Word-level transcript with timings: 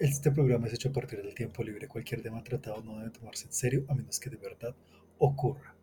Este 0.00 0.30
programa 0.30 0.66
es 0.66 0.72
hecho 0.72 0.88
a 0.88 0.92
partir 0.92 1.22
del 1.22 1.34
tiempo 1.34 1.62
libre. 1.62 1.86
Cualquier 1.86 2.22
tema 2.22 2.42
tratado 2.42 2.82
no 2.82 2.96
debe 2.96 3.10
tomarse 3.10 3.44
en 3.44 3.52
serio 3.52 3.84
a 3.86 3.94
menos 3.94 4.18
que 4.18 4.30
de 4.30 4.38
verdad 4.38 4.74
ocurra. 5.18 5.74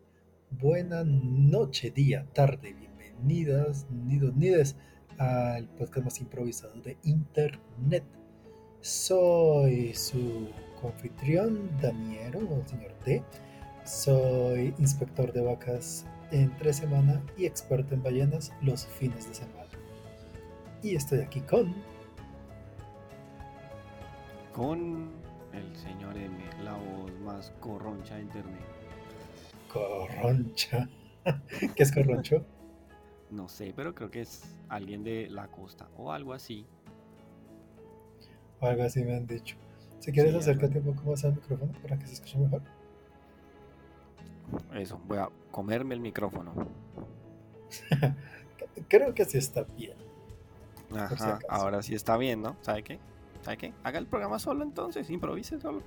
Buena 0.50 1.04
noche, 1.04 1.92
día, 1.92 2.26
tarde, 2.32 2.74
bienvenidas, 2.74 3.86
nidos, 3.88 4.34
nides 4.34 4.74
al 5.18 5.68
podcast 5.68 6.04
más 6.04 6.20
improvisado 6.20 6.80
de 6.80 6.96
Internet. 7.04 8.02
Soy 8.80 9.94
su 9.94 10.48
confitrión, 10.80 11.70
Daniero, 11.80 12.40
el 12.40 12.66
señor 12.66 12.96
D. 13.04 13.22
Soy 13.84 14.74
inspector 14.78 15.32
de 15.32 15.42
vacas 15.42 16.06
entre 16.32 16.72
semana 16.72 17.22
y 17.36 17.46
experto 17.46 17.94
en 17.94 18.02
ballenas 18.02 18.52
los 18.62 18.84
fines 18.84 19.28
de 19.28 19.34
semana. 19.36 19.70
Y 20.82 20.96
estoy 20.96 21.20
aquí 21.20 21.40
con 21.40 21.72
con 24.58 25.08
el 25.52 25.76
señor 25.76 26.16
M, 26.16 26.36
la 26.64 26.74
voz 26.74 27.12
más 27.20 27.52
corroncha 27.60 28.16
de 28.16 28.22
internet. 28.22 28.60
Corroncha. 29.72 30.88
¿Qué 31.76 31.82
es 31.84 31.92
corroncho? 31.92 32.44
no 33.30 33.48
sé, 33.48 33.72
pero 33.76 33.94
creo 33.94 34.10
que 34.10 34.22
es 34.22 34.42
alguien 34.68 35.04
de 35.04 35.28
la 35.30 35.46
costa 35.46 35.88
o 35.96 36.10
algo 36.10 36.32
así. 36.32 36.66
O 38.58 38.66
algo 38.66 38.82
así 38.82 39.04
me 39.04 39.14
han 39.14 39.28
dicho. 39.28 39.54
Si 40.00 40.10
quieres 40.10 40.34
acércate 40.34 40.80
un 40.80 40.86
poco 40.86 41.10
más 41.10 41.24
al 41.24 41.36
micrófono 41.36 41.72
para 41.80 41.96
que 41.96 42.08
se 42.08 42.14
escuche 42.14 42.38
mejor. 42.38 42.62
Eso, 44.74 45.00
voy 45.06 45.18
a 45.18 45.28
comerme 45.52 45.94
el 45.94 46.00
micrófono. 46.00 46.52
creo 48.88 49.14
que 49.14 49.24
sí 49.24 49.38
está 49.38 49.62
bien. 49.62 49.96
Ajá, 50.96 51.38
ahora 51.48 51.80
sí 51.80 51.94
está 51.94 52.16
bien, 52.16 52.42
¿no? 52.42 52.56
¿Sabe 52.62 52.82
qué? 52.82 52.98
¿Sabe 53.48 53.56
qué? 53.56 53.72
Haga 53.82 53.98
el 53.98 54.06
programa 54.06 54.38
solo 54.38 54.62
entonces, 54.62 55.08
improvise 55.08 55.58
solo. 55.58 55.80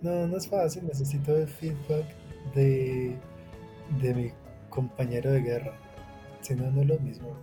No, 0.00 0.26
no 0.26 0.38
es 0.38 0.48
fácil, 0.48 0.86
necesito 0.86 1.36
el 1.36 1.46
feedback 1.46 2.06
de, 2.54 3.18
de 4.00 4.14
mi 4.14 4.32
compañero 4.70 5.30
de 5.30 5.42
guerra. 5.42 5.74
Si 6.40 6.54
no, 6.54 6.70
no 6.70 6.80
es 6.80 6.88
lo 6.88 6.98
mismo 7.00 7.36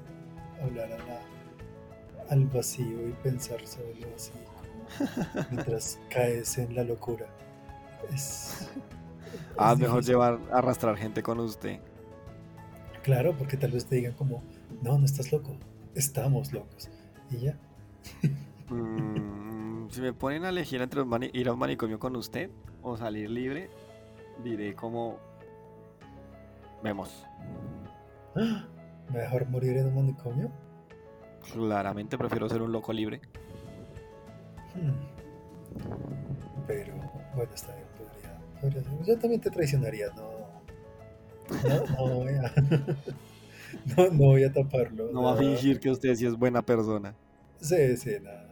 hablar 0.60 0.90
al 2.32 2.46
vacío 2.48 3.08
y 3.08 3.12
pensar 3.22 3.64
sobre 3.68 3.94
lo 4.00 4.10
vacío 4.10 4.42
mientras 5.52 6.00
caes 6.10 6.58
en 6.58 6.74
la 6.74 6.84
locura. 6.84 7.28
Es, 8.12 8.72
ah, 9.56 9.76
mejor 9.76 10.04
llevar, 10.04 10.40
arrastrar 10.52 10.98
gente 10.98 11.22
con 11.22 11.40
usted. 11.40 11.80
Claro, 13.04 13.38
porque 13.38 13.56
tal 13.56 13.70
vez 13.70 13.86
te 13.86 13.98
digan 13.98 14.14
como, 14.14 14.42
no, 14.82 14.98
no 14.98 15.06
estás 15.06 15.32
loco, 15.32 15.56
estamos 15.94 16.52
locos. 16.54 16.90
Y 17.30 17.38
ya. 17.42 17.56
Mm, 18.70 19.90
si 19.90 20.02
me 20.02 20.14
ponen 20.14 20.46
a 20.46 20.50
elegir 20.50 20.82
entre 20.82 21.02
ir 21.34 21.48
a 21.48 21.54
un 21.54 21.60
manicomio 21.60 22.00
con 22.00 22.16
usted 22.16 22.50
o 22.82 22.98
salir 22.98 23.30
libre, 23.30 23.70
diré 24.44 24.76
como 24.76 25.18
vemos. 26.84 27.26
¿Mejor 29.14 29.48
morir 29.48 29.78
en 29.78 29.88
un 29.88 29.96
manicomio? 29.96 30.52
Claramente 31.52 32.18
prefiero 32.18 32.48
ser 32.48 32.62
un 32.62 32.72
loco 32.72 32.94
libre. 32.94 33.22
Hmm. 34.76 34.92
Pero 36.68 36.94
bueno, 37.36 37.52
está 37.54 37.76
bien, 37.76 37.88
podría, 38.62 39.06
Yo 39.06 39.18
también 39.18 39.42
te 39.42 39.50
traicionaría, 39.50 40.08
no. 40.16 40.30
No, 41.98 42.08
voy 42.14 42.34
a. 42.34 42.54
no, 43.98 44.12
voy 44.12 44.44
a 44.44 44.54
taparlo. 44.54 45.12
No, 45.12 45.24
va 45.24 45.34
a 45.34 45.38
fingir 45.38 45.80
que 45.80 45.90
usted 45.90 46.14
sí 46.14 46.28
es 46.28 46.36
buena 46.36 46.62
persona. 46.62 47.16
Sí, 47.60 47.98
sí, 47.98 48.18
nada. 48.22 48.49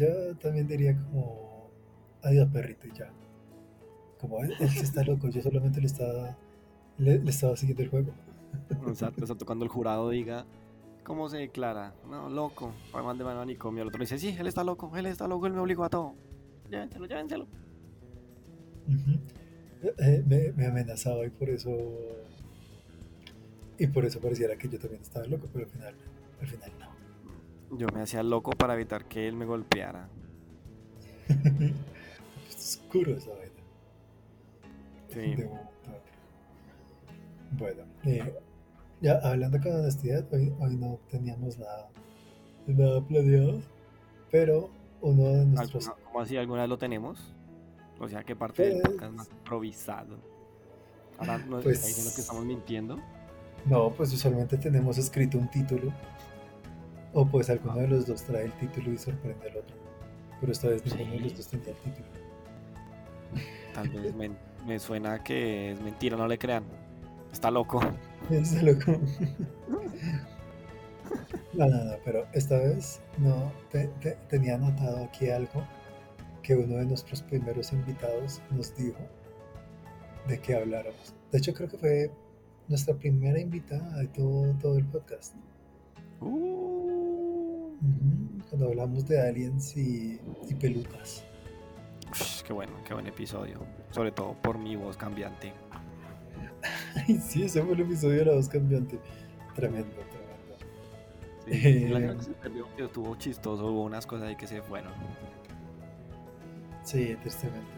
Yo 0.00 0.34
también 0.38 0.66
diría 0.66 0.96
como, 0.96 1.70
adiós 2.22 2.48
perrito 2.50 2.86
y 2.86 2.92
ya. 2.96 3.12
Como 4.18 4.42
él, 4.42 4.54
está 4.60 5.02
loco, 5.04 5.28
yo 5.28 5.42
solamente 5.42 5.78
le 5.78 5.86
estaba, 5.86 6.38
le, 6.96 7.16
estaba 7.28 7.54
siguiendo 7.54 7.82
el 7.82 7.90
juego. 7.90 8.12
Exacto, 8.88 9.20
exacto, 9.20 9.44
cuando 9.44 9.66
el 9.66 9.70
jurado 9.70 10.08
diga, 10.08 10.46
¿cómo 11.04 11.28
se 11.28 11.36
declara? 11.36 11.94
No, 12.08 12.30
loco, 12.30 12.72
para 12.90 13.04
mano 13.04 13.18
de 13.18 13.34
manicomio. 13.34 13.82
El 13.82 13.88
otro 13.88 14.00
dice, 14.00 14.18
sí, 14.18 14.34
él 14.38 14.46
está 14.46 14.64
loco, 14.64 14.90
él 14.96 15.04
está 15.04 15.28
loco, 15.28 15.46
él 15.46 15.52
me 15.52 15.60
obligó 15.60 15.84
a 15.84 15.90
todo. 15.90 16.14
Llévenselo, 16.70 17.04
llévenselo. 17.04 17.46
Eh, 19.98 20.24
me, 20.26 20.52
me 20.52 20.66
amenazaba 20.66 21.26
y 21.26 21.30
por 21.30 21.50
eso 21.50 21.70
y 23.78 23.86
por 23.86 24.04
eso 24.06 24.18
pareciera 24.18 24.56
que 24.56 24.68
yo 24.68 24.78
también 24.78 25.02
estaba 25.02 25.26
loco, 25.26 25.46
pero 25.52 25.66
al 25.66 25.70
final, 25.70 25.94
al 26.40 26.46
final 26.46 26.72
no. 26.78 26.89
Yo 27.72 27.86
me 27.94 28.02
hacía 28.02 28.22
loco 28.22 28.50
para 28.52 28.74
evitar 28.74 29.04
que 29.06 29.28
él 29.28 29.36
me 29.36 29.44
golpeara. 29.44 30.08
Oscuro 32.48 33.16
esa 33.16 33.30
vaina. 33.30 33.50
Sí. 35.08 35.44
Bueno, 37.52 37.82
eh, 38.04 38.34
ya 39.00 39.18
hablando 39.22 39.60
con 39.60 39.72
honestidad, 39.72 40.26
hoy, 40.32 40.52
hoy 40.60 40.76
no 40.76 40.98
teníamos 41.10 41.58
nada, 41.58 41.88
nada 42.66 43.00
planeado, 43.00 43.60
pero 44.30 44.70
uno 45.00 45.24
de 45.24 45.46
nuestros. 45.46 45.90
¿Cómo 46.04 46.20
así? 46.20 46.36
¿Alguna 46.36 46.62
vez 46.62 46.68
lo 46.68 46.78
tenemos? 46.78 47.34
O 47.98 48.08
sea, 48.08 48.22
¿qué 48.24 48.36
parte 48.36 48.62
del 48.62 48.80
pues 48.80 48.94
podcast 48.94 49.12
más 49.14 49.28
improvisado? 49.30 50.18
Ahora 51.18 51.38
nos 51.38 51.62
pues, 51.62 51.76
está 51.76 51.88
diciendo 51.88 52.12
que 52.14 52.20
estamos 52.20 52.44
mintiendo. 52.44 52.98
No, 53.66 53.90
pues 53.90 54.12
usualmente 54.12 54.56
tenemos 54.56 54.96
escrito 54.96 55.36
un 55.36 55.50
título 55.50 55.92
o 57.12 57.26
pues 57.26 57.50
alguno 57.50 57.76
de 57.76 57.88
los 57.88 58.06
dos 58.06 58.22
trae 58.22 58.44
el 58.44 58.52
título 58.52 58.92
y 58.92 58.98
sorprende 58.98 59.50
al 59.50 59.56
otro. 59.58 59.76
Pero 60.40 60.52
esta 60.52 60.68
vez 60.68 60.84
ninguno 60.84 61.12
de 61.12 61.20
los 61.20 61.36
dos 61.36 61.48
tenía 61.48 61.68
el 61.68 61.76
título. 61.76 62.06
Tal 63.74 63.88
vez 63.88 64.14
me, 64.66 64.78
suena 64.78 65.22
que 65.22 65.72
es 65.72 65.80
mentira, 65.80 66.16
no 66.16 66.26
le 66.26 66.38
crean. 66.38 66.64
Está 67.32 67.50
loco. 67.50 67.80
Está 68.30 68.62
loco. 68.62 68.98
No, 71.52 71.66
no, 71.66 71.84
no, 71.84 71.92
pero 72.04 72.26
esta 72.32 72.56
vez 72.56 73.00
no 73.18 73.52
tenía 74.28 74.54
anotado 74.54 75.04
aquí 75.04 75.30
algo 75.30 75.64
que 76.42 76.54
uno 76.54 76.76
de 76.76 76.86
nuestros 76.86 77.22
primeros 77.22 77.72
invitados 77.72 78.40
nos 78.50 78.74
dijo 78.76 79.00
de 80.26 80.38
que 80.38 80.54
habláramos. 80.54 81.14
De 81.32 81.38
hecho, 81.38 81.52
creo 81.52 81.68
que 81.68 81.76
fue 81.76 82.10
nuestra 82.68 82.94
primera 82.94 83.38
invitada 83.40 83.98
de 83.98 84.06
todo, 84.08 84.54
todo 84.54 84.78
el 84.78 84.84
podcast. 84.86 85.34
Uh, 86.20 87.76
cuando 88.48 88.68
hablamos 88.68 89.06
de 89.06 89.20
aliens 89.20 89.76
y, 89.76 90.20
y 90.48 90.54
pelucas. 90.54 91.24
qué 92.46 92.52
bueno, 92.52 92.72
qué 92.86 92.94
buen 92.94 93.06
episodio. 93.06 93.60
Sobre 93.90 94.12
todo 94.12 94.34
por 94.42 94.58
mi 94.58 94.76
voz 94.76 94.96
cambiante. 94.96 95.52
sí, 97.20 97.42
ese 97.42 97.62
fue 97.62 97.72
el 97.74 97.80
episodio 97.80 98.18
de 98.18 98.24
la 98.26 98.32
voz 98.34 98.48
cambiante. 98.48 98.98
Tremendo, 99.54 99.96
tremendo. 100.10 100.20
Sí, 101.46 101.88
la 101.88 101.98
eh, 101.98 102.16
se 102.20 102.32
perdió, 102.32 102.66
estuvo 102.78 103.16
chistoso, 103.16 103.66
hubo 103.66 103.84
unas 103.84 104.06
cosas 104.06 104.28
ahí 104.28 104.36
que 104.36 104.46
se 104.46 104.62
fueron. 104.62 104.92
Sí, 106.82 107.16
tristemente. 107.22 107.70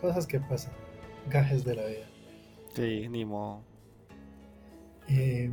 Cosas 0.00 0.26
que 0.26 0.40
pasan, 0.40 0.72
gajes 1.30 1.64
de 1.64 1.74
la 1.74 1.86
vida. 1.86 2.06
Sí, 2.74 3.08
ni 3.08 3.24
modo. 3.24 3.62
Eh, 5.08 5.50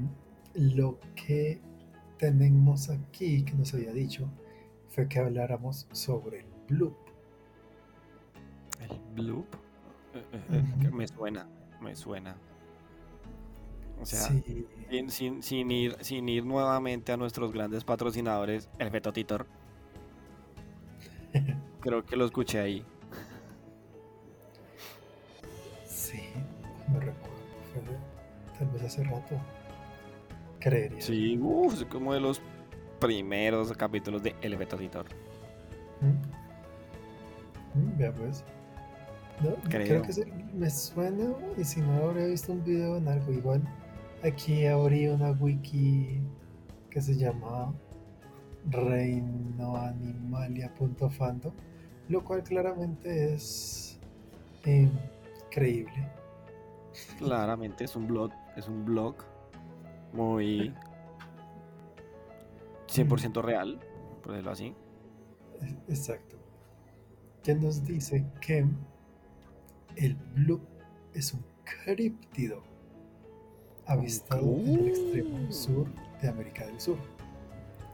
lo 0.54 1.00
que 1.16 1.62
tenemos 2.24 2.90
aquí 2.90 3.44
que 3.44 3.54
nos 3.54 3.74
había 3.74 3.92
dicho 3.92 4.30
fue 4.88 5.10
que 5.10 5.20
habláramos 5.20 5.88
sobre 5.92 6.40
el 6.40 6.46
bloop. 6.70 6.96
¿El 8.80 8.98
bloop? 9.14 9.46
Eh, 10.14 10.24
eh, 10.32 10.64
eh, 10.84 10.90
me 10.90 11.06
suena, 11.06 11.50
me 11.82 11.94
suena. 11.98 12.38
O 14.00 14.06
sea, 14.06 14.22
sin, 14.22 15.72
ir, 15.72 15.98
sin 16.00 16.30
ir 16.30 16.46
nuevamente 16.46 17.12
a 17.12 17.18
nuestros 17.18 17.52
grandes 17.52 17.84
patrocinadores, 17.84 18.70
el 18.80 18.90
Fetotitor. 18.90 19.46
Creo 21.82 22.06
que 22.06 22.16
lo 22.16 22.24
escuché 22.24 22.60
ahí. 22.60 22.86
Sí, 25.86 26.22
me 26.88 27.02
recuerdo. 27.02 28.00
tal 28.58 28.70
vez 28.70 28.84
hace 28.84 29.04
rato. 29.04 29.38
Creería. 30.64 31.00
Sí, 31.02 31.38
uff, 31.42 31.74
es 31.74 31.86
como 31.86 32.14
de 32.14 32.20
los 32.22 32.42
primeros 32.98 33.74
capítulos 33.74 34.24
de 34.24 34.34
El 34.42 34.54
Editor. 34.54 35.06
¿Mm? 36.00 36.14
¿Mm? 37.78 37.98
Vea 37.98 38.14
pues. 38.14 38.46
Creo. 39.68 40.02
que 40.04 40.14
sí, 40.14 40.24
me 40.54 40.70
suena 40.70 41.34
y 41.58 41.66
si 41.66 41.82
no 41.82 41.96
habría 41.96 42.28
visto 42.28 42.54
un 42.54 42.64
video 42.64 42.96
en 42.96 43.10
algo 43.10 43.34
igual. 43.34 43.62
Aquí 44.24 44.66
abrí 44.66 45.08
una 45.08 45.32
wiki 45.32 46.22
que 46.90 47.02
se 47.02 47.18
llama 47.18 47.74
reinoanimalia.fandom, 48.68 51.52
lo 52.08 52.24
cual 52.24 52.42
claramente 52.44 53.34
es 53.34 54.00
eh, 54.64 54.88
creíble. 55.52 56.10
Claramente 57.18 57.84
es 57.84 57.98
un 57.98 58.08
blog, 58.08 58.32
es 58.56 58.70
un 58.70 58.86
blog 58.86 59.33
muy 60.14 60.74
100% 62.88 63.42
real, 63.42 63.80
por 64.22 64.32
decirlo 64.32 64.52
así. 64.52 64.76
Exacto. 65.88 66.38
Que 67.44 67.56
nos 67.56 67.84
dice 67.84 68.26
que 68.40 68.66
el 69.96 70.16
blue 70.36 70.62
es 71.14 71.34
un 71.34 71.44
críptido 71.84 72.64
avistado 73.86 74.44
en 74.44 74.70
el 74.70 74.88
extremo 74.88 75.52
sur 75.52 75.88
de 76.22 76.30
América 76.30 76.66
del 76.66 76.80
Sur. 76.80 76.98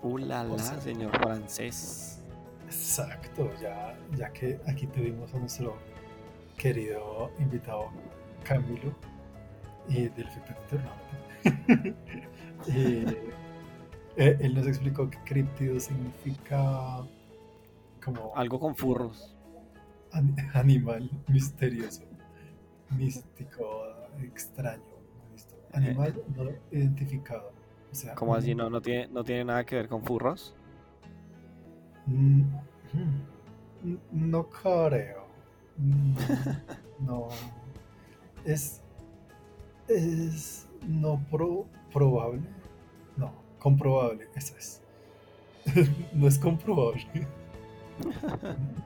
Uh, 0.02 0.18
la, 0.18 0.46
señor 0.80 1.12
francés. 1.20 2.22
Exacto, 2.68 3.50
ya, 3.62 3.98
ya 4.16 4.32
que 4.32 4.60
aquí 4.68 4.86
tuvimos 4.88 5.34
a 5.34 5.40
nuestro 5.40 5.76
querido 6.58 7.32
invitado 7.40 7.90
Camilo 8.44 8.94
y 9.88 10.08
del 10.10 10.28
efecto 10.28 10.78
y, 12.68 13.06
eh, 14.18 14.38
él 14.42 14.54
nos 14.54 14.68
explicó 14.68 15.10
que 15.10 15.18
críptido 15.20 15.80
significa 15.80 17.00
como 18.04 18.36
algo 18.36 18.60
con 18.60 18.76
furros. 18.76 19.36
animal 20.54 21.10
misterioso, 21.28 22.04
místico, 22.90 23.86
extraño. 24.22 24.84
Animal 25.72 26.16
eh, 26.18 26.24
no 26.36 26.78
identificado. 26.78 27.52
O 27.92 27.96
sea, 27.96 28.16
¿Cómo 28.16 28.36
así? 28.36 28.54
¿No, 28.54 28.70
no, 28.70 28.82
tiene, 28.82 29.08
¿No 29.08 29.24
tiene 29.24 29.46
nada 29.46 29.64
que 29.66 29.76
ver 29.76 29.88
con 29.88 30.04
furros? 30.04 30.56
Mm, 32.06 32.44
no 34.12 34.50
creo. 34.50 35.26
Mm, 35.78 36.16
no. 37.06 37.30
Es. 38.44 38.82
Es. 39.90 40.68
No 40.88 41.20
probable. 41.92 42.42
No, 43.18 43.34
comprobable. 43.60 44.28
Eso 44.36 44.56
es. 44.58 44.82
no 46.14 46.28
es 46.28 46.40
comprobable. 46.40 47.28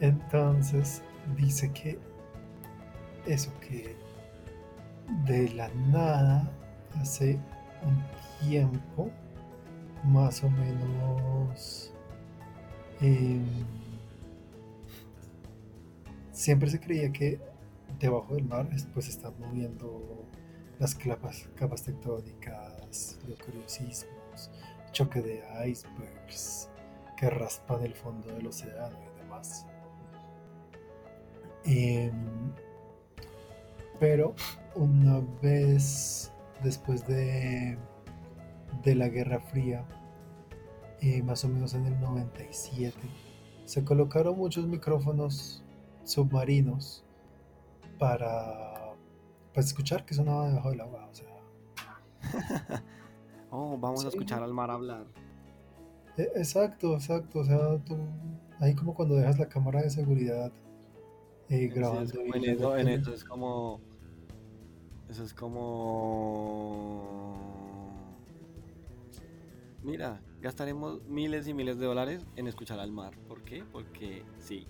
Entonces 0.00 1.02
dice 1.36 1.72
que 1.72 1.98
eso 3.26 3.50
que 3.60 3.96
de 5.26 5.48
la 5.50 5.68
nada 5.90 6.50
hace 7.00 7.38
un 7.82 8.02
tiempo 8.48 9.10
más 10.04 10.42
o 10.44 10.50
menos 10.50 11.92
em, 13.00 13.44
siempre 16.32 16.70
se 16.70 16.78
creía 16.78 17.10
que 17.12 17.40
debajo 17.98 18.34
del 18.34 18.44
mar 18.44 18.68
pues 18.94 19.08
están 19.08 19.34
moviendo 19.38 20.24
las 20.78 20.94
capas, 20.94 21.48
capas 21.56 21.82
tectónicas, 21.82 23.18
curiosismos, 23.44 24.50
choque 24.92 25.20
de 25.20 25.42
icebergs 25.66 26.68
que 27.16 27.28
raspan 27.30 27.82
el 27.84 27.94
fondo 27.94 28.28
del 28.28 28.46
océano 28.46 28.96
y 29.02 29.18
demás. 29.18 29.66
Em, 31.64 32.52
pero 33.98 34.34
una 34.76 35.20
vez 35.42 36.32
después 36.62 37.06
de, 37.06 37.76
de 38.84 38.94
la 38.94 39.08
Guerra 39.08 39.40
Fría, 39.40 39.84
eh, 41.00 41.22
más 41.22 41.44
o 41.44 41.48
menos 41.48 41.74
en 41.74 41.86
el 41.86 41.98
97, 42.00 42.96
se 43.64 43.84
colocaron 43.84 44.38
muchos 44.38 44.66
micrófonos 44.66 45.64
submarinos 46.04 47.04
para, 47.98 48.94
para 49.52 49.66
escuchar 49.66 50.04
que 50.04 50.14
sonaba 50.14 50.48
debajo 50.48 50.70
del 50.70 50.80
agua. 50.80 51.08
O 51.10 51.14
sea, 51.14 51.26
oh, 53.50 53.76
vamos 53.78 54.04
a 54.04 54.08
escuchar 54.08 54.42
al 54.42 54.54
mar 54.54 54.70
hablar. 54.70 55.06
E, 56.16 56.22
exacto, 56.36 56.94
exacto. 56.94 57.40
O 57.40 57.44
sea, 57.44 57.78
tú, 57.78 57.96
ahí 58.60 58.74
como 58.74 58.94
cuando 58.94 59.16
dejas 59.16 59.38
la 59.38 59.48
cámara 59.48 59.82
de 59.82 59.90
seguridad 59.90 60.52
eh, 61.48 61.68
grabando. 61.68 62.20
en, 62.20 62.44
eso, 62.44 62.76
en 62.76 62.88
eso 62.88 63.12
es 63.12 63.24
como 63.24 63.80
eso 65.08 65.24
es 65.24 65.32
como... 65.32 67.00
Mira, 69.82 70.20
gastaremos 70.42 71.02
miles 71.08 71.48
y 71.48 71.54
miles 71.54 71.78
de 71.78 71.86
dólares 71.86 72.26
en 72.36 72.46
escuchar 72.46 72.78
al 72.78 72.92
mar. 72.92 73.16
¿Por 73.26 73.42
qué? 73.42 73.64
Porque 73.72 74.22
sí. 74.38 74.66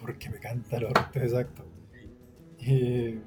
Porque 0.00 0.30
me 0.30 0.38
canta 0.38 0.76
el 0.76 0.84
exacto. 1.14 1.64
Y, 2.62 3.20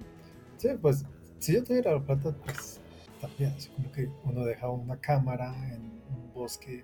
sí, 0.58 0.70
pues 0.82 1.06
si 1.40 1.54
yo 1.54 1.64
tuviera 1.64 1.92
la 1.92 2.00
plata, 2.00 2.34
pues 2.44 2.80
también, 3.22 3.52
así 3.52 3.70
como 3.70 3.92
que 3.92 4.10
uno 4.24 4.46
deja 4.46 4.70
una 4.70 4.98
cámara 4.98 5.54
en 5.74 5.82
un 6.16 6.34
bosque 6.34 6.84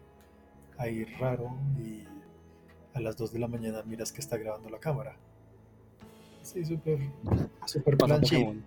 ahí 0.77 1.05
raro 1.05 1.55
y 1.79 2.03
a 2.93 2.99
las 2.99 3.15
2 3.17 3.33
de 3.33 3.39
la 3.39 3.47
mañana 3.47 3.83
miras 3.83 4.11
que 4.11 4.21
está 4.21 4.37
grabando 4.37 4.69
la 4.69 4.79
cámara. 4.79 5.15
Sí, 6.41 6.65
súper, 6.65 6.99
súper 7.65 7.97
planchín 7.97 8.63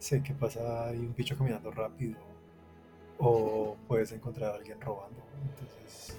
sé 0.00 0.22
que 0.22 0.32
pasa 0.34 0.88
hay 0.88 0.98
un 0.98 1.14
bicho 1.14 1.36
caminando 1.36 1.70
rápido 1.70 2.16
o 3.18 3.76
puedes 3.86 4.10
encontrar 4.12 4.52
a 4.52 4.54
alguien 4.56 4.80
robando. 4.80 5.22
Entonces 5.50 6.18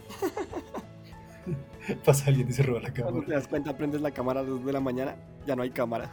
pasa 2.05 2.27
alguien 2.27 2.47
y 2.47 2.53
se 2.53 2.61
roba 2.63 2.79
la 2.79 2.93
cámara. 2.93 3.11
Cuando 3.11 3.27
te 3.27 3.33
das 3.33 3.47
cuenta, 3.47 3.75
prendes 3.75 4.01
la 4.01 4.11
cámara 4.11 4.41
a 4.41 4.43
las 4.43 4.51
2 4.51 4.65
de 4.65 4.73
la 4.73 4.79
mañana, 4.79 5.15
ya 5.47 5.55
no 5.55 5.63
hay 5.63 5.71
cámara. 5.71 6.11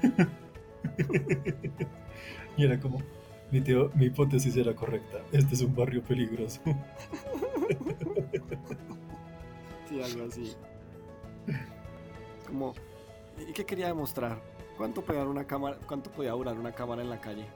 y 2.56 2.64
era 2.64 2.80
como, 2.80 3.02
mi, 3.50 3.60
mi 3.94 4.06
hipótesis 4.06 4.56
era 4.56 4.74
correcta, 4.74 5.18
este 5.32 5.54
es 5.54 5.60
un 5.62 5.74
barrio 5.74 6.02
peligroso. 6.02 6.60
sí, 9.88 10.02
algo 10.02 10.26
así. 10.26 10.54
Como, 12.46 12.74
¿y 13.48 13.52
qué 13.52 13.64
quería 13.64 13.88
demostrar? 13.88 14.40
¿Cuánto 14.76 15.02
podía, 15.02 15.24
una 15.24 15.46
cámara, 15.46 15.78
¿Cuánto 15.86 16.10
podía 16.10 16.32
durar 16.32 16.58
una 16.58 16.72
cámara 16.72 17.02
en 17.02 17.10
la 17.10 17.20
calle? 17.20 17.46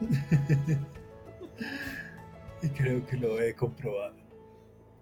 y 2.62 2.68
creo 2.68 3.04
que 3.06 3.16
lo 3.16 3.40
he 3.40 3.54
comprobado. 3.54 4.14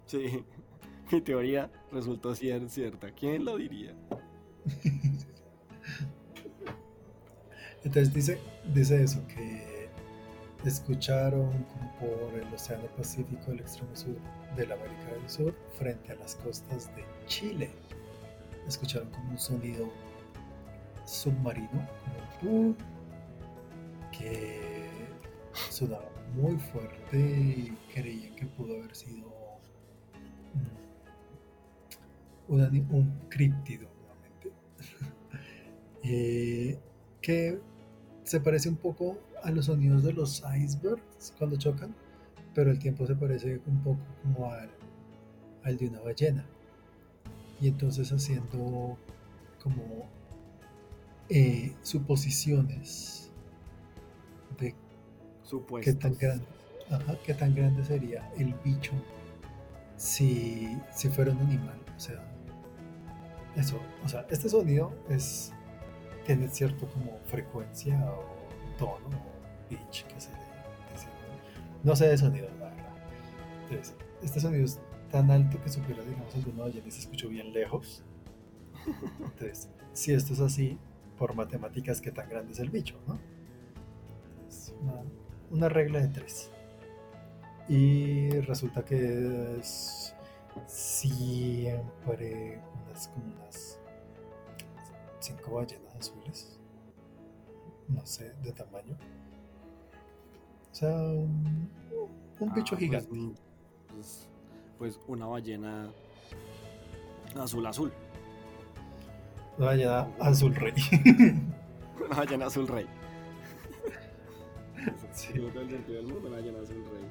Sí, 0.07 0.45
mi 1.11 1.21
teoría 1.21 1.71
resultó 1.93 2.35
ser 2.35 2.69
cierta. 2.71 3.11
¿Quién 3.11 3.45
lo 3.45 3.57
diría? 3.57 3.95
Entonces 7.87 8.13
dice, 8.13 8.41
dice 8.75 9.05
eso, 9.05 9.25
que 9.29 9.89
escucharon 10.65 11.53
como 11.63 11.93
por 12.01 12.35
el 12.35 12.53
Océano 12.53 12.89
Pacífico 12.97 13.53
del 13.53 13.61
extremo 13.61 13.95
sur 13.95 14.17
de 14.57 14.67
la 14.67 14.75
América 14.75 15.13
del 15.13 15.31
Sur 15.31 15.55
frente 15.79 16.11
a 16.11 16.17
las 16.17 16.35
costas 16.35 16.91
de 16.97 17.05
Chile. 17.27 17.71
Escucharon 18.67 19.09
como 19.11 19.31
un 19.31 19.39
sonido 19.39 19.89
submarino, 21.05 21.87
que 24.11 24.89
sonaba 25.71 26.11
muy 26.35 26.59
fuerte 26.59 27.17
y 27.17 27.79
creía 27.95 28.35
que 28.35 28.47
pudo 28.47 28.75
haber 28.75 28.97
sido 28.97 29.33
un, 32.49 32.61
un 32.91 33.21
críptido 33.29 33.89
nuevamente. 34.01 34.53
Eh, 36.09 36.79
que 37.21 37.59
se 38.27 38.41
parece 38.41 38.69
un 38.69 38.77
poco 38.77 39.19
a 39.45 39.53
los 39.53 39.67
sonidos 39.67 40.03
de 40.03 40.13
los 40.13 40.43
icebergs 40.59 41.33
cuando 41.39 41.57
chocan, 41.57 41.95
pero 42.55 42.73
el 42.73 42.79
tiempo 42.81 43.07
se 43.07 43.15
parece 43.15 43.61
un 43.67 43.81
poco 43.85 44.01
como 44.23 44.53
al, 44.53 44.69
al 45.63 45.77
de 45.77 45.89
una 45.89 46.01
ballena. 46.01 46.45
Y 47.61 47.69
entonces 47.69 48.11
haciendo 48.11 48.99
como 49.63 50.09
eh, 51.29 51.73
suposiciones 51.83 53.31
de 54.59 54.75
qué 55.81 55.93
tan, 55.93 56.17
grande, 56.19 56.45
qué 57.25 57.33
tan 57.33 57.55
grande 57.55 57.85
sería 57.85 58.29
el 58.37 58.55
bicho 58.65 58.93
si, 59.97 60.77
si 60.93 61.09
fuera 61.11 61.31
un 61.31 61.39
animal. 61.39 61.81
O 61.97 62.01
sea, 62.01 62.21
eso, 63.55 63.79
o 64.05 64.09
sea, 64.09 64.27
este 64.31 64.49
sonido 64.49 64.93
es 65.09 65.53
tiene 66.27 66.49
cierto 66.49 66.87
como 66.89 67.19
frecuencia 67.27 67.99
o 68.11 68.25
tono 68.79 69.17
o 69.17 69.69
pitch 69.69 70.05
que 70.07 70.21
se 70.21 70.31
dice. 70.31 71.09
No 71.85 71.95
sé 71.95 72.09
de 72.09 72.19
sonido, 72.19 72.49
la 72.59 72.67
verdad. 72.67 72.89
Entonces, 73.63 73.95
este 74.23 74.41
sonido 74.41 74.65
es 74.65 74.81
tan 75.11 75.31
alto 75.31 75.63
que 75.63 75.69
supera, 75.69 76.03
digamos, 76.03 76.35
el 76.35 76.45
de 76.45 76.51
una 76.51 76.69
y 76.69 76.91
se 76.91 77.01
escuchó 77.01 77.29
bien 77.29 77.53
lejos. 77.53 78.03
Entonces, 79.21 79.69
si 79.93 80.13
esto 80.13 80.33
es 80.33 80.41
así, 80.41 80.79
por 81.17 81.35
matemáticas 81.35 82.01
que 82.01 82.11
tan 82.11 82.29
grande 82.29 82.53
es 82.53 82.59
el 82.59 82.71
bicho, 82.71 82.97
¿no? 83.07 83.19
Es 84.49 84.75
una, 85.51 85.69
regla 85.69 86.01
de 86.01 86.09
tres. 86.09 86.51
Y 87.69 88.31
resulta 88.41 88.85
que 88.85 89.59
es 89.61 90.15
siempre 90.67 92.61
unas 92.87 93.09
como 93.09 93.27
unas 93.27 93.76
cinco 95.27 95.55
ballenas 95.55 95.95
azules. 95.97 96.59
No 97.89 98.05
sé, 98.07 98.33
de 98.43 98.53
tamaño. 98.53 98.97
O 100.71 100.75
sea, 100.75 100.91
Un 100.91 102.53
bicho 102.55 102.75
ah, 102.75 102.79
pues, 102.79 102.81
gigante. 102.81 103.09
Pues, 103.89 104.29
pues, 104.79 105.01
una 105.07 105.27
ballena 105.27 105.91
azul 107.37 107.67
azul. 107.67 107.93
Una 109.59 109.67
ballena 109.67 110.09
azul 110.21 110.55
rey. 110.55 110.75
una 112.05 112.17
ballena 112.17 112.47
azul 112.47 112.69
rey. 112.69 112.87
sí. 115.13 115.39
una 115.39 116.31
ballena 116.31 116.61
azul 116.63 116.85
rey. 116.85 117.07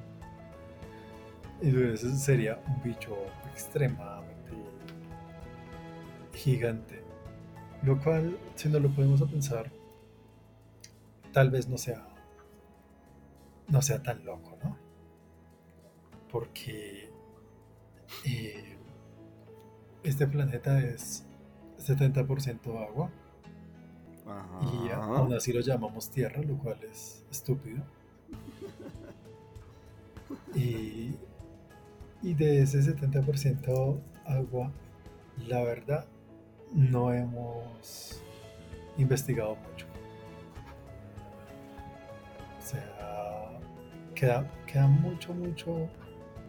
Y 1.62 1.92
ese 1.92 2.14
sería 2.16 2.60
un 2.66 2.82
bicho 2.82 3.16
extremadamente 3.50 4.52
gigante. 6.34 7.05
Lo 7.86 8.00
cual, 8.02 8.36
si 8.56 8.68
no 8.68 8.80
lo 8.80 8.90
podemos 8.90 9.22
pensar, 9.22 9.70
tal 11.32 11.50
vez 11.50 11.68
no 11.68 11.78
sea 11.78 12.04
no 13.68 13.80
sea 13.80 14.02
tan 14.02 14.24
loco, 14.24 14.56
¿no? 14.64 14.76
Porque 16.32 17.08
eh, 18.24 18.76
este 20.02 20.26
planeta 20.26 20.80
es 20.80 21.24
70% 21.78 22.88
agua 22.88 23.08
y 24.62 24.90
aún 24.90 25.32
así 25.32 25.52
lo 25.52 25.60
llamamos 25.60 26.10
Tierra, 26.10 26.42
lo 26.42 26.58
cual 26.58 26.82
es 26.82 27.24
estúpido. 27.30 27.84
Y, 30.56 31.14
y 32.22 32.34
de 32.34 32.62
ese 32.62 32.80
70% 32.80 34.00
agua, 34.24 34.72
la 35.46 35.62
verdad, 35.62 36.06
no 36.72 37.12
hemos 37.12 38.22
investigado 38.98 39.56
mucho. 39.56 39.86
O 42.58 42.62
sea, 42.62 43.60
queda, 44.14 44.50
queda 44.66 44.86
mucho, 44.86 45.34
mucho 45.34 45.88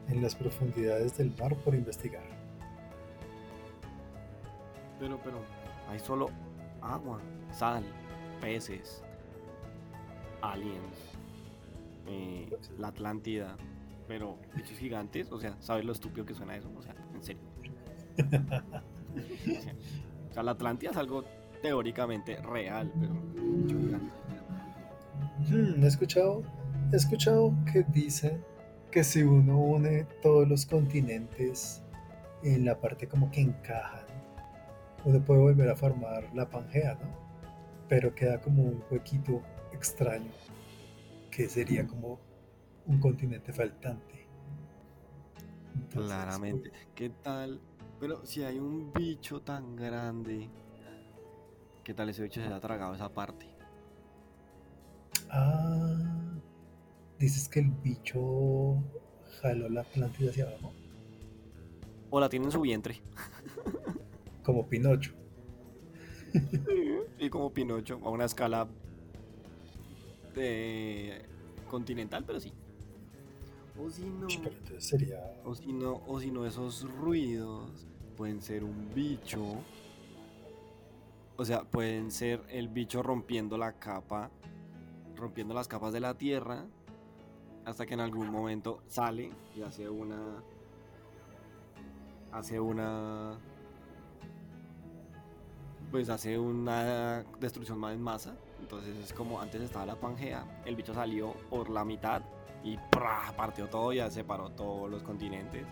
en 0.09 0.21
las 0.21 0.35
profundidades 0.35 1.17
del 1.17 1.33
mar 1.37 1.55
por 1.57 1.75
investigar. 1.75 2.23
Pero, 4.99 5.19
pero, 5.23 5.41
hay 5.89 5.99
solo 5.99 6.29
agua, 6.81 7.19
sal, 7.51 7.83
peces, 8.41 9.03
aliens, 10.41 11.17
eh, 12.07 12.49
la 12.77 12.87
Atlántida, 12.87 13.57
pero 14.07 14.37
bichos 14.55 14.77
gigantes, 14.79 15.31
o 15.31 15.39
sea, 15.39 15.55
¿sabes 15.59 15.85
lo 15.85 15.91
estúpido 15.91 16.25
que 16.25 16.33
suena 16.33 16.55
eso? 16.55 16.71
O 16.75 16.81
sea, 16.81 16.95
en 17.13 17.23
serio. 17.23 17.43
o 20.29 20.33
sea, 20.33 20.43
la 20.43 20.51
Atlántida 20.51 20.91
es 20.91 20.97
algo 20.97 21.23
teóricamente 21.61 22.37
real, 22.41 22.91
pero 22.99 23.13
hmm, 25.49 25.83
he 25.83 25.87
escuchado, 25.87 26.43
he 26.91 26.95
escuchado 26.95 27.53
que 27.71 27.83
dicen 27.83 28.43
que 28.91 29.03
si 29.03 29.23
uno 29.23 29.59
une 29.59 30.05
todos 30.21 30.47
los 30.47 30.65
continentes 30.65 31.83
en 32.43 32.65
la 32.65 32.79
parte 32.79 33.07
como 33.07 33.29
que 33.31 33.41
encajan, 33.41 34.05
uno 35.05 35.23
puede 35.23 35.41
volver 35.41 35.69
a 35.69 35.75
formar 35.75 36.29
la 36.33 36.49
Pangea, 36.49 36.95
¿no? 36.95 37.27
Pero 37.87 38.13
queda 38.13 38.39
como 38.41 38.63
un 38.63 38.83
huequito 38.91 39.41
extraño, 39.71 40.31
que 41.31 41.47
sería 41.47 41.85
como 41.87 42.19
un 42.85 42.99
continente 42.99 43.53
faltante. 43.53 44.27
Claramente. 45.91 46.71
¿Qué 46.95 47.09
tal? 47.09 47.61
Pero 47.99 48.25
si 48.25 48.43
hay 48.43 48.59
un 48.59 48.93
bicho 48.93 49.41
tan 49.41 49.75
grande, 49.75 50.49
¿qué 51.83 51.93
tal 51.93 52.09
ese 52.09 52.23
bicho 52.23 52.41
se 52.41 52.47
ha 52.47 52.59
tragado 52.59 52.93
esa 52.93 53.09
parte? 53.09 53.47
Ah, 55.29 56.37
dices 57.17 57.49
que 57.49 57.59
el 57.61 57.71
bicho 57.71 58.75
jaló 59.41 59.67
la 59.69 59.81
Atlántida 59.81 60.29
hacia 60.29 60.45
abajo. 60.45 60.71
O 62.09 62.19
la 62.19 62.29
tiene 62.29 62.45
en 62.45 62.51
su 62.51 62.61
vientre. 62.61 63.01
Como 64.43 64.67
Pinocho. 64.67 65.13
Y 67.19 67.29
como 67.29 67.51
Pinocho, 67.51 67.99
a 68.03 68.09
una 68.09 68.25
escala 68.25 68.67
de 70.35 71.25
continental, 71.69 72.23
pero 72.25 72.39
sí. 72.39 72.53
O 73.79 73.89
si 73.89 74.09
no, 74.09 74.27
sería... 74.79 75.41
o 75.45 75.53
si 75.53 75.71
no, 75.71 76.01
o 76.07 76.19
si 76.19 76.31
no, 76.31 76.45
esos 76.45 76.89
ruidos 76.91 77.87
pueden 78.15 78.41
ser 78.41 78.63
un 78.63 78.93
bicho. 78.93 79.43
O 81.37 81.45
sea, 81.45 81.63
pueden 81.63 82.09
ser 82.09 82.43
el 82.49 82.67
bicho 82.67 83.03
rompiendo 83.03 83.57
la 83.57 83.73
capa, 83.73 84.31
rompiendo 85.15 85.53
las 85.53 85.67
capas 85.67 85.93
de 85.93 85.99
la 85.99 86.15
tierra, 86.15 86.65
hasta 87.65 87.85
que 87.85 87.93
en 87.93 87.99
algún 87.99 88.31
momento 88.31 88.81
sale 88.87 89.31
y 89.55 89.61
hace 89.61 89.87
una, 89.87 90.41
hace 92.31 92.59
una, 92.59 93.37
pues 95.91 96.09
hace 96.09 96.39
una 96.39 97.23
destrucción 97.39 97.77
más 97.77 97.93
en 97.93 98.01
masa. 98.01 98.35
Entonces 98.59 98.97
es 98.97 99.13
como 99.13 99.39
antes 99.39 99.61
estaba 99.61 99.85
la 99.85 99.99
Pangea, 99.99 100.63
el 100.65 100.75
bicho 100.75 100.95
salió 100.95 101.33
por 101.49 101.69
la 101.69 101.85
mitad 101.85 102.23
y 102.67 102.79
partió 102.91 103.67
todo, 103.67 103.93
ya 103.93 104.09
separó 104.09 104.49
todos 104.51 104.89
los 104.89 105.03
continentes. 105.03 105.65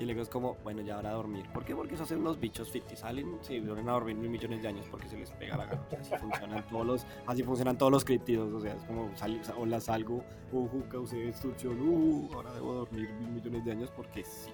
Y 0.00 0.04
luego 0.06 0.22
es 0.22 0.28
como, 0.28 0.56
bueno, 0.64 0.82
ya 0.82 0.96
ahora 0.96 1.10
a 1.10 1.12
dormir. 1.12 1.46
¿Por 1.52 1.64
qué? 1.64 1.76
Porque 1.76 1.94
eso 1.94 2.02
hacen 2.02 2.24
los 2.24 2.40
bichos 2.40 2.68
ficti. 2.68 2.96
Salen, 2.96 3.38
se 3.42 3.60
vuelven 3.60 3.88
a 3.88 3.92
dormir 3.92 4.16
mil 4.16 4.28
millones 4.28 4.60
de 4.60 4.68
años 4.68 4.86
porque 4.90 5.08
se 5.08 5.16
les 5.16 5.30
pega 5.30 5.56
la 5.56 5.66
gana. 5.66 5.86
Así 6.00 6.16
funcionan 6.16 6.66
todos 6.66 6.86
los, 6.86 7.06
así 7.26 7.42
funcionan 7.44 7.78
todos 7.78 7.92
los 7.92 8.04
criptidos. 8.04 8.52
O 8.52 8.60
sea, 8.60 8.74
es 8.74 8.82
como, 8.84 9.16
sal, 9.16 9.40
hola, 9.56 9.80
salgo, 9.80 10.24
uh, 10.50 10.82
causé 10.90 11.18
destrucción, 11.18 11.80
uh, 11.80 12.28
ahora 12.34 12.52
debo 12.52 12.74
dormir 12.74 13.08
mil 13.20 13.30
millones 13.30 13.64
de 13.64 13.70
años 13.70 13.92
porque 13.94 14.24
sí. 14.24 14.50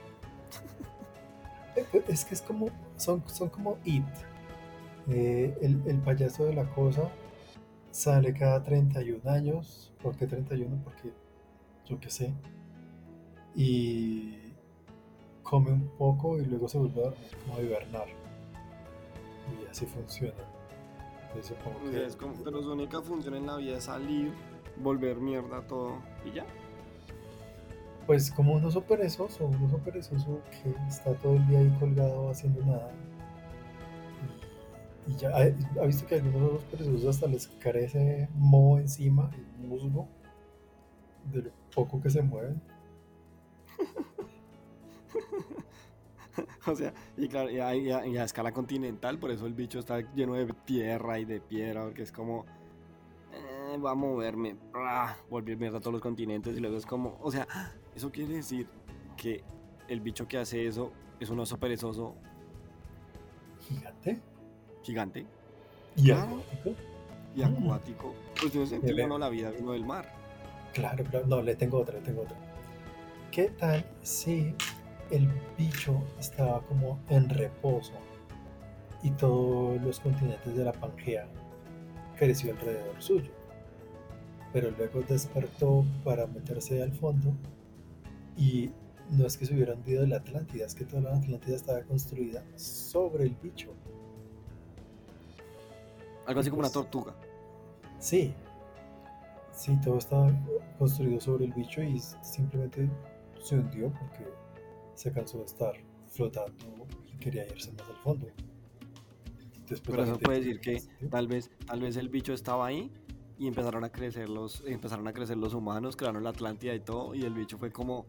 Es 2.08 2.26
que 2.26 2.34
es 2.34 2.42
como, 2.42 2.68
son, 2.96 3.26
son 3.26 3.48
como 3.48 3.78
It. 3.84 4.04
Eh, 5.08 5.56
el, 5.62 5.80
el 5.86 5.98
payaso 6.00 6.44
de 6.44 6.52
la 6.52 6.68
cosa 6.68 7.10
sale 7.90 8.34
cada 8.34 8.62
31 8.62 9.30
años. 9.30 9.92
¿Por 10.02 10.16
qué 10.16 10.26
31? 10.26 10.82
Porque 10.84 11.12
yo 11.90 11.98
qué 12.00 12.10
sé. 12.10 12.32
Y 13.54 14.34
come 15.42 15.72
un 15.72 15.88
poco 15.98 16.38
y 16.38 16.44
luego 16.46 16.68
se 16.68 16.78
vuelve 16.78 17.08
a, 17.08 17.12
como 17.44 17.58
a 17.58 17.62
hibernar. 17.62 18.06
Y 19.50 19.66
así 19.66 19.84
funciona. 19.86 20.32
pero 22.44 22.62
su 22.62 22.72
única 22.72 23.02
función 23.02 23.34
en 23.34 23.46
la 23.46 23.56
vida 23.56 23.78
es 23.78 23.84
salir, 23.84 24.32
volver 24.76 25.16
mierda 25.16 25.66
todo 25.66 25.96
y 26.24 26.32
ya. 26.32 26.46
Pues 28.06 28.30
como 28.30 28.54
un 28.54 28.64
oso 28.64 28.82
perezoso, 28.82 29.46
un 29.46 29.64
oso 29.64 29.78
perezoso 29.78 30.40
que 30.50 30.70
está 30.88 31.12
todo 31.14 31.34
el 31.34 31.46
día 31.48 31.58
ahí 31.58 31.76
colgado 31.78 32.30
haciendo 32.30 32.64
nada. 32.64 32.92
Y, 35.06 35.16
ya 35.16 35.30
ha, 35.36 35.86
visto 35.86 36.06
que 36.06 36.16
algunos 36.16 36.52
osos 36.52 36.64
perezosos 36.64 37.06
hasta 37.06 37.26
les 37.26 37.48
carece 37.48 38.28
moho 38.34 38.78
encima, 38.78 39.30
y 39.36 39.66
musgo, 39.66 40.08
de 41.32 41.42
lo 41.42 41.59
poco 41.74 42.00
que 42.00 42.10
se 42.10 42.22
mueven. 42.22 42.60
o 46.66 46.74
sea, 46.74 46.92
y 47.16 47.28
claro, 47.28 47.50
y 47.50 47.60
a, 47.60 48.24
escala 48.24 48.52
continental, 48.52 49.18
por 49.18 49.30
eso 49.30 49.46
el 49.46 49.54
bicho 49.54 49.78
está 49.78 50.00
lleno 50.14 50.34
de 50.34 50.46
tierra 50.64 51.18
y 51.18 51.24
de 51.24 51.40
piedra, 51.40 51.84
porque 51.84 52.02
es 52.02 52.12
como, 52.12 52.44
eh, 53.32 53.78
va 53.78 53.92
a 53.92 53.94
moverme, 53.94 54.56
volver 55.28 55.56
mierda 55.56 55.78
a 55.78 55.80
todos 55.80 55.94
los 55.94 56.02
continentes, 56.02 56.56
y 56.56 56.60
luego 56.60 56.76
es 56.76 56.86
como, 56.86 57.18
o 57.20 57.30
sea, 57.30 57.46
eso 57.94 58.10
quiere 58.10 58.34
decir 58.34 58.68
que 59.16 59.42
el 59.88 60.00
bicho 60.00 60.28
que 60.28 60.38
hace 60.38 60.66
eso 60.66 60.92
es 61.18 61.30
un 61.30 61.40
oso 61.40 61.58
perezoso. 61.58 62.14
Gigante. 63.68 64.20
Gigante. 64.82 65.26
Y 65.96 66.10
acuático. 66.10 66.74
Y 67.34 67.42
acuático. 67.42 68.14
Pues 68.40 68.52
tiene 68.52 68.66
sentido, 68.66 69.06
no, 69.06 69.18
la 69.18 69.28
vida 69.28 69.50
vino 69.50 69.72
del 69.72 69.84
mar. 69.84 70.19
Claro, 70.72 71.04
claro. 71.04 71.26
No, 71.26 71.42
le 71.42 71.54
tengo 71.56 71.78
otra, 71.78 71.96
le 71.96 72.02
tengo 72.02 72.22
otra. 72.22 72.36
¿Qué 73.30 73.50
tal 73.50 73.84
si 74.02 74.54
el 75.10 75.28
bicho 75.56 76.02
estaba 76.18 76.60
como 76.62 76.98
en 77.08 77.28
reposo 77.28 77.92
y 79.02 79.10
todos 79.12 79.80
los 79.82 80.00
continentes 80.00 80.56
de 80.56 80.64
la 80.64 80.72
Pangea 80.72 81.26
creció 82.16 82.52
alrededor 82.52 83.00
suyo? 83.00 83.30
Pero 84.52 84.70
luego 84.72 85.02
despertó 85.08 85.84
para 86.04 86.26
meterse 86.26 86.82
al 86.82 86.92
fondo 86.92 87.32
y 88.36 88.70
no 89.10 89.26
es 89.26 89.36
que 89.36 89.46
se 89.46 89.54
hubiera 89.54 89.74
hundido 89.74 90.06
la 90.06 90.16
Atlántida, 90.16 90.66
es 90.66 90.74
que 90.74 90.84
toda 90.84 91.02
la 91.02 91.16
Atlántida 91.16 91.56
estaba 91.56 91.82
construida 91.82 92.42
sobre 92.56 93.24
el 93.24 93.36
bicho. 93.42 93.72
Algo 96.26 96.40
así 96.40 96.50
como 96.50 96.60
una 96.60 96.70
tortuga. 96.70 97.14
Sí, 97.98 98.32
Sí, 99.60 99.76
todo 99.84 99.98
estaba 99.98 100.32
construido 100.78 101.20
sobre 101.20 101.44
el 101.44 101.52
bicho 101.52 101.82
y 101.82 102.00
simplemente 102.22 102.90
se 103.42 103.56
hundió 103.56 103.92
porque 103.92 104.26
se 104.94 105.12
cansó 105.12 105.36
de 105.40 105.44
estar 105.44 105.74
flotando 106.08 106.86
y 107.12 107.18
quería 107.18 107.46
irse 107.46 107.70
más 107.72 107.86
al 107.90 107.96
fondo. 107.96 108.26
Pero 109.84 110.04
eso 110.04 110.18
puede 110.18 110.38
decir 110.38 110.60
que 110.60 110.82
tal 111.10 111.28
vez, 111.28 111.50
tal 111.66 111.82
vez 111.82 111.98
el 111.98 112.08
bicho 112.08 112.32
estaba 112.32 112.68
ahí 112.68 112.90
y 113.38 113.48
empezaron 113.48 113.84
a 113.84 113.92
crecer 113.92 114.30
los, 114.30 114.64
empezaron 114.66 115.06
a 115.08 115.12
crecer 115.12 115.36
los 115.36 115.52
humanos, 115.52 115.94
crearon 115.94 116.24
la 116.24 116.30
Atlántida 116.30 116.74
y 116.74 116.80
todo, 116.80 117.14
y 117.14 117.24
el 117.24 117.34
bicho 117.34 117.58
fue 117.58 117.70
como, 117.70 118.06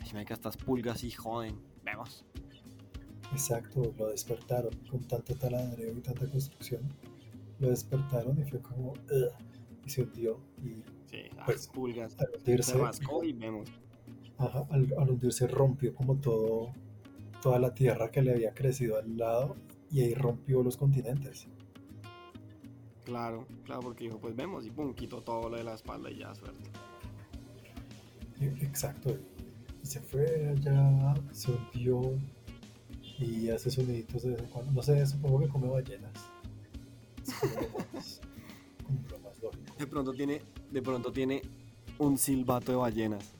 ay, 0.00 0.26
que 0.26 0.34
estas 0.34 0.58
pulgas 0.58 1.04
y 1.04 1.10
joden, 1.10 1.58
vemos. 1.82 2.26
Exacto, 3.32 3.94
lo 3.96 4.10
despertaron 4.10 4.74
con 4.90 5.08
tanto 5.08 5.34
taladreo 5.36 5.96
y 5.96 6.00
tanta 6.02 6.26
construcción. 6.26 6.82
Lo 7.60 7.70
despertaron 7.70 8.38
y 8.38 8.44
fue 8.44 8.60
como, 8.60 8.92
y 9.84 9.90
se 9.90 10.02
hundió. 10.02 10.38
Y 10.62 10.82
sí, 11.10 11.22
pues, 11.44 11.68
pulgas. 11.68 12.16
Al 12.18 12.28
hundirse, 12.38 12.72
se 12.72 13.26
y 13.26 13.32
vemos. 13.32 13.68
Ajá, 14.38 14.66
al, 14.70 14.92
al 14.98 15.10
hundirse 15.10 15.46
rompió 15.46 15.94
como 15.94 16.16
todo, 16.16 16.72
toda 17.42 17.58
la 17.58 17.74
tierra 17.74 18.10
que 18.10 18.22
le 18.22 18.32
había 18.32 18.54
crecido 18.54 18.98
al 18.98 19.16
lado 19.16 19.56
y 19.90 20.00
ahí 20.00 20.14
rompió 20.14 20.62
los 20.62 20.76
continentes. 20.76 21.46
Claro, 23.04 23.46
claro, 23.64 23.82
porque 23.82 24.04
dijo, 24.04 24.18
pues 24.18 24.34
vemos 24.36 24.64
y 24.64 24.70
pum, 24.70 24.94
quitó 24.94 25.22
todo 25.22 25.50
lo 25.50 25.56
de 25.56 25.64
la 25.64 25.74
espalda 25.74 26.10
y 26.10 26.18
ya, 26.18 26.34
suerte. 26.34 26.70
E, 28.40 28.46
exacto, 28.64 29.16
y 29.82 29.86
se 29.86 30.00
fue 30.00 30.48
allá, 30.48 31.14
se 31.32 31.50
hundió 31.52 32.00
y 33.18 33.50
hace 33.50 33.70
soniditos 33.70 34.22
de 34.22 34.30
vez 34.30 34.40
en 34.40 34.46
cuando. 34.46 34.72
No 34.72 34.82
sé, 34.82 35.04
supongo 35.06 35.40
que 35.40 35.48
come 35.48 35.68
ballenas. 35.68 36.12
De 39.82 39.88
pronto 39.88 40.12
tiene, 40.12 40.40
de 40.70 40.80
pronto 40.80 41.10
tiene 41.10 41.42
un 41.98 42.16
silbato 42.16 42.70
de 42.70 42.78
ballenas. 42.78 43.34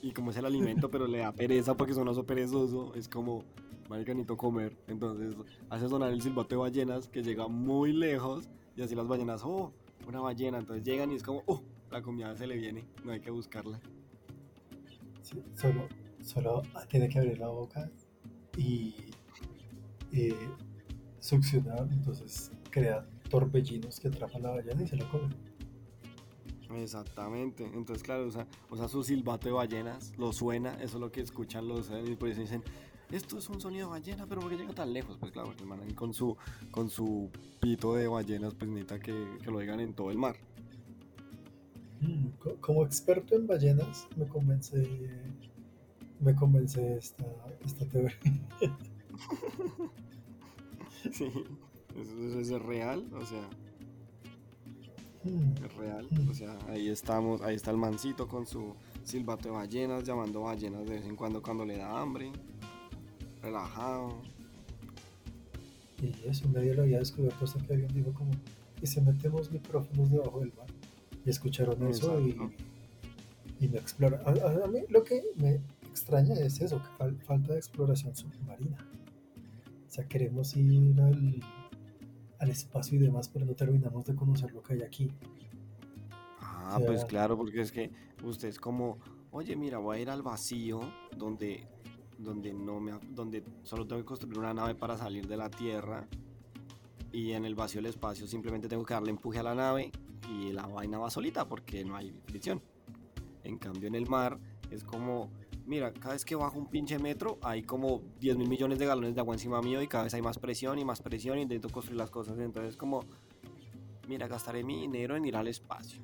Y 0.00 0.12
como 0.12 0.30
es 0.30 0.38
el 0.38 0.46
alimento, 0.46 0.90
pero 0.90 1.06
le 1.06 1.18
da 1.18 1.32
pereza 1.32 1.76
porque 1.76 1.92
es 1.92 1.98
un 1.98 2.08
oso 2.08 2.24
perezoso, 2.24 2.94
es 2.94 3.10
como, 3.10 3.44
maricanito 3.90 4.38
comer. 4.38 4.74
Entonces 4.88 5.36
hace 5.68 5.86
sonar 5.86 6.12
el 6.12 6.22
silbato 6.22 6.54
de 6.54 6.56
ballenas 6.56 7.08
que 7.08 7.22
llega 7.22 7.46
muy 7.46 7.92
lejos 7.92 8.48
y 8.74 8.80
así 8.80 8.94
las 8.94 9.06
ballenas, 9.06 9.42
oh, 9.44 9.70
una 10.08 10.20
ballena. 10.20 10.56
Entonces 10.56 10.82
llegan 10.82 11.12
y 11.12 11.16
es 11.16 11.22
como, 11.22 11.42
oh, 11.44 11.60
la 11.90 12.00
comida 12.00 12.34
se 12.38 12.46
le 12.46 12.56
viene, 12.56 12.86
no 13.04 13.12
hay 13.12 13.20
que 13.20 13.30
buscarla. 13.30 13.78
Sí, 15.20 15.42
solo, 15.56 15.88
solo 16.22 16.62
tiene 16.88 17.06
que 17.10 17.18
abrir 17.18 17.38
la 17.38 17.48
boca 17.48 17.90
y 18.56 18.94
succionar, 21.20 21.86
entonces 21.92 22.50
crea 22.70 23.06
torbellinos 23.28 24.00
que 24.00 24.08
atrapan 24.08 24.42
la 24.42 24.52
ballena 24.52 24.82
y 24.82 24.86
se 24.86 24.96
la 24.96 25.06
comen. 25.10 25.45
Exactamente, 26.74 27.64
entonces 27.64 28.02
claro, 28.02 28.26
o 28.26 28.30
sea, 28.30 28.46
o 28.70 28.76
sea, 28.76 28.88
su 28.88 29.04
silbato 29.04 29.48
de 29.48 29.52
ballenas 29.52 30.12
lo 30.18 30.32
suena, 30.32 30.74
eso 30.74 30.96
es 30.96 31.00
lo 31.00 31.12
que 31.12 31.20
escuchan 31.20 31.68
los 31.68 31.90
y 32.04 32.16
por 32.16 32.28
eso 32.28 32.40
dicen, 32.40 32.62
esto 33.10 33.38
es 33.38 33.48
un 33.48 33.60
sonido 33.60 33.86
de 33.86 33.92
ballena, 33.92 34.26
pero 34.26 34.40
¿por 34.40 34.50
qué 34.50 34.56
llega 34.56 34.74
tan 34.74 34.92
lejos? 34.92 35.16
Pues 35.18 35.30
claro, 35.30 35.48
porque 35.48 35.62
el 35.62 35.68
man 35.68 35.94
con 35.94 36.12
su, 36.12 36.36
con 36.72 36.90
su 36.90 37.30
pito 37.60 37.94
de 37.94 38.08
ballenas, 38.08 38.54
pues 38.54 38.68
necesita 38.68 38.98
que, 38.98 39.38
que 39.42 39.50
lo 39.50 39.58
oigan 39.58 39.80
en 39.80 39.94
todo 39.94 40.10
el 40.10 40.18
mar. 40.18 40.36
Mm, 42.00 42.26
como 42.60 42.84
experto 42.84 43.36
en 43.36 43.46
ballenas, 43.46 44.08
me 44.16 44.26
convence, 44.26 44.88
me 46.20 46.34
convence 46.34 46.96
esta, 46.96 47.24
esta 47.64 47.86
teoría. 47.86 48.18
sí, 51.12 51.30
eso, 51.96 52.40
es 52.40 52.62
real, 52.62 53.06
o 53.14 53.24
sea. 53.24 53.48
Es 55.64 55.74
real, 55.76 56.08
o 56.30 56.34
sea, 56.34 56.58
ahí 56.68 56.88
estamos, 56.88 57.40
ahí 57.42 57.56
está 57.56 57.70
el 57.70 57.76
mancito 57.76 58.28
con 58.28 58.46
su 58.46 58.74
silbato 59.04 59.48
de 59.48 59.54
ballenas, 59.54 60.04
llamando 60.04 60.42
ballenas 60.42 60.84
de 60.84 60.90
vez 60.90 61.04
en 61.06 61.16
cuando 61.16 61.42
cuando 61.42 61.64
le 61.64 61.76
da 61.76 62.00
hambre 62.00 62.30
relajado. 63.42 64.20
Y 66.02 66.28
eso 66.28 66.48
nadie 66.52 66.74
lo 66.74 66.82
había 66.82 66.98
descubierto 66.98 67.44
hasta 67.44 67.64
que 67.64 67.74
alguien 67.74 67.92
dijo 67.94 68.12
como, 68.12 68.30
y 68.82 68.86
se 68.86 69.00
metemos 69.00 69.50
micrófonos 69.50 70.10
debajo 70.10 70.40
del 70.40 70.52
mar. 70.54 70.66
Y 71.24 71.30
escucharon 71.30 71.86
eso 71.86 72.20
y, 72.20 72.36
y 73.60 73.68
me 73.68 73.78
exploran. 73.78 74.20
A, 74.26 74.66
mí 74.66 74.80
lo 74.88 75.02
que 75.02 75.22
me 75.36 75.60
extraña 75.90 76.34
es 76.34 76.60
eso, 76.60 76.82
que 76.82 77.24
falta 77.24 77.52
de 77.52 77.58
exploración 77.58 78.14
submarina. 78.14 78.76
O 79.88 79.90
sea, 79.90 80.06
queremos 80.06 80.54
ir 80.56 81.00
al, 81.00 81.40
al 82.38 82.50
espacio 82.50 82.98
y 82.98 83.02
demás, 83.02 83.28
pero 83.28 83.44
no 83.46 83.54
terminamos 83.54 84.04
de 84.04 84.14
conocer 84.14 84.52
lo 84.52 84.62
que 84.62 84.74
hay 84.74 84.82
aquí. 84.82 85.12
Ah, 86.40 86.78
pues 86.84 87.04
claro, 87.04 87.36
porque 87.36 87.60
es 87.60 87.72
que 87.72 87.90
usted 88.24 88.48
es 88.48 88.58
como, 88.58 88.98
oye, 89.30 89.56
mira, 89.56 89.78
voy 89.78 89.98
a 89.98 90.00
ir 90.00 90.10
al 90.10 90.22
vacío 90.22 90.80
donde 91.16 91.68
donde 92.18 92.54
no 92.54 92.80
me 92.80 92.92
donde 93.10 93.44
solo 93.62 93.86
tengo 93.86 94.00
que 94.00 94.06
construir 94.06 94.38
una 94.38 94.54
nave 94.54 94.74
para 94.74 94.96
salir 94.96 95.26
de 95.28 95.36
la 95.36 95.50
Tierra 95.50 96.08
y 97.12 97.32
en 97.32 97.44
el 97.44 97.54
vacío 97.54 97.82
del 97.82 97.90
espacio 97.90 98.26
simplemente 98.26 98.68
tengo 98.68 98.84
que 98.84 98.94
darle 98.94 99.10
empuje 99.10 99.38
a 99.38 99.42
la 99.42 99.54
nave 99.54 99.92
y 100.30 100.52
la 100.52 100.66
vaina 100.66 100.98
va 100.98 101.10
solita 101.10 101.46
porque 101.46 101.84
no 101.84 101.96
hay 101.96 102.12
fricción. 102.24 102.62
En 103.44 103.58
cambio 103.58 103.86
en 103.86 103.94
el 103.94 104.08
mar 104.08 104.38
es 104.70 104.82
como, 104.82 105.30
mira, 105.66 105.92
cada 105.92 106.14
vez 106.14 106.24
que 106.24 106.34
bajo 106.34 106.58
un 106.58 106.66
pinche 106.66 106.98
metro 106.98 107.38
hay 107.42 107.62
como 107.62 108.02
10 108.20 108.36
mil 108.36 108.48
millones 108.48 108.78
de 108.78 108.86
galones 108.86 109.14
de 109.14 109.20
agua 109.20 109.34
encima 109.34 109.60
mío 109.60 109.82
y 109.82 109.88
cada 109.88 110.04
vez 110.04 110.14
hay 110.14 110.22
más 110.22 110.38
presión 110.38 110.78
y 110.78 110.84
más 110.84 111.02
presión 111.02 111.38
y 111.38 111.42
intento 111.42 111.68
construir 111.68 111.98
las 111.98 112.10
cosas. 112.10 112.38
Entonces 112.38 112.76
como, 112.76 113.04
mira, 114.08 114.28
gastaré 114.28 114.64
mi 114.64 114.80
dinero 114.80 115.16
en 115.16 115.24
ir 115.24 115.36
al 115.36 115.48
espacio. 115.48 116.02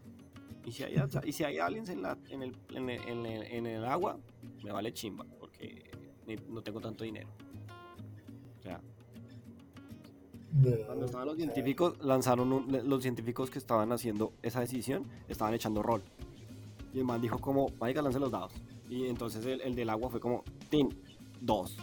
Y 0.64 0.72
si 0.72 0.84
hay, 0.84 0.94
y 1.24 1.32
si 1.32 1.44
hay 1.44 1.58
aliens 1.58 1.88
en, 1.88 2.02
la, 2.02 2.16
en, 2.28 2.42
el, 2.42 2.56
en, 2.74 2.88
el, 2.90 3.42
en 3.42 3.66
el 3.66 3.84
agua, 3.84 4.18
me 4.62 4.70
vale 4.70 4.92
chimba, 4.92 5.24
porque 5.40 5.90
no 6.48 6.62
tengo 6.62 6.80
tanto 6.80 7.04
dinero. 7.04 7.28
O 8.60 8.62
sea, 8.62 8.80
cuando 10.86 11.06
estaban 11.06 11.26
los 11.26 11.36
científicos, 11.36 11.98
lanzaron 12.00 12.66
los 12.88 13.02
científicos 13.02 13.50
que 13.50 13.58
estaban 13.58 13.90
haciendo 13.90 14.34
esa 14.42 14.60
decisión, 14.60 15.06
estaban 15.28 15.54
echando 15.54 15.82
rol. 15.82 16.02
Y 16.92 16.98
el 16.98 17.04
man 17.04 17.20
dijo 17.20 17.38
como, 17.38 17.70
vaya, 17.78 18.02
lance 18.02 18.20
los 18.20 18.30
dados. 18.30 18.52
Y 18.92 19.06
entonces 19.06 19.46
el, 19.46 19.74
del 19.74 19.88
agua 19.88 20.10
fue 20.10 20.20
como, 20.20 20.44
tin, 20.68 20.94
dos. 21.40 21.78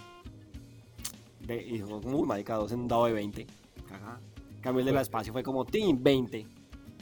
y 1.41 1.71
dijo, 1.71 1.99
muy 2.01 2.27
marica, 2.27 2.53
dos 2.53 2.71
en 2.71 2.81
un 2.81 2.87
dado 2.87 3.05
de 3.05 3.13
20. 3.13 3.47
Ajá. 3.91 4.19
Cambio 4.61 4.81
el 4.81 4.85
del 4.85 4.97
espacio 4.97 5.33
fue 5.33 5.41
como, 5.41 5.65
tin, 5.65 6.03
20. 6.03 6.45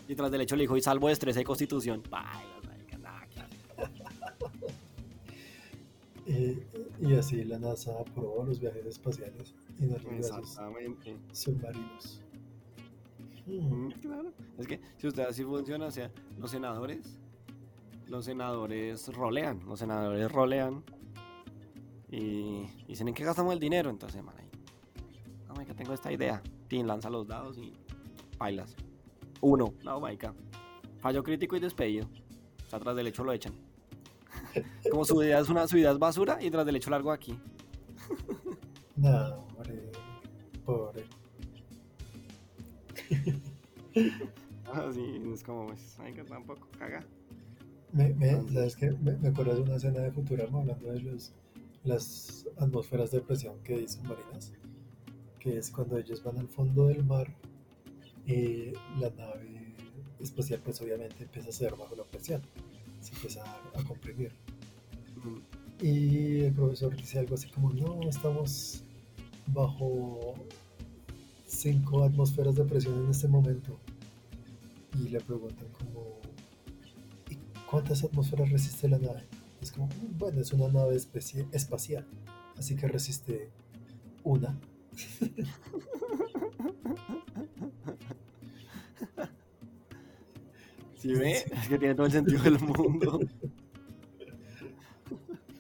Y 0.08 0.16
tras 0.16 0.32
del 0.32 0.40
hecho 0.40 0.56
le 0.56 0.64
dijo, 0.64 0.78
y 0.78 0.82
salvo 0.82 1.10
destreza 1.10 1.42
y 1.42 1.44
constitución. 1.44 2.02
Y 7.02 7.14
así 7.14 7.44
la 7.44 7.60
NASA 7.60 8.00
aprobó 8.00 8.46
los 8.46 8.62
viajes 8.62 8.86
espaciales 8.86 9.54
y 9.78 9.88
no 9.88 9.98
los 9.98 10.58
submarinos. 11.34 12.22
Hmm. 13.46 13.90
Claro. 14.02 14.32
Es 14.58 14.68
que 14.68 14.80
si 14.98 15.08
usted 15.08 15.24
así 15.24 15.44
funciona, 15.44 15.88
o 15.88 15.92
sea, 15.92 16.10
los 16.40 16.50
senadores, 16.50 17.20
los 18.08 18.26
senadores 18.26 19.08
rolean, 19.14 19.62
los 19.66 19.80
senadores 19.80 20.32
rolean 20.32 20.84
y, 22.10 22.66
dicen 22.88 23.10
en 23.10 23.14
qué 23.14 23.24
gastamos 23.24 23.54
el 23.54 23.60
dinero, 23.60 23.90
entonces, 23.90 24.24
man, 24.24 24.36
ahí, 24.38 24.50
no, 25.48 25.54
que 25.66 25.74
tengo 25.74 25.94
esta 25.94 26.12
idea, 26.12 26.42
Tim 26.68 26.86
lanza 26.86 27.10
los 27.10 27.28
dados 27.28 27.58
y 27.58 27.74
bailas. 28.38 28.76
Uno, 29.42 29.74
no, 29.84 30.00
maica. 30.00 30.34
Fallo 31.00 31.24
crítico 31.24 31.56
y 31.56 31.60
despedido. 31.60 32.08
O 32.66 32.70
sea, 32.70 32.78
atrás 32.80 32.96
del 32.96 33.08
hecho 33.08 33.24
lo 33.24 33.32
echan. 33.32 33.54
Como 34.92 35.06
su 35.06 35.22
idea 35.22 35.40
es 35.40 35.50
una 35.50 35.68
su 35.68 35.78
es 35.78 36.00
basura 36.00 36.38
y 36.42 36.50
tras 36.50 36.66
del 36.66 36.76
hecho 36.76 36.90
largo 36.90 37.12
aquí. 37.12 37.38
No, 38.96 39.46
hombre, 39.50 39.92
pobre. 40.66 41.06
ah, 44.66 44.90
sí, 44.92 45.22
es 45.32 45.44
como, 45.44 45.68
pues, 45.68 46.00
hay 46.00 46.14
que 46.14 46.24
tampoco 46.24 46.68
caga. 46.80 47.06
Me, 47.98 48.14
me, 48.14 48.54
¿Sabes 48.54 48.76
qué? 48.76 48.92
Me, 48.92 49.18
me 49.18 49.30
acuerdo 49.30 49.56
de 49.56 49.62
una 49.62 49.76
escena 49.76 50.02
de 50.02 50.12
Futurama 50.12 50.60
hablando 50.60 50.92
de 50.92 51.02
los, 51.02 51.34
las 51.84 52.46
atmósferas 52.58 53.12
de 53.12 53.22
presión 53.22 53.56
que 53.64 53.80
dicen 53.80 54.04
marinas, 54.04 54.54
que 55.40 55.58
es 55.58 55.72
cuando 55.72 55.98
ellos 55.98 56.24
van 56.24 56.38
al 56.38 56.48
fondo 56.48 56.88
del 56.88 57.04
mar, 57.04 57.28
y 58.28 58.74
la 59.00 59.10
nave 59.10 59.76
espacial 60.20 60.62
pues 60.64 60.80
obviamente 60.82 61.24
empieza 61.24 61.50
a 61.50 61.52
ser 61.52 61.76
bajo 61.76 61.96
la 61.96 62.04
presión 62.04 62.42
se 63.00 63.14
empieza 63.16 63.44
a, 63.74 63.84
comprimir. 63.84 64.32
Y 65.82 66.42
el 66.42 66.54
profesor 66.54 66.96
dice 66.96 67.20
algo 67.20 67.36
así 67.36 67.50
como, 67.50 67.72
no, 67.72 68.02
estamos 68.10 68.84
bajo 69.48 70.34
5 71.46 72.04
atmósferas 72.04 72.56
de 72.56 72.64
presión 72.66 73.04
en 73.06 73.12
este 73.12 73.28
momento. 73.28 73.78
Y 75.00 75.10
le 75.10 75.20
preguntan 75.20 75.68
como, 75.70 76.20
¿y 76.36 76.47
cuántas 77.70 78.04
atmósferas 78.04 78.50
resiste 78.50 78.88
la 78.88 78.98
nave? 78.98 79.24
es 79.62 79.72
como, 79.72 79.90
bueno, 80.18 80.42
es 80.42 80.54
una 80.54 80.68
nave 80.68 80.96
espacial, 80.96 82.06
así 82.58 82.76
que 82.76 82.88
resiste 82.88 83.50
una. 84.24 84.58
Si 90.98 91.14
ve, 91.14 91.46
es 91.52 91.68
que 91.70 91.78
tiene 91.78 91.94
todo 91.94 92.08
el 92.08 92.12
sentido 92.12 92.42
del 92.42 92.60
mundo. 92.60 93.20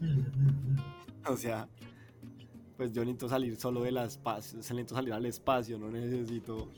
o 1.29 1.37
sea, 1.37 1.69
pues 2.75 2.91
yo 2.91 3.01
necesito 3.01 3.29
salir 3.29 3.55
solo 3.55 3.83
del 3.83 3.97
espacio, 3.97 4.57
necesito 4.57 4.95
salir 4.95 5.13
al 5.13 5.27
espacio, 5.27 5.77
no 5.77 5.91
necesito, 5.91 6.71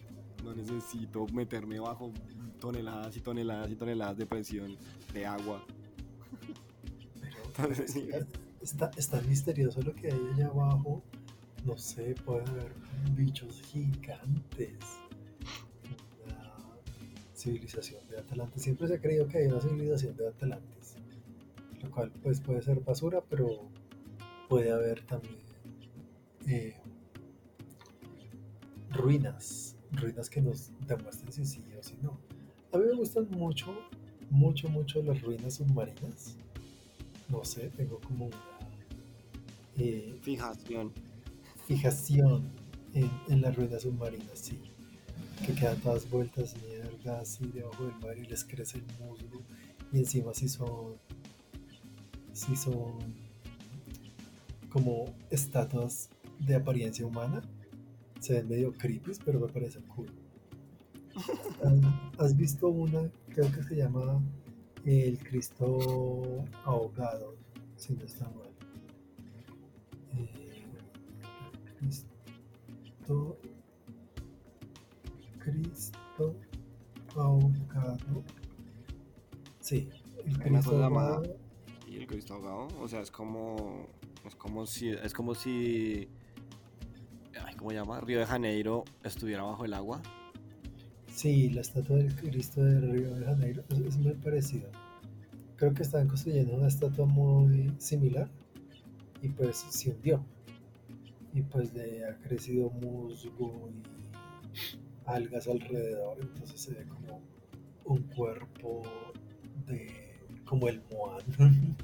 no 0.44 0.54
necesito 0.54 1.26
meterme 1.28 1.80
bajo 1.80 2.12
toneladas 2.60 3.16
y 3.18 3.22
toneladas 3.22 3.72
y 3.72 3.76
toneladas 3.76 4.18
de 4.18 4.26
presión 4.26 4.78
de 5.14 5.26
agua. 5.26 5.64
Pero 7.56 7.74
está, 8.62 8.92
está 8.98 9.22
misterioso 9.22 9.82
lo 9.82 9.94
que 9.96 10.12
hay 10.12 10.20
allá 10.34 10.48
abajo. 10.48 11.04
No 11.66 11.78
sé, 11.78 12.16
puede 12.26 12.48
haber 12.50 12.74
bichos 13.16 13.62
gigantes. 13.62 14.78
Una 16.26 16.54
civilización 17.36 18.08
de 18.10 18.20
Atlantis. 18.20 18.64
Siempre 18.64 18.88
se 18.88 18.96
ha 18.96 19.02
creído 19.02 19.28
que 19.28 19.40
hay 19.40 19.48
una 19.48 19.60
civilización 19.60 20.16
de 20.16 20.28
Atlantis. 20.28 20.96
Lo 21.82 21.92
cual 21.92 22.12
pues 22.24 22.40
puede 22.40 22.62
ser 22.62 22.80
basura, 22.82 23.22
pero 23.30 23.70
puede 24.48 24.72
haber 24.72 25.02
también 25.06 25.38
eh, 26.48 26.76
ruinas, 28.92 29.76
ruinas 29.92 30.30
que 30.30 30.42
nos 30.42 30.72
demuestren 30.88 31.32
si 31.32 31.46
sí 31.46 31.64
o 31.78 31.84
si 31.84 31.96
no. 32.02 32.18
A 32.72 32.78
mí 32.78 32.86
me 32.86 32.96
gustan 32.96 33.28
mucho, 33.32 33.68
mucho, 34.30 34.70
mucho 34.70 35.02
las 35.02 35.22
ruinas 35.22 35.56
submarinas. 35.56 36.36
No 37.28 37.44
sé, 37.44 37.70
tengo 37.70 38.00
como 38.00 38.28
una 38.28 38.38
eh, 39.78 40.20
fijación. 40.22 40.92
Fijación 41.66 42.52
en, 42.94 43.10
en, 43.28 43.42
las 43.42 43.56
ruinas 43.56 43.82
submarinas, 43.82 44.40
sí. 44.40 44.60
Que 45.46 45.54
quedan 45.54 45.80
todas 45.82 46.10
vueltas 46.10 46.56
mierda 46.68 47.22
así 47.22 47.48
debajo 47.48 47.86
del 47.86 47.96
mar 47.96 48.18
y 48.18 48.26
les 48.26 48.44
crece 48.44 48.78
el 48.78 48.86
muslo. 49.00 49.42
Y 49.92 50.00
encima 50.00 50.34
si 50.34 50.48
son. 50.48 50.98
Si 52.34 52.56
son 52.56 53.00
como 54.70 55.06
estatuas 55.32 56.10
de 56.40 56.56
apariencia 56.56 57.06
humana. 57.06 57.42
Se 58.20 58.34
ven 58.34 58.48
medio 58.48 58.74
creepy, 58.74 59.12
pero 59.26 59.40
me 59.40 59.48
parece 59.48 59.80
cool. 59.96 60.12
¿Has 62.18 62.36
visto 62.36 62.70
una? 62.70 63.10
Creo 63.30 63.52
que 63.52 63.64
se 63.64 63.76
llama 63.76 64.22
El 64.86 65.18
Cristo 65.20 66.46
Ahogado, 66.66 67.36
si 67.76 67.94
no 67.94 68.06
está 68.06 68.26
mal. 68.30 68.50
Eh, 70.14 70.64
Cristo. 71.78 73.38
Cristo 75.40 76.36
Ahogado. 77.16 78.24
Sí, 79.60 79.90
el 80.26 80.40
Cristo 80.40 80.84
Ahogado. 80.84 81.24
¿Y 81.88 81.98
el 81.98 82.08
Cristo 82.08 82.36
Ahogado? 82.36 82.68
O 82.80 82.88
sea, 82.88 83.02
es 83.02 83.12
como 83.12 83.88
es 84.26 84.36
como 84.36 84.66
si, 84.66 84.90
es 84.90 85.14
como 85.14 85.34
si, 85.34 86.08
¿cómo 87.58 87.72
se 87.72 87.76
llama? 87.76 88.00
Río 88.02 88.20
de 88.20 88.26
Janeiro 88.26 88.84
estuviera 89.04 89.44
bajo 89.44 89.66
el 89.66 89.74
agua. 89.74 90.02
Sí, 91.20 91.50
la 91.50 91.60
estatua 91.60 91.98
del 91.98 92.16
Cristo 92.16 92.64
de 92.64 92.80
Río 92.80 93.14
de 93.14 93.26
Janeiro 93.26 93.62
es, 93.86 93.98
muy 93.98 94.14
parecida. 94.14 94.70
Creo 95.58 95.74
que 95.74 95.84
estaban 95.84 96.08
construyendo 96.08 96.56
una 96.56 96.70
estatua 96.70 97.06
muy 97.08 97.74
similar 97.78 98.30
y 99.22 99.28
pues 99.28 99.58
se 99.70 99.92
hundió. 99.92 100.24
Y 101.34 101.42
pues 101.42 101.74
le 101.74 102.06
ha 102.06 102.18
crecido 102.20 102.70
musgo 102.70 103.70
y 103.70 103.84
algas 105.06 105.50
alrededor, 105.50 106.20
entonces 106.22 106.62
se 106.62 106.72
ve 106.72 106.86
como 106.86 107.22
un 107.84 108.02
cuerpo 108.04 108.84
de 109.68 110.22
como 110.46 110.70
el 110.70 110.82
Moan. 110.90 111.26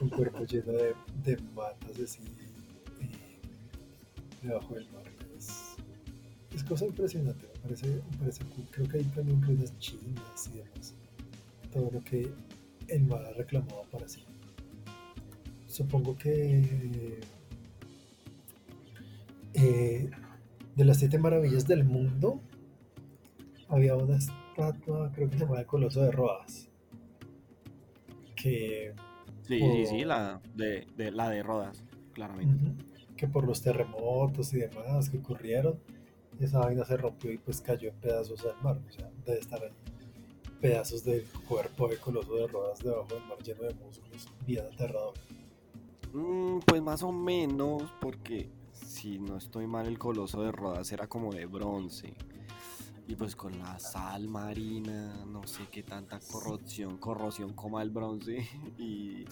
un 0.00 0.08
cuerpo 0.08 0.44
lleno 0.46 0.72
de, 0.72 1.36
matas 1.54 1.92
así 1.96 2.18
debajo 4.42 4.74
del 4.74 4.90
mar. 4.90 5.04
Es, 5.38 5.76
es, 6.52 6.64
cosa 6.64 6.86
impresionante, 6.86 7.51
parece, 7.62 7.86
me 7.86 8.16
parece 8.18 8.44
cool. 8.44 8.64
Creo 8.70 8.88
que 8.88 8.98
hay 8.98 9.04
también 9.04 9.42
ruinas 9.42 9.76
chinas 9.78 10.50
y 10.52 10.58
demás. 10.58 10.94
Todo 11.72 11.90
lo 11.90 12.04
que 12.04 12.32
el 12.88 13.04
mar 13.04 13.24
ha 13.24 13.32
reclamado 13.32 13.84
para 13.90 14.08
sí. 14.08 14.24
Supongo 15.66 16.16
que 16.16 17.20
eh, 19.54 20.10
de 20.76 20.84
las 20.84 20.98
siete 20.98 21.18
maravillas 21.18 21.66
del 21.66 21.84
mundo 21.84 22.40
había 23.68 23.96
una 23.96 24.16
estatua, 24.16 25.10
creo 25.12 25.30
que 25.30 25.36
se 25.36 25.40
llamaba 25.40 25.60
el 25.60 25.66
Coloso 25.66 26.02
de 26.02 26.10
Rodas, 26.10 26.68
que 28.36 28.94
Sí, 29.42 29.58
sí, 29.58 29.86
sí, 29.86 30.04
la 30.04 30.40
de, 30.54 30.86
la 31.12 31.28
de 31.28 31.42
Rodas, 31.42 31.84
claramente. 32.12 32.72
Que 33.16 33.26
por 33.26 33.44
los 33.44 33.62
terremotos 33.62 34.54
y 34.54 34.58
demás 34.58 35.10
que 35.10 35.18
ocurrieron, 35.18 35.78
esa 36.40 36.60
vaina 36.60 36.84
se 36.84 36.96
rompió 36.96 37.32
y 37.32 37.38
pues 37.38 37.60
cayó 37.60 37.88
en 37.88 37.96
pedazos 37.96 38.44
al 38.44 38.60
mar. 38.62 38.78
O 38.88 38.92
sea, 38.92 39.10
debe 39.24 39.38
estar 39.38 39.62
ahí 39.62 39.72
pedazos 40.62 41.02
del 41.02 41.24
cuerpo 41.48 41.88
de 41.88 41.98
coloso 41.98 42.36
de 42.36 42.46
Rodas 42.46 42.78
debajo 42.78 43.12
del 43.12 43.24
mar 43.26 43.38
lleno 43.42 43.62
de 43.64 43.74
músculos, 43.74 44.28
bien 44.46 44.64
aterrador. 44.64 45.14
Mm, 46.12 46.60
pues 46.60 46.80
más 46.80 47.02
o 47.02 47.10
menos, 47.10 47.82
porque 48.00 48.48
si 48.72 49.18
no 49.18 49.36
estoy 49.36 49.66
mal, 49.66 49.86
el 49.86 49.98
coloso 49.98 50.40
de 50.42 50.52
Rodas 50.52 50.92
era 50.92 51.08
como 51.08 51.32
de 51.32 51.46
bronce. 51.46 52.14
Y 53.08 53.16
pues 53.16 53.34
con 53.34 53.58
la 53.58 53.80
sal 53.80 54.28
marina, 54.28 55.24
no 55.26 55.44
sé 55.48 55.66
qué 55.70 55.82
tanta 55.82 56.20
corrosión, 56.20 56.96
corrosión 56.98 57.52
coma 57.54 57.82
el 57.82 57.90
bronce 57.90 58.46
y 58.78 59.24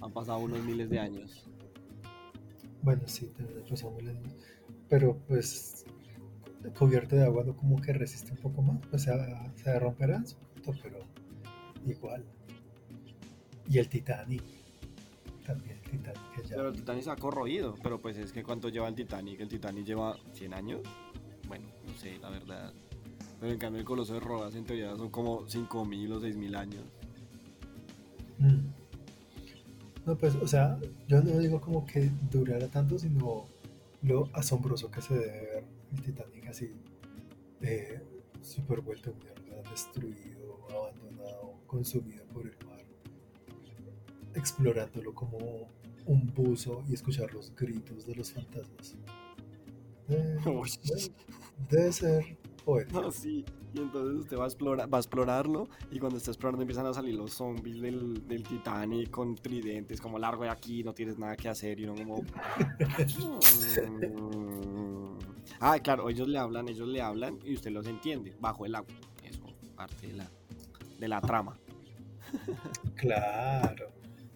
han 0.00 0.12
pasado 0.12 0.38
unos 0.38 0.62
miles 0.62 0.88
de 0.88 1.00
años. 1.00 1.44
Bueno, 2.82 3.02
sí, 3.06 3.28
pasado 3.68 3.90
miles 3.90 4.14
de 4.14 4.20
años. 4.20 4.36
Pero 4.88 5.18
pues 5.26 5.84
cubierto 6.72 7.16
de 7.16 7.24
agua 7.24 7.44
no 7.44 7.56
como 7.56 7.80
que 7.80 7.92
resiste 7.92 8.32
un 8.32 8.38
poco 8.38 8.62
más, 8.62 8.78
pues 8.90 9.02
se, 9.02 9.12
se 9.56 9.78
romperá 9.78 10.16
en 10.16 10.26
su 10.26 10.36
punto, 10.36 10.74
pero 10.82 10.98
igual. 11.86 12.24
Y 13.68 13.78
el 13.78 13.88
Titanic, 13.88 14.42
también 15.46 15.76
el 15.76 15.90
Titanic 15.90 16.48
ya... 16.48 16.56
Pero 16.56 16.68
el 16.68 16.76
Titanic 16.76 17.02
se 17.02 17.10
ha 17.10 17.16
corroído, 17.16 17.74
pero 17.82 18.00
pues 18.00 18.16
es 18.16 18.32
que 18.32 18.42
¿cuánto 18.42 18.68
lleva 18.68 18.88
el 18.88 18.94
Titanic? 18.94 19.40
El 19.40 19.48
Titanic 19.48 19.84
lleva 19.84 20.16
100 20.32 20.54
años. 20.54 20.80
Bueno, 21.46 21.66
no 21.86 21.94
sé, 21.94 22.18
la 22.18 22.30
verdad. 22.30 22.72
Pero 23.40 23.52
en 23.52 23.58
cambio 23.58 23.80
el 23.80 23.86
Coloso 23.86 24.14
de 24.14 24.20
Rodas 24.20 24.54
en 24.54 24.64
teoría 24.64 24.96
son 24.96 25.10
como 25.10 25.46
5.000 25.46 26.12
o 26.12 26.20
6.000 26.20 26.56
años. 26.56 26.84
Mm. 28.38 28.78
No, 30.06 30.16
pues, 30.16 30.34
o 30.36 30.48
sea, 30.48 30.78
yo 31.06 31.22
no 31.22 31.38
digo 31.38 31.60
como 31.60 31.84
que 31.84 32.10
durara 32.30 32.68
tanto, 32.68 32.98
sino 32.98 33.44
lo 34.02 34.28
asombroso 34.32 34.90
que 34.90 35.02
se 35.02 35.14
debe 35.14 35.40
ver 35.40 35.64
el 35.92 36.02
Titanic 36.02 36.27
así, 36.48 36.70
eh, 37.60 38.00
super 38.40 38.80
vuelto 38.80 39.14
mierda, 39.14 39.70
destruido, 39.70 40.66
abandonado, 40.70 41.60
consumido 41.66 42.24
por 42.26 42.46
el 42.46 42.56
mar, 42.66 42.84
explorándolo 44.34 45.14
como 45.14 45.38
un 46.06 46.32
buzo 46.34 46.82
y 46.88 46.94
escuchar 46.94 47.32
los 47.34 47.54
gritos 47.54 48.06
de 48.06 48.14
los 48.14 48.32
fantasmas. 48.32 48.96
Eh, 50.08 50.38
debe 51.70 51.92
ser 51.92 52.38
no, 52.92 53.10
sí. 53.10 53.44
Y 53.74 53.80
entonces 53.80 54.20
usted 54.20 54.38
va 54.38 54.44
a, 54.44 54.46
explorar, 54.46 54.92
va 54.92 54.98
a 54.98 55.00
explorarlo 55.00 55.68
y 55.90 55.98
cuando 55.98 56.16
está 56.16 56.30
explorando 56.30 56.62
empiezan 56.62 56.86
a 56.86 56.94
salir 56.94 57.14
los 57.14 57.32
zombies 57.32 57.80
del, 57.80 58.26
del 58.26 58.42
Titanic 58.42 59.10
con 59.10 59.36
tridentes, 59.36 60.00
como 60.00 60.18
largo 60.18 60.44
de 60.44 60.50
aquí, 60.50 60.82
no 60.82 60.94
tienes 60.94 61.18
nada 61.18 61.36
que 61.36 61.48
hacer 61.48 61.78
y 61.78 61.84
uno 61.84 61.94
como... 61.94 62.16
Mm". 65.60 65.64
ah, 65.64 65.78
claro, 65.80 66.08
ellos 66.08 66.28
le 66.28 66.38
hablan, 66.38 66.68
ellos 66.68 66.88
le 66.88 67.00
hablan 67.00 67.38
y 67.44 67.54
usted 67.54 67.70
los 67.70 67.86
entiende, 67.86 68.34
bajo 68.40 68.66
el 68.66 68.74
agua. 68.74 68.94
Eso, 69.24 69.44
parte 69.74 70.08
de 70.08 70.14
la, 70.14 70.30
de 70.98 71.08
la 71.08 71.20
trama. 71.20 71.58
claro. 72.96 73.90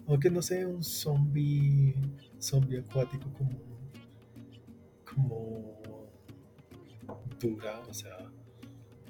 Aunque 0.07 0.31
no 0.31 0.43
sea 0.43 0.67
un 0.67 0.83
zombie, 0.83 1.95
zombie 2.39 2.79
acuático 2.79 3.31
como... 3.33 3.73
como 5.05 5.63
o 7.89 7.95
sea, 7.95 8.17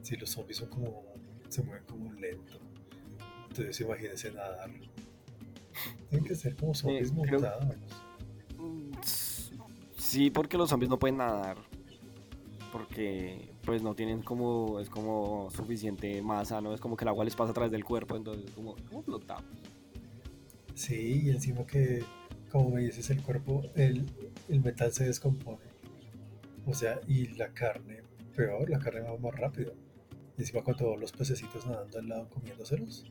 si 0.02 0.16
los 0.16 0.30
zombies 0.30 0.58
son 0.58 0.68
como, 0.68 1.04
se 1.48 1.62
mueven 1.62 1.84
como 1.84 2.12
lento, 2.14 2.58
entonces 3.48 3.80
imagínense 3.80 4.32
nadar. 4.32 4.70
Tienen 6.08 6.26
que 6.26 6.34
ser 6.34 6.56
como 6.56 6.74
zombies 6.74 7.10
eh, 7.10 7.14
montados. 7.14 7.76
Mm, 8.58 8.92
sí, 9.96 10.30
porque 10.30 10.56
los 10.56 10.70
zombies 10.70 10.88
no 10.88 10.98
pueden 10.98 11.18
nadar. 11.18 11.58
Porque 12.72 13.50
pues 13.64 13.82
no 13.82 13.94
tienen 13.94 14.22
como, 14.22 14.80
es 14.80 14.88
como 14.88 15.50
suficiente 15.50 16.22
masa, 16.22 16.60
¿no? 16.60 16.72
Es 16.72 16.80
como 16.80 16.96
que 16.96 17.04
el 17.04 17.08
agua 17.08 17.24
les 17.24 17.36
pasa 17.36 17.50
a 17.50 17.54
través 17.54 17.70
del 17.70 17.84
cuerpo, 17.84 18.16
entonces 18.16 18.50
como, 18.52 18.74
¿cómo 18.88 19.02
flotamos? 19.02 19.44
Sí, 20.74 21.22
y 21.24 21.30
encima 21.30 21.66
que, 21.66 22.02
como 22.50 22.70
me 22.70 22.80
dices, 22.80 23.10
el 23.10 23.22
cuerpo, 23.22 23.62
el, 23.74 24.06
el 24.48 24.60
metal 24.62 24.92
se 24.92 25.04
descompone. 25.04 25.72
O 26.66 26.74
sea, 26.74 27.00
y 27.06 27.28
la 27.34 27.48
carne 27.52 28.02
peor, 28.34 28.70
la 28.70 28.78
carne 28.78 29.00
va 29.00 29.16
más 29.18 29.34
rápido. 29.34 29.74
Y 30.38 30.42
encima 30.42 30.62
con 30.62 30.76
todos 30.76 30.98
los 30.98 31.12
pececitos 31.12 31.66
nadando 31.66 31.98
al 31.98 32.08
lado 32.08 32.28
comiéndoselos. 32.30 33.04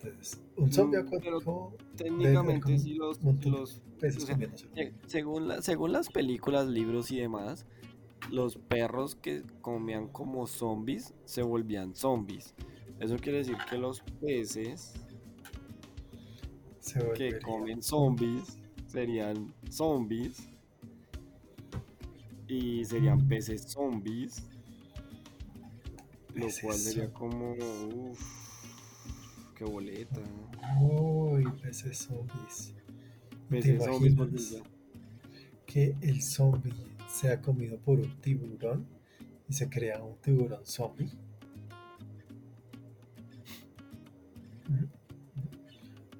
Entonces, 0.00 0.40
un 0.56 0.72
zombie 0.72 1.02
mm, 1.02 1.06
acuático. 1.06 1.74
Técnicamente, 1.96 2.76
los, 2.94 3.20
los 3.22 3.80
peces 3.98 4.26
según, 5.06 5.62
según 5.62 5.92
las 5.92 6.08
películas, 6.08 6.68
libros 6.68 7.10
y 7.10 7.18
demás, 7.18 7.66
los 8.30 8.56
perros 8.56 9.14
que 9.14 9.42
comían 9.60 10.08
como 10.08 10.46
zombies 10.46 11.14
se 11.24 11.42
volvían 11.42 11.94
zombies. 11.94 12.54
Eso 13.00 13.16
quiere 13.16 13.38
decir 13.38 13.56
que 13.68 13.78
los 13.78 14.00
peces 14.20 14.94
que 17.16 17.38
comen 17.40 17.82
zombies 17.82 18.58
serían 18.86 19.54
zombies 19.70 20.48
y 22.48 22.84
serían 22.84 23.24
mm. 23.24 23.28
peces 23.28 23.62
zombies. 23.62 24.42
Lo 26.34 26.46
cual 26.62 26.76
sería 26.76 27.12
como. 27.12 27.52
Uff, 27.52 28.20
qué 29.54 29.64
boleta. 29.64 30.20
Uy, 30.80 31.44
peces 31.62 31.98
zombies. 31.98 32.74
Peces 33.48 33.84
zombies 33.84 34.62
que 35.66 35.94
el 36.00 36.22
zombie 36.22 36.72
sea 37.08 37.40
comido 37.40 37.78
por 37.78 37.98
un 37.98 38.20
tiburón 38.20 38.86
y 39.48 39.54
se 39.54 39.68
crea 39.68 40.02
un 40.02 40.16
tiburón 40.18 40.64
zombie. 40.64 41.10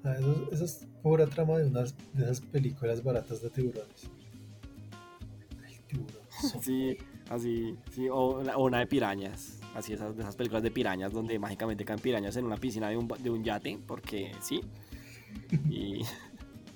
Ah, 0.03 0.15
eso, 0.51 0.65
es 0.65 0.87
pura 1.03 1.27
trama 1.27 1.57
de 1.57 1.67
unas 1.67 1.95
de 2.13 2.23
esas 2.23 2.41
películas 2.41 3.03
baratas 3.03 3.41
de 3.41 3.49
tiburones. 3.49 4.09
El 5.67 5.79
tiburón. 5.87 6.19
Sí, 6.61 6.97
así, 7.29 7.75
sí, 7.91 8.07
o, 8.09 8.39
una 8.57 8.79
de 8.79 8.87
pirañas. 8.87 9.59
Así 9.75 9.93
esas, 9.93 10.15
de 10.15 10.23
esas 10.23 10.35
películas 10.35 10.63
de 10.63 10.71
pirañas 10.71 11.11
donde 11.11 11.37
mágicamente 11.37 11.85
caen 11.85 11.99
pirañas 11.99 12.35
en 12.37 12.45
una 12.45 12.57
piscina 12.57 12.89
de 12.89 12.97
un, 12.97 13.07
de 13.07 13.29
un 13.29 13.43
yate, 13.43 13.77
porque 13.85 14.31
sí. 14.41 14.61
Y, 15.69 16.01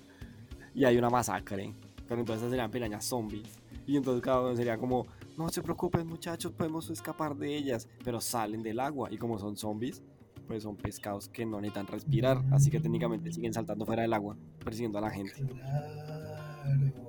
y 0.76 0.86
hay 0.86 0.98
una 0.98 1.10
masacre. 1.10 1.74
Pero 2.08 2.20
entonces 2.20 2.50
serían 2.50 2.70
pirañas 2.70 3.06
zombies. 3.06 3.63
Y 3.86 3.98
entonces 3.98 4.22
cada 4.24 4.42
uno 4.42 4.56
sería 4.56 4.78
como, 4.78 5.08
no 5.38 5.50
se 5.50 5.62
preocupen 5.62 6.08
muchachos, 6.08 6.52
podemos 6.52 6.90
escapar 6.90 7.36
de 7.36 7.56
ellas. 7.56 7.88
Pero 8.04 8.22
salen 8.22 8.64
del 8.64 8.80
agua 8.80 9.10
y 9.12 9.18
como 9.18 9.38
son 9.40 9.58
zombies, 9.58 10.02
pues 10.48 10.64
son 10.64 10.76
pescados 10.76 11.30
que 11.30 11.46
no 11.46 11.60
necesitan 11.60 11.88
respirar. 11.88 12.44
Así 12.52 12.70
que 12.70 12.80
técnicamente 12.80 13.32
siguen 13.32 13.54
saltando 13.54 13.86
fuera 13.86 14.04
del 14.04 14.14
agua, 14.14 14.38
persiguiendo 14.64 14.98
a 14.98 15.02
la 15.02 15.10
gente. 15.10 15.34
Claro. 15.34 17.04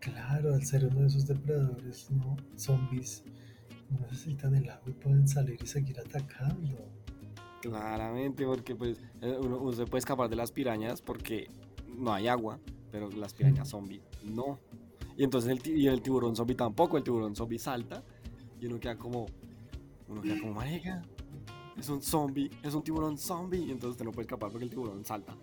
Claro, 0.00 0.54
al 0.54 0.64
ser 0.64 0.86
uno 0.86 1.02
de 1.02 1.06
esos 1.06 1.28
depredadores, 1.28 2.10
¿no? 2.10 2.36
Zombies 2.56 3.22
no 3.88 4.00
necesitan 4.00 4.54
el 4.56 4.68
agua 4.68 4.90
y 4.90 4.92
pueden 4.92 5.28
salir 5.28 5.56
y 5.62 5.66
seguir 5.66 6.00
atacando. 6.00 6.76
Claramente, 7.60 8.44
porque 8.44 8.74
pues 8.74 8.98
eh, 9.20 9.38
uno, 9.40 9.70
se 9.72 9.86
puede 9.86 10.00
escapar 10.00 10.28
de 10.28 10.34
las 10.34 10.50
pirañas 10.50 11.00
porque 11.00 11.48
no 11.86 12.12
hay 12.12 12.26
agua, 12.26 12.58
pero 12.90 13.10
las 13.10 13.32
pirañas 13.32 13.68
zombies 13.68 14.02
no. 14.24 14.58
Y 15.16 15.24
entonces 15.24 15.50
el, 15.50 15.78
y 15.78 15.86
el 15.86 16.02
tiburón 16.02 16.34
zombie 16.34 16.54
tampoco, 16.54 16.96
el 16.96 17.04
tiburón 17.04 17.36
zombie 17.36 17.58
salta 17.58 18.02
y 18.60 18.66
uno 18.66 18.78
queda 18.78 18.96
como, 18.96 19.26
uno 20.08 20.22
queda 20.22 20.38
como, 20.40 20.54
marica, 20.54 21.02
es 21.76 21.88
un 21.88 22.00
zombie, 22.00 22.50
es 22.62 22.74
un 22.74 22.82
tiburón 22.82 23.18
zombie, 23.18 23.58
y 23.58 23.70
entonces 23.70 23.90
usted 23.92 24.04
no 24.04 24.12
puede 24.12 24.26
escapar 24.26 24.50
porque 24.50 24.64
el 24.64 24.70
tiburón 24.70 25.04
salta. 25.04 25.34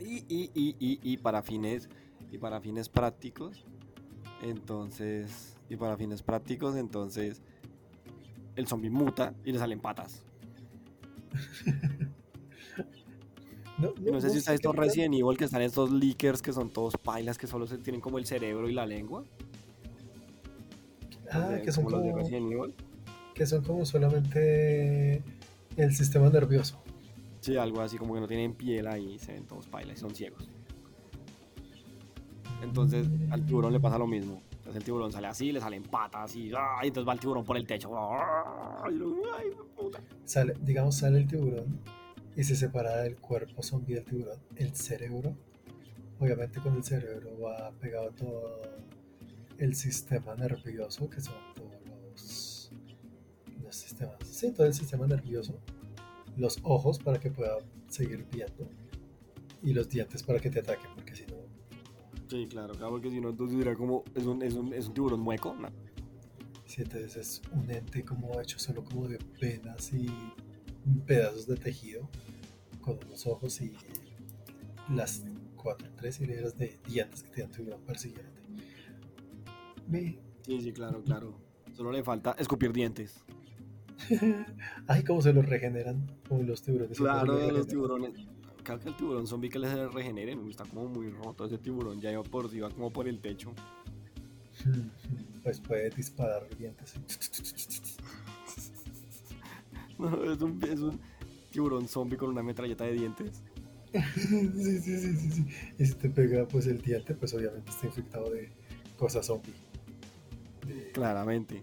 Y, 0.00 0.24
y, 0.28 0.50
y, 0.54 0.76
y, 0.78 1.00
y 1.02 1.16
para 1.18 1.42
fines, 1.42 1.88
y 2.32 2.38
para 2.38 2.60
fines 2.60 2.88
prácticos, 2.88 3.64
entonces, 4.42 5.56
y 5.68 5.76
para 5.76 5.96
fines 5.96 6.22
prácticos, 6.22 6.76
entonces, 6.76 7.42
el 8.56 8.66
zombie 8.66 8.90
muta 8.90 9.34
y 9.44 9.52
le 9.52 9.58
salen 9.58 9.80
patas. 9.80 10.22
No, 13.80 14.20
sé 14.20 14.30
si 14.30 14.38
está 14.38 14.52
esto 14.52 14.72
Resident 14.72 15.14
Evil 15.14 15.36
que 15.36 15.44
están 15.44 15.62
estos 15.62 15.90
leakers 15.90 16.42
que 16.42 16.52
son 16.52 16.70
todos 16.70 16.96
pailas 16.96 17.38
que 17.38 17.46
solo 17.46 17.66
se 17.66 17.78
tienen 17.78 18.00
como 18.00 18.18
el 18.18 18.26
cerebro 18.26 18.68
y 18.68 18.74
la 18.74 18.84
lengua. 18.84 19.24
Ah, 21.30 21.58
que 21.62 21.72
son 21.72 21.84
como, 21.84 22.02
que 23.34 23.46
son 23.46 23.62
como 23.62 23.86
solamente 23.86 25.22
el 25.76 25.94
sistema 25.94 26.28
nervioso. 26.28 26.82
Sí, 27.40 27.56
algo 27.56 27.80
así 27.80 27.96
como 27.96 28.14
que 28.14 28.20
no 28.20 28.26
tienen 28.26 28.54
piel 28.54 28.86
ahí, 28.86 29.18
se 29.18 29.32
ven 29.32 29.46
todos 29.46 29.66
pailas 29.66 29.96
y 29.96 30.00
son 30.00 30.14
ciegos. 30.14 30.50
Entonces 32.62 33.06
al 33.30 33.46
tiburón 33.46 33.72
le 33.72 33.80
pasa 33.80 33.96
lo 33.96 34.06
mismo. 34.06 34.42
Entonces 34.50 34.76
el 34.76 34.84
tiburón 34.84 35.12
sale 35.12 35.28
así, 35.28 35.52
le 35.52 35.60
salen 35.60 35.84
patas 35.84 36.36
y, 36.36 36.48
y 36.48 36.52
entonces 36.82 37.08
va 37.08 37.12
el 37.14 37.20
tiburón 37.20 37.44
por 37.44 37.56
el 37.56 37.66
techo. 37.66 37.90
Sale, 40.26 40.54
digamos, 40.60 40.96
sale 40.96 41.18
el 41.18 41.26
tiburón 41.26 41.80
y 42.36 42.44
se 42.44 42.56
separa 42.56 43.02
del 43.02 43.16
cuerpo 43.16 43.62
zombie 43.62 43.94
del 43.94 44.04
tiburón 44.04 44.38
el 44.56 44.74
cerebro. 44.74 45.36
Obviamente 46.18 46.60
con 46.60 46.76
el 46.76 46.84
cerebro 46.84 47.38
va 47.40 47.70
pegado 47.72 48.10
todo 48.10 48.60
el 49.58 49.74
sistema 49.74 50.34
nervioso, 50.34 51.08
que 51.08 51.20
son 51.20 51.34
todos 51.54 51.70
los, 51.86 52.72
los 53.62 53.76
sistemas, 53.76 54.16
sí, 54.24 54.52
todo 54.52 54.66
el 54.66 54.74
sistema 54.74 55.06
nervioso, 55.06 55.58
los 56.36 56.58
ojos 56.62 56.98
para 56.98 57.18
que 57.18 57.30
pueda 57.30 57.58
seguir 57.88 58.26
viendo 58.32 58.68
y 59.62 59.72
los 59.72 59.88
dientes 59.88 60.22
para 60.22 60.40
que 60.40 60.50
te 60.50 60.60
ataquen, 60.60 60.90
porque 60.94 61.14
si 61.14 61.26
no... 61.26 61.36
Sí, 62.28 62.46
claro, 62.48 62.74
claro, 62.74 62.92
porque 62.92 63.10
si 63.10 63.20
no, 63.20 63.30
entonces 63.30 63.58
dirá 63.58 63.74
como, 63.74 64.04
es 64.14 64.24
un, 64.24 64.42
es 64.42 64.54
un, 64.54 64.72
es 64.72 64.88
un 64.88 64.94
tiburón 64.94 65.20
mueco, 65.20 65.54
¿no? 65.54 65.68
Sí, 66.64 66.82
entonces 66.82 67.16
es 67.16 67.42
un 67.52 67.70
ente 67.70 68.04
como 68.04 68.40
hecho 68.40 68.58
solo 68.58 68.84
como 68.84 69.08
de 69.08 69.18
penas 69.18 69.92
y 69.92 70.06
pedazos 71.06 71.46
de 71.46 71.56
tejido 71.56 72.08
con 72.80 72.98
unos 73.06 73.26
ojos 73.26 73.60
y 73.60 73.72
las 74.88 75.24
cuatro, 75.56 75.88
tres 75.96 76.20
hileras 76.20 76.56
de 76.56 76.78
dientes 76.88 77.22
que 77.22 77.30
te 77.30 77.42
dan 77.42 77.50
tu 77.50 77.86
persiguiente. 77.86 78.30
Sí, 80.42 80.60
sí, 80.60 80.72
claro, 80.72 81.02
claro. 81.02 81.34
Solo 81.76 81.92
le 81.92 82.02
falta 82.02 82.34
escupir 82.38 82.72
dientes. 82.72 83.22
Ay, 84.86 85.04
cómo 85.04 85.20
se 85.20 85.32
los 85.32 85.46
regeneran, 85.46 86.06
como 86.28 86.42
los 86.42 86.62
tiburones. 86.62 86.96
Claro, 86.96 87.50
los 87.50 87.66
tiburones. 87.66 88.12
Creo 88.62 88.78
que 88.78 88.88
el 88.90 88.96
tiburón 88.96 89.26
zombie 89.26 89.48
que 89.48 89.58
les 89.58 89.92
regeneren, 89.92 90.48
está 90.48 90.64
como 90.64 90.86
muy 90.86 91.10
roto 91.10 91.46
ese 91.46 91.58
tiburón, 91.58 92.00
ya 92.00 92.12
iba 92.12 92.22
por, 92.22 92.54
iba 92.54 92.70
como 92.70 92.92
por 92.92 93.08
el 93.08 93.20
techo. 93.20 93.52
Pues 95.42 95.58
puede 95.58 95.88
disparar 95.88 96.46
dientes. 96.58 96.96
No, 100.00 100.24
es 100.32 100.40
un, 100.40 100.62
es 100.64 100.80
un 100.80 100.98
tiburón 101.50 101.86
zombie 101.86 102.16
con 102.16 102.30
una 102.30 102.42
metralleta 102.42 102.84
de 102.84 102.92
dientes. 102.92 103.42
sí, 103.92 104.00
sí, 104.22 104.80
sí, 104.80 105.16
sí, 105.16 105.30
sí. 105.30 105.46
Y 105.78 105.86
si 105.86 105.94
te 105.94 106.08
pega 106.08 106.46
pues 106.46 106.66
el 106.66 106.80
diente, 106.80 107.14
pues 107.14 107.34
obviamente 107.34 107.70
está 107.70 107.86
infectado 107.86 108.30
de 108.30 108.50
cosas 108.96 109.26
zombie. 109.26 109.52
Claramente. 110.92 111.62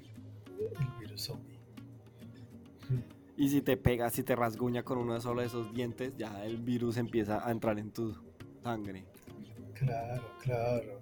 El 0.60 1.00
virus 1.00 1.22
zombie. 1.22 1.58
Y 3.38 3.50
si 3.50 3.62
te 3.62 3.78
pega, 3.78 4.10
si 4.10 4.24
te 4.24 4.36
rasguña 4.36 4.84
con 4.84 4.98
uno 4.98 5.20
solo 5.22 5.42
de 5.42 5.48
esos 5.48 5.74
dientes, 5.74 6.14
ya 6.18 6.44
el 6.46 6.58
virus 6.58 6.98
empieza 6.98 7.48
a 7.48 7.52
entrar 7.52 7.78
en 7.80 7.92
tu 7.92 8.16
sangre. 8.64 9.06
Claro, 9.74 10.24
claro. 10.42 11.00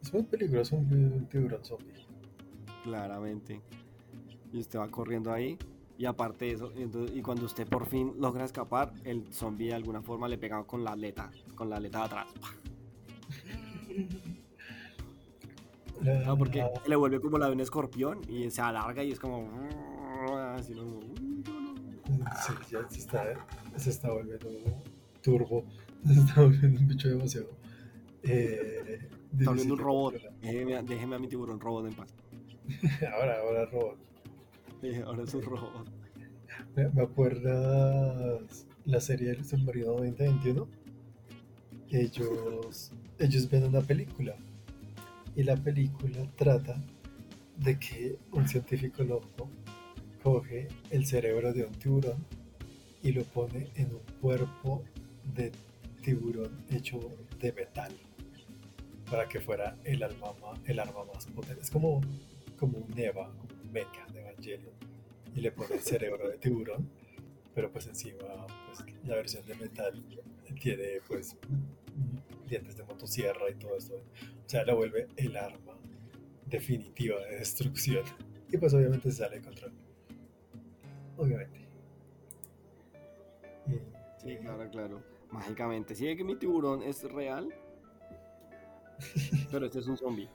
Es 0.00 0.12
muy 0.12 0.22
peligroso 0.22 0.76
un 0.76 1.26
tiburón 1.28 1.64
zombie. 1.64 2.06
Claramente. 2.84 3.60
Y 4.52 4.60
usted 4.60 4.78
va 4.78 4.88
corriendo 4.88 5.32
ahí 5.32 5.58
y 5.98 6.06
aparte 6.06 6.44
de 6.44 6.52
eso, 6.52 6.72
y 7.12 7.20
cuando 7.22 7.44
usted 7.44 7.66
por 7.66 7.86
fin 7.86 8.14
logra 8.18 8.44
escapar, 8.44 8.92
el 9.04 9.32
zombie 9.32 9.66
de 9.66 9.74
alguna 9.74 10.00
forma 10.00 10.28
le 10.28 10.38
pega 10.38 10.62
con 10.62 10.84
la 10.84 10.92
aleta, 10.92 11.30
con 11.56 11.68
la 11.68 11.76
aleta 11.76 11.98
de 11.98 12.04
atrás. 12.04 12.26
No, 16.00 16.38
porque 16.38 16.64
le 16.86 16.94
vuelve 16.94 17.20
como 17.20 17.36
la 17.38 17.46
de 17.46 17.52
un 17.52 17.60
escorpión 17.60 18.20
y 18.28 18.48
se 18.50 18.62
alarga 18.62 19.02
y 19.02 19.10
es 19.10 19.18
como. 19.18 19.50
Así 20.54 20.72
no, 20.72 21.00
sí, 22.46 22.52
ya 22.70 22.88
se 22.88 22.98
está, 22.98 23.46
se 23.76 23.90
está 23.90 24.10
volviendo 24.10 24.48
turbo. 25.22 25.64
Se 26.06 26.12
está 26.12 26.42
volviendo 26.42 26.78
un 26.78 26.86
bicho 26.86 27.08
demasiado. 27.08 27.48
Eh, 28.22 29.00
está 29.36 29.50
volviendo 29.50 29.74
un 29.74 29.80
robot. 29.80 30.14
Déjeme, 30.40 30.80
déjeme, 30.84 31.16
a 31.16 31.18
mi 31.18 31.26
tiburón 31.26 31.58
robot 31.58 31.88
en 31.88 31.94
paz. 31.94 32.14
ahora, 33.12 33.40
ahora 33.40 33.66
robot. 33.66 34.07
Ahora 35.04 35.24
es 35.24 35.34
un 35.34 35.42
robot. 35.42 35.88
¿Me, 36.76 37.02
acuerdas 37.02 38.66
la 38.84 39.00
serie 39.00 39.30
del 39.30 39.44
submarino 39.44 39.92
2021? 39.92 40.68
Ellos, 41.90 42.92
ellos 43.18 43.50
ven 43.50 43.64
una 43.64 43.80
película 43.80 44.36
y 45.34 45.42
la 45.42 45.56
película 45.56 46.18
trata 46.36 46.80
de 47.56 47.78
que 47.78 48.18
un 48.32 48.46
científico 48.46 49.02
loco 49.02 49.48
coge 50.22 50.68
el 50.90 51.06
cerebro 51.06 51.52
de 51.52 51.64
un 51.64 51.72
tiburón 51.72 52.24
y 53.02 53.12
lo 53.12 53.24
pone 53.24 53.68
en 53.74 53.86
un 53.86 54.02
cuerpo 54.20 54.84
de 55.34 55.50
tiburón 56.02 56.64
hecho 56.70 57.00
de 57.40 57.52
metal 57.52 57.92
para 59.10 59.28
que 59.28 59.40
fuera 59.40 59.76
el 59.84 60.02
arma, 60.02 60.32
el 60.66 60.78
arma 60.78 61.04
más 61.12 61.26
potente. 61.26 61.62
Es 61.62 61.70
como, 61.70 62.00
como 62.58 62.78
un 62.78 62.98
Eva, 62.98 63.30
mecha 63.72 64.06
de 64.12 64.20
Evangelion 64.20 64.74
y 65.34 65.40
le 65.40 65.52
pone 65.52 65.74
el 65.74 65.80
cerebro 65.80 66.28
de 66.28 66.38
tiburón, 66.38 66.88
pero 67.54 67.70
pues 67.70 67.86
encima 67.86 68.46
pues, 68.66 68.84
la 69.04 69.14
versión 69.16 69.46
de 69.46 69.54
metal 69.54 70.04
tiene 70.60 71.00
pues 71.06 71.36
dientes 72.48 72.76
de 72.76 72.84
motosierra 72.84 73.50
y 73.50 73.54
todo 73.54 73.76
esto. 73.76 73.94
O 73.94 74.48
sea, 74.48 74.64
lo 74.64 74.76
vuelve 74.76 75.08
el 75.16 75.36
arma 75.36 75.74
definitiva 76.46 77.20
de 77.20 77.38
destrucción. 77.38 78.04
Y 78.50 78.56
pues 78.56 78.72
obviamente 78.72 79.10
se 79.10 79.18
sale 79.18 79.36
de 79.36 79.42
control. 79.42 79.72
Obviamente. 81.16 81.60
sí, 84.22 84.36
claro, 84.38 84.70
claro. 84.70 85.02
Mágicamente. 85.30 85.94
Si 85.94 86.16
que 86.16 86.24
mi 86.24 86.36
tiburón 86.36 86.82
es 86.82 87.02
real. 87.04 87.54
Pero 89.50 89.66
este 89.66 89.80
es 89.80 89.86
un 89.86 89.96
zombie. 89.96 90.28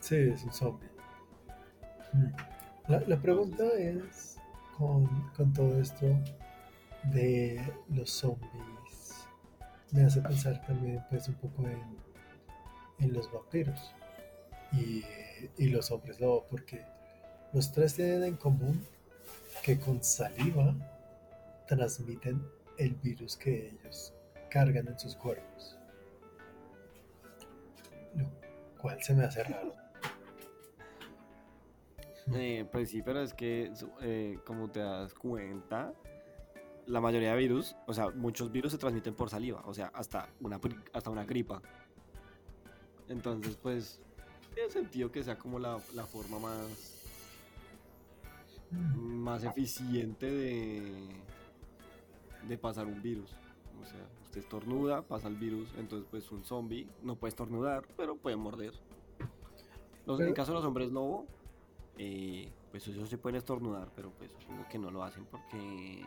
Sí, 0.00 0.16
es 0.16 0.44
un 0.44 0.52
zombie. 0.52 0.88
La, 2.86 3.00
la 3.00 3.20
pregunta 3.20 3.64
es, 3.76 4.36
con, 4.76 5.06
con, 5.36 5.52
todo 5.52 5.80
esto 5.80 6.06
de 7.04 7.60
los 7.88 8.10
zombies, 8.10 9.26
me 9.92 10.04
hace 10.04 10.20
pensar 10.20 10.64
también 10.66 11.04
pues 11.10 11.28
un 11.28 11.34
poco 11.34 11.62
en, 11.68 11.96
en 12.98 13.12
los 13.12 13.30
vampiros 13.32 13.94
y, 14.72 15.04
y 15.56 15.68
los 15.68 15.90
hombres 15.90 16.20
lobo, 16.20 16.46
porque 16.50 16.84
los 17.52 17.72
tres 17.72 17.94
tienen 17.94 18.24
en 18.24 18.36
común 18.36 18.84
que 19.62 19.78
con 19.78 20.02
saliva 20.02 20.74
transmiten 21.66 22.42
el 22.78 22.94
virus 22.94 23.36
que 23.36 23.68
ellos 23.68 24.14
cargan 24.50 24.88
en 24.88 24.98
sus 24.98 25.14
cuerpos. 25.14 25.76
Lo 28.14 28.26
cual 28.80 29.02
se 29.02 29.14
me 29.14 29.24
hace 29.24 29.44
raro. 29.44 29.77
Eh, 32.34 32.66
pues 32.70 32.90
sí, 32.90 33.02
pero 33.02 33.20
es 33.20 33.32
que, 33.34 33.72
eh, 34.02 34.38
como 34.44 34.70
te 34.70 34.80
das 34.80 35.14
cuenta, 35.14 35.94
la 36.86 37.00
mayoría 37.00 37.32
de 37.32 37.38
virus, 37.38 37.76
o 37.86 37.92
sea, 37.92 38.10
muchos 38.10 38.50
virus 38.52 38.72
se 38.72 38.78
transmiten 38.78 39.14
por 39.14 39.30
saliva, 39.30 39.62
o 39.64 39.74
sea, 39.74 39.90
hasta 39.94 40.28
una, 40.40 40.60
hasta 40.92 41.10
una 41.10 41.24
gripa. 41.24 41.62
Entonces, 43.08 43.56
pues, 43.56 44.00
tiene 44.54 44.70
sentido 44.70 45.10
que 45.10 45.22
sea 45.22 45.38
como 45.38 45.58
la, 45.58 45.78
la 45.94 46.04
forma 46.04 46.38
más, 46.38 47.06
más 48.96 49.44
eficiente 49.44 50.30
de, 50.30 51.08
de 52.46 52.58
pasar 52.58 52.86
un 52.86 53.00
virus. 53.00 53.30
O 53.80 53.84
sea, 53.84 54.00
usted 54.24 54.40
estornuda, 54.40 55.02
pasa 55.02 55.28
el 55.28 55.36
virus, 55.36 55.68
entonces 55.78 56.06
pues 56.10 56.30
un 56.32 56.44
zombie 56.44 56.88
no 57.02 57.16
puede 57.16 57.30
estornudar, 57.30 57.86
pero 57.96 58.16
puede 58.16 58.36
morder. 58.36 58.72
Los, 60.04 60.20
en 60.20 60.32
caso 60.34 60.52
de 60.52 60.56
los 60.56 60.64
hombres 60.64 60.90
lobo, 60.90 61.26
eh, 61.98 62.50
pues 62.70 62.86
ellos 62.88 63.08
se 63.08 63.18
pueden 63.18 63.36
estornudar, 63.36 63.90
pero 63.94 64.10
pues 64.12 64.32
supongo 64.32 64.66
que 64.68 64.78
no 64.78 64.90
lo 64.90 65.02
hacen 65.02 65.26
porque 65.26 66.02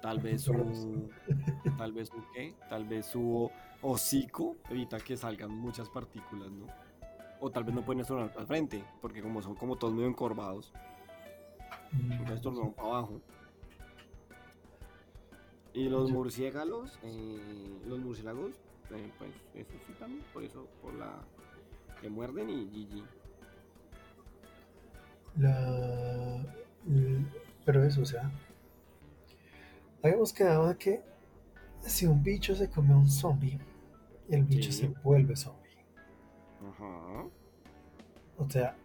tal 0.00 0.18
vez 0.20 0.42
su 0.42 0.52
tal 1.78 1.92
vez 1.92 2.08
su 2.08 2.24
qué, 2.32 2.54
tal 2.68 2.84
vez 2.86 3.06
su 3.06 3.50
hocico 3.82 4.56
evita 4.70 4.98
que 4.98 5.16
salgan 5.16 5.50
muchas 5.50 5.88
partículas, 5.88 6.50
¿no? 6.50 6.66
O 7.40 7.50
tal 7.50 7.64
vez 7.64 7.74
no 7.74 7.84
pueden 7.84 8.00
estornudar 8.00 8.36
al 8.38 8.46
frente, 8.46 8.84
porque 9.00 9.22
como 9.22 9.42
son 9.42 9.54
como 9.54 9.76
todos 9.76 9.92
medio 9.94 10.08
encorvados, 10.08 10.72
entonces 11.92 12.36
estornudan 12.36 12.72
para 12.72 12.88
abajo. 12.88 13.20
Y 15.72 15.88
los 15.88 16.10
murciélagos, 16.10 16.98
eh, 17.02 17.78
los 17.86 18.00
murciélagos, 18.00 18.52
eh, 18.90 19.10
pues 19.18 19.30
eso 19.54 19.72
sí 19.86 19.92
también, 19.98 20.24
por 20.32 20.42
eso, 20.42 20.66
por 20.82 20.94
la 20.94 21.22
que 22.00 22.10
muerden 22.10 22.50
y 22.50 22.64
GG. 22.66 23.19
La, 25.36 26.44
pero 27.64 27.84
eso, 27.84 28.02
o 28.02 28.04
sea, 28.04 28.30
habíamos 30.02 30.32
quedado 30.32 30.68
de 30.68 30.76
que 30.76 31.02
si 31.80 32.06
un 32.06 32.22
bicho 32.22 32.54
se 32.54 32.68
come 32.68 32.92
a 32.92 32.96
un 32.96 33.08
zombie, 33.08 33.58
el 34.28 34.44
bicho 34.44 34.72
se 34.72 34.88
vuelve 35.02 35.36
zombie. 35.36 35.70
Ajá. 36.68 37.26
O 38.38 38.48
sea, 38.48 38.76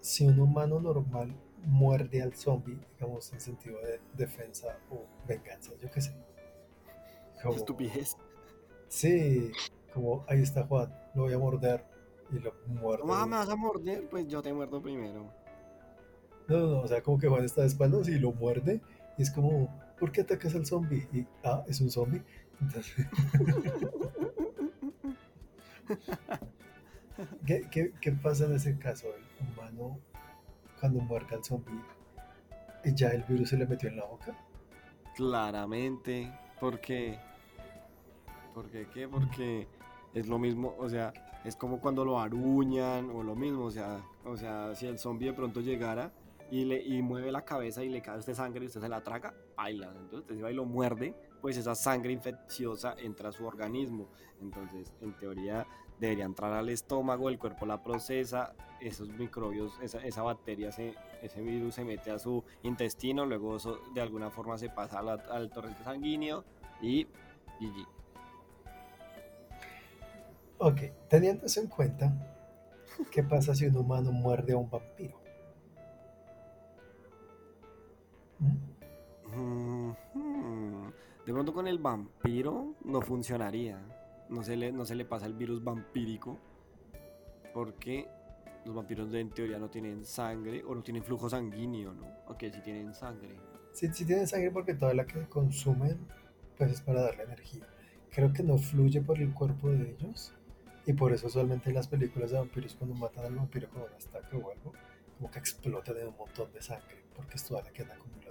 si 0.00 0.26
un 0.26 0.38
humano 0.38 0.80
normal 0.80 1.34
muerde 1.64 2.22
al 2.22 2.34
zombie, 2.34 2.78
digamos, 2.94 3.32
en 3.32 3.40
sentido 3.40 3.78
de 3.80 4.00
defensa 4.14 4.78
o 4.90 5.04
venganza, 5.26 5.72
yo 5.80 5.90
qué 5.90 6.00
sé. 6.00 6.14
Como, 7.42 7.54
Estupidez. 7.54 8.16
Sí, 8.88 9.52
como 9.94 10.24
ahí 10.28 10.42
está 10.42 10.64
Juan, 10.64 10.94
lo 11.14 11.22
voy 11.22 11.32
a 11.32 11.38
morder 11.38 11.84
y 12.30 12.38
lo 12.38 12.54
muerdo. 12.66 13.02
¿Cómo 13.02 13.26
me 13.26 13.36
vas 13.36 13.48
a 13.48 13.56
morder? 13.56 14.08
Pues 14.08 14.26
yo 14.28 14.42
te 14.42 14.52
muerdo 14.52 14.80
primero. 14.82 15.32
No, 16.50 16.58
no, 16.66 16.80
o 16.80 16.88
sea, 16.88 17.00
como 17.00 17.16
que 17.16 17.28
Juan 17.28 17.44
está 17.44 17.60
de 17.60 17.68
espaldas 17.68 18.08
y 18.08 18.18
lo 18.18 18.32
muerde 18.32 18.80
y 19.16 19.22
es 19.22 19.30
como, 19.30 19.72
¿por 20.00 20.10
qué 20.10 20.22
atacas 20.22 20.56
al 20.56 20.66
zombie? 20.66 21.06
Y, 21.12 21.24
ah, 21.44 21.62
es 21.68 21.80
un 21.80 21.90
zombie. 21.90 22.22
Entonces... 22.60 23.06
¿Qué, 27.46 27.68
qué, 27.70 27.92
qué 28.00 28.12
pasa 28.12 28.46
en 28.46 28.54
ese 28.54 28.76
caso? 28.78 29.06
El 29.08 29.22
humano 29.46 30.00
cuando 30.80 31.00
muerda 31.00 31.36
al 31.36 31.44
zombie, 31.44 31.80
¿ya 32.84 33.10
el 33.10 33.22
virus 33.22 33.50
se 33.50 33.56
le 33.56 33.66
metió 33.66 33.88
en 33.88 33.98
la 33.98 34.06
boca? 34.06 34.36
Claramente, 35.14 36.32
porque... 36.58 37.16
¿Por 38.54 38.68
qué 38.70 38.88
qué? 38.92 39.06
Porque 39.06 39.68
es 40.14 40.26
lo 40.26 40.40
mismo, 40.40 40.74
o 40.78 40.88
sea, 40.88 41.12
es 41.44 41.54
como 41.54 41.80
cuando 41.80 42.04
lo 42.04 42.18
aruñan 42.18 43.08
o 43.10 43.22
lo 43.22 43.36
mismo, 43.36 43.66
o 43.66 43.70
sea, 43.70 44.04
o 44.24 44.36
sea, 44.36 44.74
si 44.74 44.86
el 44.86 44.98
zombie 44.98 45.28
de 45.28 45.34
pronto 45.34 45.60
llegara 45.60 46.10
y 46.50 46.64
le 46.64 46.82
y 46.82 47.00
mueve 47.02 47.30
la 47.30 47.44
cabeza 47.44 47.82
y 47.84 47.88
le 47.88 48.02
cae 48.02 48.20
sangre 48.34 48.64
y 48.64 48.66
usted 48.66 48.80
se 48.80 48.88
la 48.88 49.02
traga, 49.02 49.34
baila, 49.56 49.86
entonces 49.86 50.20
usted 50.20 50.36
se 50.36 50.42
va 50.42 50.50
y 50.50 50.54
lo 50.54 50.64
muerde, 50.64 51.14
pues 51.40 51.56
esa 51.56 51.74
sangre 51.74 52.12
infecciosa 52.12 52.94
entra 52.98 53.28
a 53.28 53.32
su 53.32 53.46
organismo, 53.46 54.08
entonces 54.40 54.92
en 55.00 55.16
teoría 55.16 55.66
debería 55.98 56.24
entrar 56.24 56.52
al 56.52 56.68
estómago, 56.70 57.28
el 57.28 57.38
cuerpo 57.38 57.66
la 57.66 57.82
procesa, 57.82 58.54
esos 58.80 59.08
microbios, 59.10 59.78
esa, 59.82 59.98
esa 60.04 60.22
bacteria, 60.22 60.70
ese 60.70 61.42
virus 61.42 61.74
se 61.74 61.84
mete 61.84 62.10
a 62.10 62.18
su 62.18 62.42
intestino, 62.62 63.26
luego 63.26 63.58
de 63.94 64.00
alguna 64.00 64.30
forma 64.30 64.56
se 64.56 64.70
pasa 64.70 64.98
al 64.98 65.50
torrente 65.50 65.84
sanguíneo 65.84 66.44
y 66.80 67.04
GG. 67.60 67.86
Ok, 70.58 70.80
teniendo 71.08 71.46
eso 71.46 71.60
en 71.60 71.68
cuenta, 71.68 72.12
¿qué 73.10 73.22
pasa 73.22 73.54
si 73.54 73.66
un 73.66 73.76
humano 73.76 74.10
muerde 74.10 74.54
a 74.54 74.56
un 74.56 74.70
vampiro? 74.70 75.19
De 81.26 81.32
pronto 81.32 81.52
con 81.52 81.68
el 81.68 81.78
vampiro 81.78 82.74
no 82.84 83.00
funcionaría 83.00 83.80
no 84.30 84.44
se 84.44 84.56
le, 84.56 84.72
no 84.72 84.84
se 84.84 84.94
le 84.94 85.04
pasa 85.04 85.26
el 85.26 85.34
virus 85.34 85.62
vampírico 85.62 86.38
porque 87.52 88.08
los 88.64 88.74
vampiros 88.74 89.12
en 89.14 89.30
teoría 89.30 89.58
no 89.58 89.68
tienen 89.68 90.04
sangre 90.04 90.62
o 90.64 90.74
no 90.74 90.82
tienen 90.82 91.02
flujo 91.02 91.28
sanguíneo, 91.28 91.92
¿no? 91.92 92.06
Ok, 92.28 92.44
sí 92.52 92.60
tienen 92.62 92.94
sangre. 92.94 93.36
Sí, 93.72 93.88
tienen 93.90 94.26
sangre 94.26 94.50
porque 94.50 94.74
toda 94.74 94.94
la 94.94 95.04
que 95.04 95.26
consumen 95.26 95.98
pues 96.56 96.72
es 96.72 96.80
para 96.80 97.02
darle 97.02 97.24
energía. 97.24 97.66
Creo 98.10 98.32
que 98.32 98.42
no 98.42 98.58
fluye 98.58 99.00
por 99.00 99.18
el 99.18 99.32
cuerpo 99.32 99.70
de 99.70 99.90
ellos 99.90 100.32
y 100.86 100.92
por 100.92 101.12
eso 101.12 101.26
usualmente 101.26 101.70
en 101.70 101.76
las 101.76 101.88
películas 101.88 102.30
de 102.30 102.38
vampiros 102.38 102.74
cuando 102.74 102.94
matan 102.94 103.24
al 103.24 103.34
vampiro 103.34 103.68
con 103.70 103.82
un 103.82 103.92
estaca 103.98 104.36
o 104.36 104.50
algo, 104.50 104.72
como 105.16 105.30
que 105.30 105.38
explota 105.38 105.92
de 105.92 106.06
un 106.06 106.16
montón 106.16 106.52
de 106.52 106.62
sangre 106.62 107.02
porque 107.16 107.36
es 107.36 107.44
toda 107.44 107.62
la 107.62 107.70
que 107.70 107.82
han 107.82 107.90
acumulado. 107.90 108.29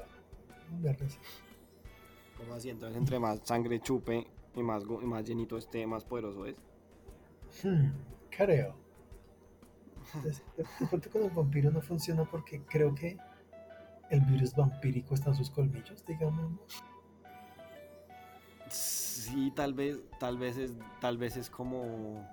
¿Cómo 2.37 2.53
así? 2.53 2.69
Entonces 2.69 2.97
entre 2.97 3.19
más 3.19 3.39
sangre 3.43 3.79
chupe, 3.79 4.27
y 4.55 4.63
más, 4.63 4.85
más 4.85 5.23
llenito 5.23 5.57
esté, 5.57 5.85
más 5.85 6.03
poderoso 6.03 6.45
es. 6.45 6.55
Hmm, 7.63 7.91
creo. 8.29 8.75
De 10.23 11.09
con 11.09 11.23
el 11.23 11.29
vampiro 11.29 11.71
no 11.71 11.81
funciona 11.81 12.23
porque 12.25 12.61
creo 12.63 12.95
que 12.95 13.17
el 14.09 14.21
virus 14.21 14.55
vampírico 14.55 15.13
está 15.13 15.29
en 15.29 15.35
sus 15.35 15.49
colmillos, 15.51 16.03
digamos. 16.05 16.51
Sí, 18.69 19.51
tal 19.55 19.73
vez, 19.73 19.99
tal 20.19 20.37
vez 20.37 20.57
es, 20.57 20.73
tal 20.99 21.17
vez 21.17 21.37
es 21.37 21.49
como, 21.49 22.27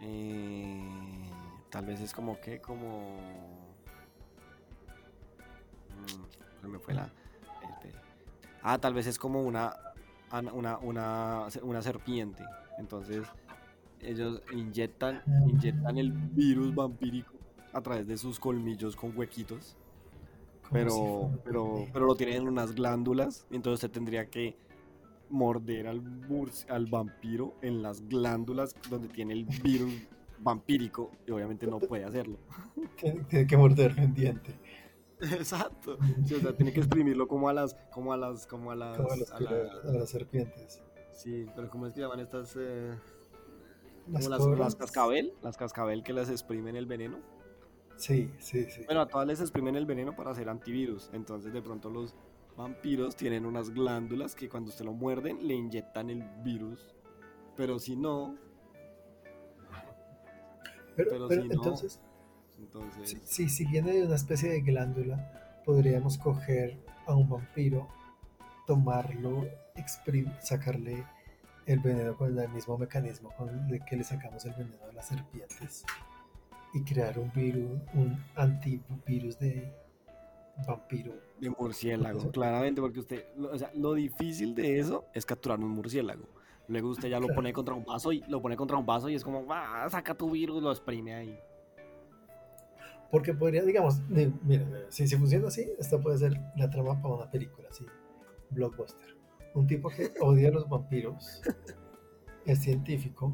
eh, 0.00 1.28
tal 1.70 1.86
vez 1.86 2.00
es 2.00 2.12
como 2.12 2.40
que, 2.40 2.60
como, 2.60 3.16
se 6.64 6.68
me 6.68 6.78
fue 6.78 6.94
la, 6.94 7.10
ah, 8.62 8.78
tal 8.78 8.94
vez 8.94 9.06
es 9.06 9.18
como 9.18 9.42
una 9.42 9.74
una, 10.42 10.78
una, 10.78 11.48
una 11.62 11.82
serpiente. 11.82 12.44
Entonces 12.78 13.26
ellos 14.00 14.42
inyectan, 14.52 15.22
inyectan 15.48 15.98
el 15.98 16.12
virus 16.12 16.74
vampírico 16.74 17.34
a 17.72 17.80
través 17.80 18.06
de 18.06 18.16
sus 18.16 18.38
colmillos 18.38 18.96
con 18.96 19.16
huequitos. 19.16 19.76
Pero, 20.72 21.30
pero, 21.44 21.86
pero 21.92 22.06
lo 22.06 22.16
tienen 22.16 22.42
en 22.42 22.48
unas 22.48 22.74
glándulas. 22.74 23.46
Entonces 23.50 23.80
se 23.80 23.88
tendría 23.88 24.26
que 24.26 24.56
morder 25.30 25.86
al, 25.86 26.02
al 26.68 26.86
vampiro 26.86 27.54
en 27.62 27.82
las 27.82 28.08
glándulas 28.08 28.74
donde 28.88 29.08
tiene 29.08 29.34
el 29.34 29.44
virus 29.44 29.92
vampírico. 30.40 31.12
Y 31.26 31.30
obviamente 31.30 31.66
no 31.66 31.78
puede 31.78 32.04
hacerlo. 32.04 32.38
Tiene 33.28 33.46
que 33.46 33.56
morderlo 33.56 34.02
en 34.02 34.14
diente. 34.14 34.54
Exacto. 35.32 35.98
o 35.98 36.26
sea, 36.26 36.56
tiene 36.56 36.72
que 36.72 36.80
exprimirlo 36.80 37.28
como 37.28 37.48
a 37.48 37.52
las, 37.52 37.74
como 37.92 38.12
a 38.12 38.16
las, 38.16 38.46
como 38.46 38.70
a 38.70 38.76
las, 38.76 38.98
a, 38.98 39.40
las 39.92 40.10
serpientes. 40.10 40.82
Sí, 41.12 41.46
pero 41.54 41.70
¿cómo 41.70 41.86
es 41.86 41.94
que 41.94 42.00
llaman 42.00 42.20
estas? 42.20 42.56
Eh, 42.58 42.94
las, 44.10 44.28
las, 44.28 44.74
cascabel, 44.74 45.32
las 45.42 45.56
cascabel 45.56 46.02
que 46.02 46.12
les 46.12 46.28
exprimen 46.28 46.76
el 46.76 46.86
veneno. 46.86 47.18
Sí, 47.96 48.30
sí, 48.38 48.64
sí. 48.68 48.82
Bueno, 48.86 49.02
a 49.02 49.08
todas 49.08 49.26
les 49.26 49.40
exprimen 49.40 49.76
el 49.76 49.86
veneno 49.86 50.14
para 50.16 50.32
hacer 50.32 50.48
antivirus. 50.48 51.10
Entonces, 51.12 51.52
de 51.52 51.62
pronto, 51.62 51.90
los 51.90 52.14
vampiros 52.56 53.16
tienen 53.16 53.46
unas 53.46 53.70
glándulas 53.70 54.34
que 54.34 54.48
cuando 54.48 54.70
usted 54.70 54.84
lo 54.84 54.92
muerden 54.92 55.46
le 55.46 55.54
inyectan 55.54 56.10
el 56.10 56.22
virus. 56.42 56.94
Pero 57.56 57.78
si 57.78 57.96
no. 57.96 58.36
Pero, 60.96 61.28
si 61.28 61.34
entonces, 61.34 61.38
no. 61.38 61.52
Entonces. 61.54 62.00
Si, 63.24 63.48
si 63.48 63.64
viene 63.66 63.92
de 63.92 64.06
una 64.06 64.16
especie 64.16 64.50
de 64.50 64.60
glándula, 64.60 65.62
podríamos 65.64 66.18
coger 66.18 66.78
a 67.06 67.14
un 67.14 67.28
vampiro, 67.28 67.88
tomarlo, 68.66 69.46
sacarle 70.40 71.04
el 71.66 71.78
veneno 71.80 72.16
con 72.16 72.38
el 72.38 72.48
mismo 72.50 72.76
mecanismo 72.76 73.30
con 73.36 73.48
el 73.48 73.84
que 73.84 73.96
le 73.96 74.04
sacamos 74.04 74.44
el 74.44 74.52
veneno 74.52 74.84
a 74.88 74.92
las 74.92 75.08
serpientes 75.08 75.84
y 76.74 76.82
crear 76.82 77.18
un 77.18 77.32
virus, 77.32 77.80
un 77.94 78.18
antivirus 78.34 79.38
de 79.38 79.72
vampiro. 80.66 81.14
De 81.40 81.50
murciélago, 81.50 82.30
claramente, 82.30 82.80
porque 82.80 83.00
usted, 83.00 83.24
o 83.38 83.56
sea, 83.58 83.70
lo 83.74 83.94
difícil 83.94 84.54
de 84.54 84.78
eso 84.78 85.04
es 85.14 85.24
capturar 85.24 85.58
un 85.60 85.70
murciélago. 85.70 86.28
Luego 86.66 86.90
usted 86.90 87.08
ya 87.08 87.20
lo 87.20 87.28
pone 87.28 87.52
contra 87.52 87.74
un 87.74 87.84
vaso 87.84 88.12
y 88.12 88.22
lo 88.28 88.40
pone 88.40 88.56
contra 88.56 88.76
un 88.76 88.86
vaso 88.86 89.08
y 89.08 89.14
es 89.14 89.22
como, 89.22 89.46
va, 89.46 89.88
saca 89.90 90.14
tu 90.14 90.30
virus, 90.30 90.62
lo 90.62 90.70
exprime 90.70 91.14
ahí. 91.14 91.38
Porque 93.14 93.32
podría, 93.32 93.62
digamos, 93.62 94.02
mira, 94.08 94.66
si, 94.88 95.06
si 95.06 95.14
funciona 95.14 95.46
así, 95.46 95.70
esta 95.78 96.00
puede 96.00 96.18
ser 96.18 96.32
la 96.56 96.68
trama 96.68 97.00
para 97.00 97.14
una 97.14 97.30
película, 97.30 97.68
así, 97.70 97.86
blockbuster. 98.50 99.14
Un 99.54 99.68
tipo 99.68 99.88
que 99.88 100.10
odia 100.20 100.48
a 100.48 100.50
los 100.50 100.68
vampiros, 100.68 101.40
es 102.44 102.58
científico 102.58 103.32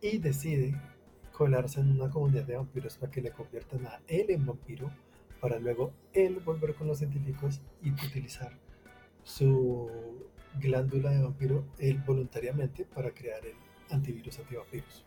y 0.00 0.16
decide 0.16 0.74
colarse 1.32 1.80
en 1.80 2.00
una 2.00 2.08
comunidad 2.08 2.46
de 2.46 2.56
vampiros 2.56 2.96
para 2.96 3.12
que 3.12 3.20
le 3.20 3.30
conviertan 3.30 3.84
a 3.84 4.00
él 4.06 4.30
en 4.30 4.46
vampiro, 4.46 4.90
para 5.38 5.58
luego 5.58 5.92
él 6.14 6.40
volver 6.40 6.74
con 6.74 6.86
los 6.86 6.96
científicos 6.96 7.60
y 7.82 7.90
utilizar 7.90 8.58
su 9.22 9.90
glándula 10.58 11.10
de 11.10 11.24
vampiro 11.24 11.66
él 11.78 11.98
voluntariamente 12.06 12.86
para 12.86 13.10
crear 13.10 13.44
el 13.44 13.56
antivirus 13.90 14.38
antivampiros. 14.38 15.04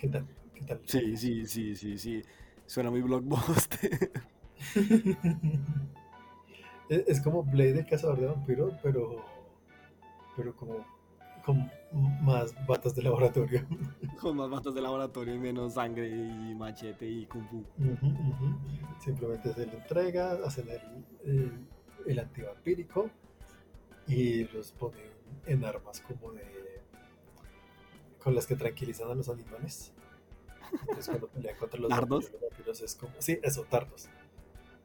¿Qué 0.00 0.08
tal? 0.08 0.26
¿Qué 0.54 0.62
tal? 0.62 0.80
Sí, 0.86 1.14
sí, 1.14 1.44
sí, 1.44 1.76
sí, 1.76 1.98
sí. 1.98 2.22
Suena 2.64 2.90
muy 2.90 3.02
blockbuster. 3.02 4.10
es, 6.88 7.20
como 7.20 7.42
Blade 7.42 7.80
el 7.80 7.86
cazador 7.86 8.18
de 8.18 8.26
vampiros, 8.28 8.72
pero 8.82 9.22
pero 10.34 10.56
como 10.56 10.86
con 11.44 11.70
más 12.22 12.54
batas 12.66 12.94
de 12.94 13.02
laboratorio. 13.02 13.66
Con 14.20 14.38
más 14.38 14.48
batas 14.48 14.74
de 14.74 14.80
laboratorio 14.80 15.34
y 15.34 15.38
menos 15.38 15.74
sangre 15.74 16.08
y 16.08 16.54
machete 16.54 17.06
y 17.06 17.26
kung 17.26 17.46
fu. 17.48 17.62
Simplemente 19.00 19.52
se 19.52 19.66
le 19.66 19.74
entrega, 19.74 20.32
hacen 20.46 20.66
el, 21.24 21.52
el, 22.06 22.18
antivampírico 22.18 23.10
y 24.06 24.44
los 24.44 24.72
ponen 24.72 25.10
en 25.44 25.64
armas 25.64 26.00
como 26.00 26.32
de. 26.32 26.59
Con 28.22 28.34
las 28.34 28.46
que 28.46 28.56
tranquilizan 28.56 29.10
a 29.10 29.14
los 29.14 29.28
animales. 29.28 29.92
Entonces 30.72 31.08
cuando 31.08 31.28
pelean 31.28 31.56
contra 31.58 31.80
los 31.80 31.90
vampiros, 31.90 32.30
los 32.32 32.42
vampiros 32.42 32.80
es 32.80 32.94
como. 32.94 33.12
Sí, 33.18 33.38
eso, 33.42 33.64
tardos. 33.64 34.08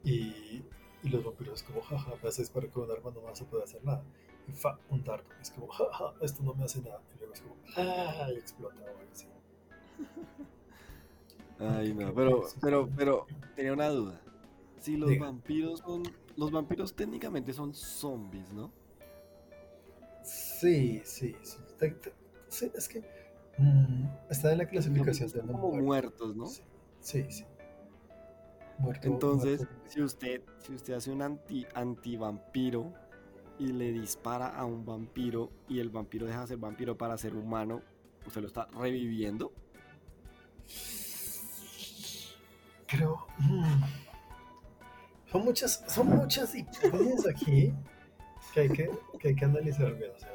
Y, 0.03 0.63
y 1.03 1.09
los 1.09 1.23
vampiros 1.23 1.61
es 1.61 1.63
como, 1.63 1.81
jaja, 1.81 2.13
me 2.21 2.29
haces 2.29 2.49
para 2.49 2.67
que 2.67 2.79
un 2.79 2.91
arma 2.91 3.11
no 3.11 3.21
vas 3.21 3.41
a 3.41 3.45
poder 3.45 3.65
hacer 3.65 3.83
nada 3.83 4.03
y 4.47 4.51
fa, 4.53 4.79
un 4.89 5.03
dardo. 5.03 5.25
Es 5.41 5.51
como, 5.51 5.67
jaja, 5.67 6.13
esto 6.21 6.43
no 6.43 6.53
me 6.53 6.65
hace 6.65 6.81
nada. 6.81 7.01
Y 7.15 7.19
luego 7.19 7.33
es 7.33 7.41
como, 7.41 7.55
ah, 7.77 8.27
y 8.33 8.37
explota 8.37 8.75
o 8.81 8.87
algo 8.87 9.11
así. 9.11 9.27
Ay, 11.59 11.93
no, 11.93 12.13
pero, 12.13 12.43
pero, 12.61 12.89
pero, 12.95 13.27
tenía 13.55 13.73
una 13.73 13.87
duda. 13.89 14.21
Si 14.79 14.97
los 14.97 15.17
vampiros 15.17 15.79
son. 15.79 16.03
Los 16.37 16.51
vampiros 16.51 16.93
técnicamente 16.93 17.53
son 17.53 17.73
zombies, 17.73 18.51
¿no? 18.51 18.71
Sí, 20.23 21.01
sí. 21.05 21.35
sí, 22.49 22.71
es 22.73 22.89
que. 22.89 23.03
Mm, 23.57 24.07
está 24.29 24.51
en 24.51 24.57
la 24.57 24.67
clasificación 24.67 25.31
de 25.31 25.41
como 25.41 25.71
muertos, 25.71 26.35
¿no? 26.35 26.47
Sí, 26.99 27.25
sí. 27.29 27.45
Muerto, 28.77 29.07
Entonces, 29.07 29.65
si 29.85 30.01
usted 30.01 30.41
si 30.57 30.73
usted 30.73 30.95
hace 30.95 31.09
un 31.09 31.21
anti 31.21 31.65
antivampiro 31.73 32.91
y 33.57 33.67
le 33.67 33.93
dispara 33.93 34.47
a 34.47 34.65
un 34.65 34.85
vampiro 34.85 35.49
y 35.69 35.79
el 35.79 35.89
vampiro 35.89 36.25
deja 36.25 36.41
de 36.41 36.47
ser 36.47 36.57
vampiro 36.57 36.97
para 36.97 37.17
ser 37.17 37.35
humano, 37.35 37.81
¿usted 38.25 38.41
lo 38.41 38.47
está 38.47 38.65
reviviendo? 38.77 39.53
Creo. 42.87 43.25
Mm, 43.39 43.83
son 45.31 45.45
muchas, 45.45 45.83
son 45.87 46.09
muchas 46.09 46.53
hipótesis 46.53 47.27
aquí 47.27 47.73
que 48.53 48.59
hay 48.59 48.69
que, 48.69 48.89
que 49.19 49.27
hay 49.29 49.35
que 49.35 49.45
analizar 49.45 49.95
bien. 49.95 50.11
O 50.13 50.19
sea, 50.19 50.29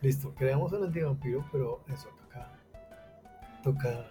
listo, 0.00 0.34
creamos 0.34 0.72
un 0.72 0.84
antivampiro, 0.84 1.44
pero 1.52 1.84
eso 1.88 2.08
toca, 3.62 4.06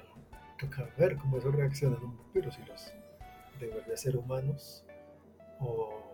ver 0.98 1.18
cómo 1.18 1.38
eso 1.38 1.52
reacciona 1.52 1.98
en 1.98 2.04
un 2.04 2.18
vampiro, 2.18 2.52
si 2.52 2.64
los 2.66 2.94
devuelve 3.60 3.94
a 3.94 3.98
ser 3.98 4.16
humanos 4.18 4.86
o 5.60 6.10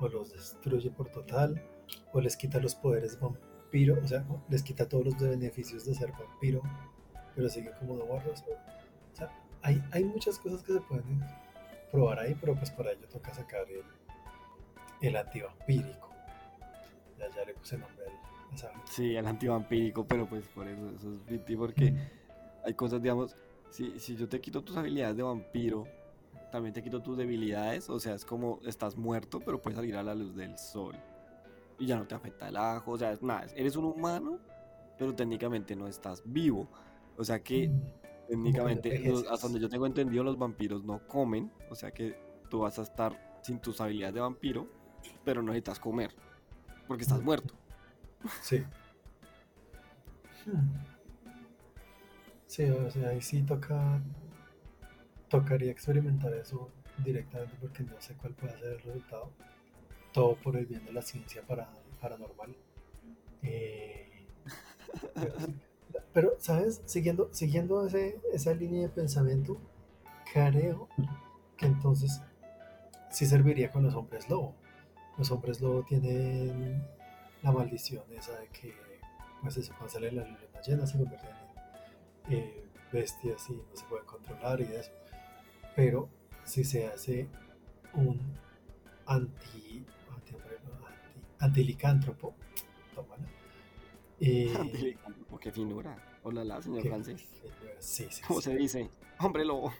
o 0.00 0.08
los 0.08 0.32
destruye 0.32 0.90
por 0.90 1.10
total, 1.10 1.62
o 2.12 2.20
les 2.20 2.36
quita 2.36 2.58
los 2.58 2.74
poderes 2.74 3.20
vampiro, 3.20 3.98
o 4.02 4.06
sea, 4.06 4.24
les 4.48 4.62
quita 4.62 4.88
todos 4.88 5.04
los 5.04 5.18
beneficios 5.18 5.84
de 5.84 5.94
ser 5.94 6.12
vampiro, 6.12 6.62
pero 7.36 7.48
sigue 7.48 7.72
como 7.78 7.96
no 7.96 8.06
guardas. 8.06 8.42
O 9.12 9.16
sea, 9.16 9.30
hay, 9.62 9.82
hay 9.92 10.04
muchas 10.04 10.38
cosas 10.38 10.62
que 10.62 10.72
se 10.72 10.80
pueden 10.80 11.22
probar 11.92 12.20
ahí, 12.20 12.34
pero 12.40 12.54
pues 12.54 12.70
para 12.70 12.92
ello 12.92 13.06
toca 13.08 13.34
sacar 13.34 13.66
el, 13.68 13.84
el 15.02 15.16
antivampírico. 15.16 16.10
Ya, 17.18 17.28
ya 17.36 17.44
le 17.44 17.54
puse 17.54 17.76
nombre 17.76 18.04
al, 18.52 18.82
Sí, 18.84 19.16
el 19.16 19.26
antivampírico, 19.26 20.06
pero 20.06 20.28
pues 20.28 20.46
por 20.48 20.68
eso, 20.68 20.90
eso 20.90 21.12
es 21.12 21.56
porque 21.56 21.94
hay 22.64 22.74
cosas, 22.74 23.02
digamos, 23.02 23.34
si, 23.70 23.98
si 23.98 24.16
yo 24.16 24.28
te 24.28 24.40
quito 24.40 24.62
tus 24.62 24.76
habilidades 24.76 25.16
de 25.16 25.22
vampiro, 25.22 25.86
también 26.50 26.72
te 26.72 26.82
quito 26.82 27.00
tus 27.00 27.16
debilidades, 27.16 27.88
o 27.88 27.98
sea, 28.00 28.14
es 28.14 28.24
como 28.24 28.60
estás 28.66 28.96
muerto, 28.96 29.40
pero 29.40 29.60
puedes 29.60 29.76
salir 29.76 29.96
a 29.96 30.02
la 30.02 30.14
luz 30.14 30.34
del 30.34 30.58
sol. 30.58 30.96
Y 31.78 31.86
ya 31.86 31.96
no 31.96 32.06
te 32.06 32.14
afecta 32.14 32.48
el 32.48 32.56
ajo, 32.56 32.92
o 32.92 32.98
sea, 32.98 33.12
es 33.12 33.22
nada, 33.22 33.46
eres 33.54 33.76
un 33.76 33.86
humano, 33.86 34.38
pero 34.98 35.14
técnicamente 35.14 35.74
no 35.74 35.86
estás 35.86 36.22
vivo. 36.26 36.68
O 37.16 37.24
sea 37.24 37.42
que 37.42 37.70
técnicamente, 38.28 39.12
hasta 39.30 39.46
donde 39.46 39.60
yo 39.60 39.68
tengo 39.68 39.86
entendido, 39.86 40.22
los 40.22 40.38
vampiros 40.38 40.84
no 40.84 41.06
comen, 41.06 41.50
o 41.70 41.74
sea 41.74 41.90
que 41.90 42.16
tú 42.48 42.60
vas 42.60 42.78
a 42.78 42.82
estar 42.82 43.40
sin 43.42 43.58
tus 43.60 43.80
habilidades 43.80 44.14
de 44.14 44.20
vampiro, 44.20 44.68
pero 45.24 45.42
no 45.42 45.48
necesitas 45.48 45.80
comer, 45.80 46.14
porque 46.86 47.04
estás 47.04 47.22
muerto. 47.22 47.54
Sí. 48.42 48.64
Hmm. 50.46 50.90
Sí, 52.46 52.64
o 52.64 52.90
sea, 52.90 53.10
ahí 53.10 53.20
sí 53.20 53.42
toca 53.42 54.00
tocaría 55.28 55.70
experimentar 55.70 56.34
eso 56.34 56.70
directamente 56.98 57.56
porque 57.60 57.84
no 57.84 57.98
sé 58.00 58.14
cuál 58.14 58.34
puede 58.34 58.58
ser 58.58 58.72
el 58.72 58.80
resultado. 58.80 59.30
Todo 60.12 60.34
por 60.34 60.56
el 60.56 60.66
bien 60.66 60.84
de 60.84 60.92
la 60.92 61.02
ciencia 61.02 61.42
para, 61.42 61.68
paranormal. 62.00 62.54
Eh, 63.42 64.26
pero, 66.12 66.34
¿sabes? 66.38 66.82
Siguiendo, 66.84 67.28
siguiendo 67.32 67.86
ese, 67.86 68.20
esa 68.32 68.52
línea 68.54 68.82
de 68.82 68.88
pensamiento, 68.88 69.58
creo 70.32 70.88
que 71.56 71.66
entonces 71.66 72.20
sí 73.10 73.26
serviría 73.26 73.70
con 73.70 73.84
los 73.84 73.94
hombres 73.94 74.28
lobo. 74.28 74.56
Los 75.16 75.30
hombres 75.30 75.60
lobo 75.60 75.84
tienen 75.84 76.84
la 77.42 77.52
maldición 77.52 78.04
esa 78.16 78.38
de 78.38 78.48
que, 78.48 78.74
pues 79.42 79.56
eso, 79.56 79.72
cuando 79.72 79.92
sale 79.92 80.12
la 80.12 80.24
luna 80.24 80.38
llena 80.66 80.86
se 80.86 80.98
convierten 80.98 81.30
en 82.28 82.38
eh, 82.38 82.64
bestias 82.92 83.48
y 83.48 83.54
no 83.54 83.64
se 83.74 83.84
pueden 83.86 84.06
controlar 84.06 84.60
y 84.60 84.64
eso 84.64 84.90
pero 85.74 86.08
si 86.44 86.64
se 86.64 86.86
hace 86.86 87.28
un 87.94 88.20
anti, 89.06 89.84
anti, 90.14 90.34
antilicántropo, 91.38 92.34
tómala. 92.94 93.26
Eh, 94.20 94.52
antilicántropo, 94.58 95.38
qué 95.38 95.50
finura. 95.50 95.96
Hola, 96.22 96.44
la 96.44 96.60
señor 96.60 96.82
francés. 96.82 97.26
Sí, 97.78 98.06
sí, 98.10 98.22
¿Cómo 98.26 98.40
se 98.40 98.56
dice? 98.56 98.90
Hombre 99.18 99.44
lobo. 99.44 99.72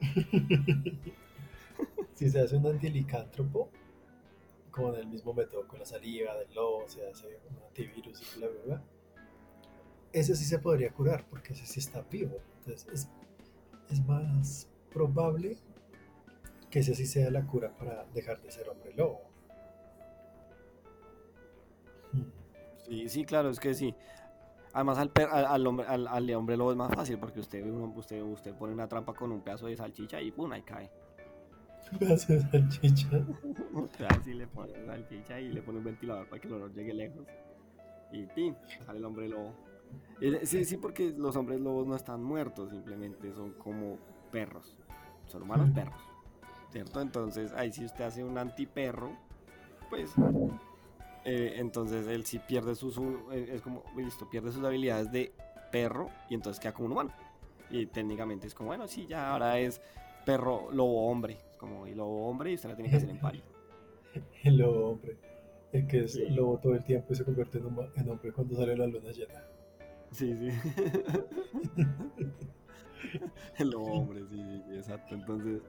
si 2.14 2.30
se 2.30 2.40
hace 2.40 2.56
un 2.56 2.66
antilicántropo, 2.66 3.70
con 4.74 4.96
el 4.96 5.06
mismo 5.06 5.32
método, 5.32 5.68
con 5.68 5.78
la 5.78 5.86
saliva 5.86 6.36
del 6.36 6.52
lobo, 6.52 6.88
se 6.88 7.06
hace 7.08 7.38
un 7.48 7.62
antivirus 7.62 8.20
y 8.20 8.38
bla, 8.38 8.48
bla, 8.48 8.60
bla. 8.64 8.82
Ese 10.12 10.34
sí 10.34 10.44
se 10.44 10.58
podría 10.58 10.90
curar, 10.92 11.24
porque 11.30 11.52
ese 11.52 11.64
sí 11.64 11.78
está 11.78 12.02
vivo. 12.02 12.38
Entonces 12.58 12.88
es, 12.92 13.08
es 13.88 14.04
más 14.04 14.68
probable 14.92 15.58
que 16.70 16.80
ese 16.80 16.96
sí 16.96 17.06
sea 17.06 17.30
la 17.30 17.46
cura 17.46 17.72
para 17.76 18.04
dejar 18.06 18.42
de 18.42 18.50
ser 18.50 18.68
hombre 18.68 18.92
lobo. 18.94 19.20
Hmm. 22.12 22.32
Sí, 22.84 23.08
sí, 23.08 23.24
claro, 23.24 23.50
es 23.50 23.60
que 23.60 23.74
sí. 23.74 23.94
Además 24.72 24.98
al, 24.98 25.12
al, 25.14 25.66
hombre, 25.68 25.86
al, 25.86 26.08
al, 26.08 26.34
hombre 26.34 26.56
lobo 26.56 26.72
es 26.72 26.76
más 26.76 26.92
fácil 26.92 27.16
porque 27.18 27.38
usted, 27.38 27.64
usted, 27.64 28.20
usted 28.22 28.54
pone 28.56 28.72
una 28.72 28.88
trampa 28.88 29.14
con 29.14 29.30
un 29.30 29.40
pedazo 29.40 29.68
de 29.68 29.76
salchicha 29.76 30.20
y 30.20 30.32
¡pum! 30.32 30.50
ahí 30.50 30.62
cae. 30.62 30.90
Pedazo 31.98 32.32
de 32.32 32.40
salchicha. 32.40 33.08
Así 34.08 34.34
le 34.34 34.46
pone 34.46 34.72
salchicha 34.86 35.40
y 35.40 35.52
le 35.52 35.62
pone 35.62 35.78
un 35.78 35.84
ventilador 35.84 36.28
para 36.28 36.40
que 36.40 36.48
el 36.48 36.54
olor 36.54 36.72
llegue 36.72 36.94
lejos. 36.94 37.26
Y 38.12 38.26
¡pim! 38.26 38.54
sale 38.84 38.98
el 38.98 39.04
hombre 39.04 39.28
lobo. 39.28 39.54
Sí, 40.44 40.64
sí, 40.64 40.76
porque 40.76 41.12
los 41.16 41.36
hombres 41.36 41.60
lobos 41.60 41.86
no 41.86 41.96
están 41.96 42.22
muertos, 42.22 42.70
simplemente 42.70 43.32
son 43.32 43.52
como 43.52 43.98
perros. 44.30 44.76
Son 45.26 45.42
humanos 45.42 45.70
perros. 45.70 46.00
¿Cierto? 46.70 47.00
Entonces, 47.00 47.52
ahí 47.52 47.72
si 47.72 47.84
usted 47.84 48.04
hace 48.04 48.24
un 48.24 48.36
antiperro, 48.36 49.12
pues 49.90 50.12
eh, 51.24 51.54
entonces 51.56 52.06
él 52.06 52.24
sí 52.24 52.38
pierde 52.38 52.74
sus 52.74 52.98
eh, 53.32 53.48
es 53.52 53.62
como 53.62 53.82
listo 53.96 54.28
pierde 54.28 54.52
sus 54.52 54.64
habilidades 54.64 55.10
de 55.10 55.32
perro 55.70 56.10
y 56.28 56.34
entonces 56.34 56.60
queda 56.60 56.72
como 56.72 56.86
un 56.86 56.92
humano 56.92 57.12
y 57.70 57.86
técnicamente 57.86 58.46
es 58.46 58.54
como 58.54 58.68
bueno 58.68 58.86
sí 58.86 59.06
ya 59.06 59.30
ahora 59.30 59.58
es 59.58 59.80
perro 60.24 60.70
lobo 60.72 61.08
hombre 61.10 61.38
como 61.58 61.86
y 61.86 61.94
lobo 61.94 62.28
hombre 62.28 62.52
y 62.52 62.54
usted 62.54 62.68
la 62.68 62.76
tiene 62.76 62.90
que 62.90 62.96
hacer 62.96 63.10
en 63.10 63.20
pari 63.20 63.42
el 64.44 64.56
lobo 64.56 64.90
hombre. 64.90 65.16
El 65.72 65.86
que 65.88 66.04
es 66.04 66.16
lobo 66.30 66.58
todo 66.58 66.74
el 66.74 66.84
tiempo 66.84 67.12
y 67.12 67.16
se 67.16 67.24
convierte 67.24 67.58
en, 67.58 67.66
en 67.96 68.08
hombre 68.08 68.32
cuando 68.32 68.54
sale 68.54 68.76
la 68.76 68.86
luna 68.86 69.10
llena. 69.10 69.42
Sí 70.12 70.36
sí. 70.36 70.48
El 73.58 73.70
lobo 73.70 73.92
hombre 73.92 74.24
sí, 74.30 74.36
sí 74.66 74.74
exacto. 74.76 75.14
Entonces 75.14 75.62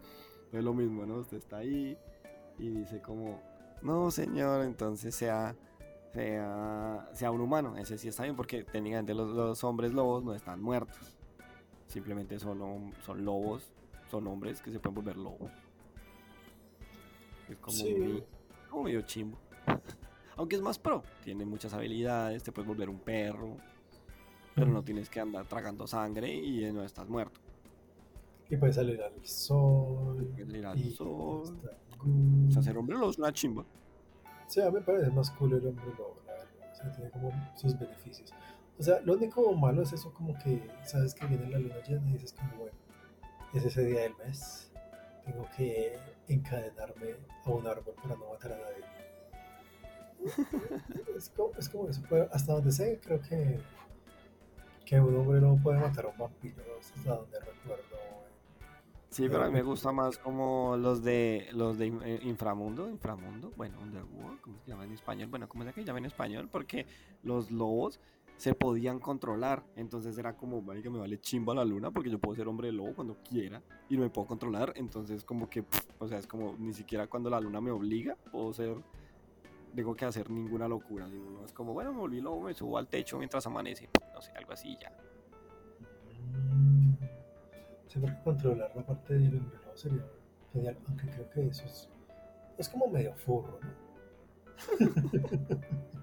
es 0.52 0.64
lo 0.64 0.74
mismo 0.74 1.06
no 1.06 1.16
usted 1.16 1.38
está 1.38 1.58
ahí 1.58 1.98
y 2.60 2.70
dice 2.70 3.02
como 3.02 3.42
no, 3.82 4.10
señor, 4.10 4.64
entonces 4.64 5.14
sea, 5.14 5.56
sea, 6.14 7.08
sea 7.14 7.32
un 7.32 7.42
humano. 7.42 7.78
Ese 7.78 7.98
sí 7.98 8.08
está 8.08 8.24
bien 8.24 8.36
porque 8.36 8.64
técnicamente 8.64 9.14
los, 9.14 9.64
hombres 9.64 9.94
lobos 9.94 10.24
no 10.24 10.34
están 10.34 10.62
muertos. 10.62 11.16
Simplemente 11.88 12.40
son, 12.40 12.94
son 13.06 13.24
lobos, 13.24 13.72
son 14.16 14.28
hombres 14.28 14.62
que 14.62 14.72
se 14.72 14.80
pueden 14.80 14.96
volver 14.96 15.18
lobos. 15.18 15.52
Es 17.50 17.58
como, 17.58 18.84
medio 18.84 19.02
chimbo. 19.02 19.38
Aunque 20.38 20.56
es 20.56 20.62
más 20.62 20.80
pro, 20.80 21.04
tiene 21.24 21.46
muchas 21.46 21.74
habilidades, 21.74 22.44
te 22.44 22.52
puedes 22.52 22.68
volver 22.68 22.90
un 22.90 23.00
perro, 23.00 23.58
pero 24.54 24.68
no 24.68 24.84
tienes 24.84 25.10
que 25.10 25.20
andar 25.20 25.46
tragando 25.48 25.86
sangre 25.86 26.34
y 26.34 26.72
no 26.72 26.84
estás 26.84 27.10
muerto. 27.10 27.42
Y 28.50 28.56
puedes 28.58 28.76
salir 28.76 29.02
al 29.02 29.26
sol. 29.26 30.16
Puedes 30.16 30.48
salir 30.48 30.66
al 30.66 30.92
sol. 30.92 31.60
O 32.48 32.52
sea, 32.52 32.62
ser 32.62 32.78
hombre 32.78 32.98
lobo 32.98 33.10
es 33.10 33.18
una 33.18 33.34
chimba. 33.34 33.66
Sí, 34.48 34.62
a 34.62 34.68
mí 34.68 34.74
me 34.74 34.82
parece 34.82 35.10
más 35.10 35.32
cool 35.32 35.54
el 35.54 35.68
hombre 35.68 35.86
lobo, 35.98 36.22
la 36.28 36.34
verdad. 36.34 36.48
O 36.72 36.76
sea, 36.76 36.92
tiene 36.92 37.10
como 37.12 37.32
sus 37.56 37.78
beneficios. 37.78 38.32
O 38.78 38.84
sea, 38.84 39.02
lo 39.02 39.14
único 39.14 39.54
malo 39.54 39.82
es 39.82 39.94
eso 39.94 40.14
como 40.14 40.38
que 40.38 40.70
sabes 40.84 41.16
que 41.16 41.26
viene 41.26 41.50
la 41.50 41.60
luna 41.60 41.82
llena 41.88 42.10
y 42.10 42.14
dices 42.14 42.34
como, 42.34 42.56
bueno, 42.58 42.85
es 43.58 43.66
ese 43.66 43.86
día 43.86 44.02
del 44.02 44.16
mes. 44.18 44.72
Tengo 45.26 45.48
que 45.56 45.98
encadenarme 46.28 47.16
a 47.46 47.50
un 47.50 47.68
árbol 47.68 47.96
para 48.02 48.16
no 48.16 48.30
matar 48.30 48.52
a 48.54 48.58
nadie. 48.58 48.86
es, 51.18 51.30
como, 51.30 51.52
es 51.58 51.70
como 51.70 51.90
eso. 51.90 52.02
hasta 52.32 52.54
donde 52.54 52.72
sé, 52.72 53.00
creo 53.04 53.22
que, 53.22 53.60
que 54.86 55.00
un 55.00 55.16
hombre 55.16 55.42
no 55.42 55.58
puede 55.62 55.80
matar 55.80 56.06
a 56.06 56.10
un 56.10 56.18
vampiro. 56.18 56.64
Hasta 56.80 57.16
donde 57.16 57.40
recuerdo 57.40 57.96
Sí, 59.16 59.30
pero 59.30 59.46
a 59.46 59.48
mí 59.48 59.54
me 59.54 59.62
gusta 59.62 59.94
más 59.94 60.18
como 60.18 60.76
los 60.76 61.02
de 61.02 61.48
los 61.54 61.78
de 61.78 61.88
eh, 61.88 62.20
inframundo, 62.24 62.90
inframundo, 62.90 63.50
bueno, 63.56 63.80
underworld, 63.80 64.42
¿cómo 64.42 64.60
se 64.60 64.72
llama 64.72 64.84
en 64.84 64.92
español? 64.92 65.30
Bueno, 65.30 65.48
¿cómo 65.48 65.64
es 65.64 65.74
que 65.74 65.86
llama 65.86 66.00
en 66.00 66.06
español? 66.06 66.50
Porque 66.52 66.86
los 67.24 67.50
lobos 67.50 68.02
se 68.38 68.54
podían 68.54 69.00
controlar, 69.00 69.64
entonces 69.76 70.18
era 70.18 70.36
como, 70.36 70.66
que 70.66 70.90
me 70.90 71.00
vale 71.00 71.20
chimba 71.20 71.54
la 71.54 71.64
luna 71.64 71.92
porque 71.92 72.10
yo 72.10 72.20
puedo 72.20 72.36
ser 72.36 72.48
hombre 72.48 72.72
lobo 72.72 72.94
cuando 72.94 73.18
quiera 73.24 73.62
y 73.90 73.96
no 73.96 74.02
me 74.02 74.10
puedo 74.10 74.28
controlar, 74.28 74.74
entonces 74.76 75.24
como 75.24 75.50
que, 75.50 75.64
o 76.00 76.08
sea, 76.08 76.18
es 76.18 76.28
como 76.28 76.56
ni 76.58 76.74
siquiera 76.74 77.08
cuando 77.08 77.30
la 77.30 77.40
luna 77.40 77.62
me 77.62 77.72
obliga 77.72 78.16
puedo 78.32 78.54
ser, 78.54 78.76
tengo 79.74 79.96
que 79.96 80.06
hacer 80.06 80.30
ninguna 80.30 80.68
locura, 80.68 81.08
es 81.46 81.54
como, 81.54 81.74
bueno, 81.74 81.94
me 81.94 82.00
volví 82.00 82.20
lobo, 82.20 82.42
me 82.42 82.54
subo 82.54 82.78
al 82.78 82.88
techo 82.88 83.18
mientras 83.18 83.46
amanece, 83.48 83.90
no 84.14 84.22
sé, 84.22 84.32
algo 84.36 84.52
así 84.52 84.78
ya. 84.82 84.92
Siempre 87.88 88.14
que 88.14 88.24
controlar 88.24 88.76
la 88.76 88.86
parte 88.86 89.14
del 89.14 89.38
embrión 89.38 89.62
sería 89.76 90.06
genial, 90.52 90.78
aunque 90.88 91.08
creo 91.08 91.30
que 91.30 91.48
eso 91.48 91.64
es, 91.66 91.90
es 92.58 92.68
como 92.68 92.88
medio 92.90 93.16
furro, 93.16 93.60
¿no? 93.62 93.86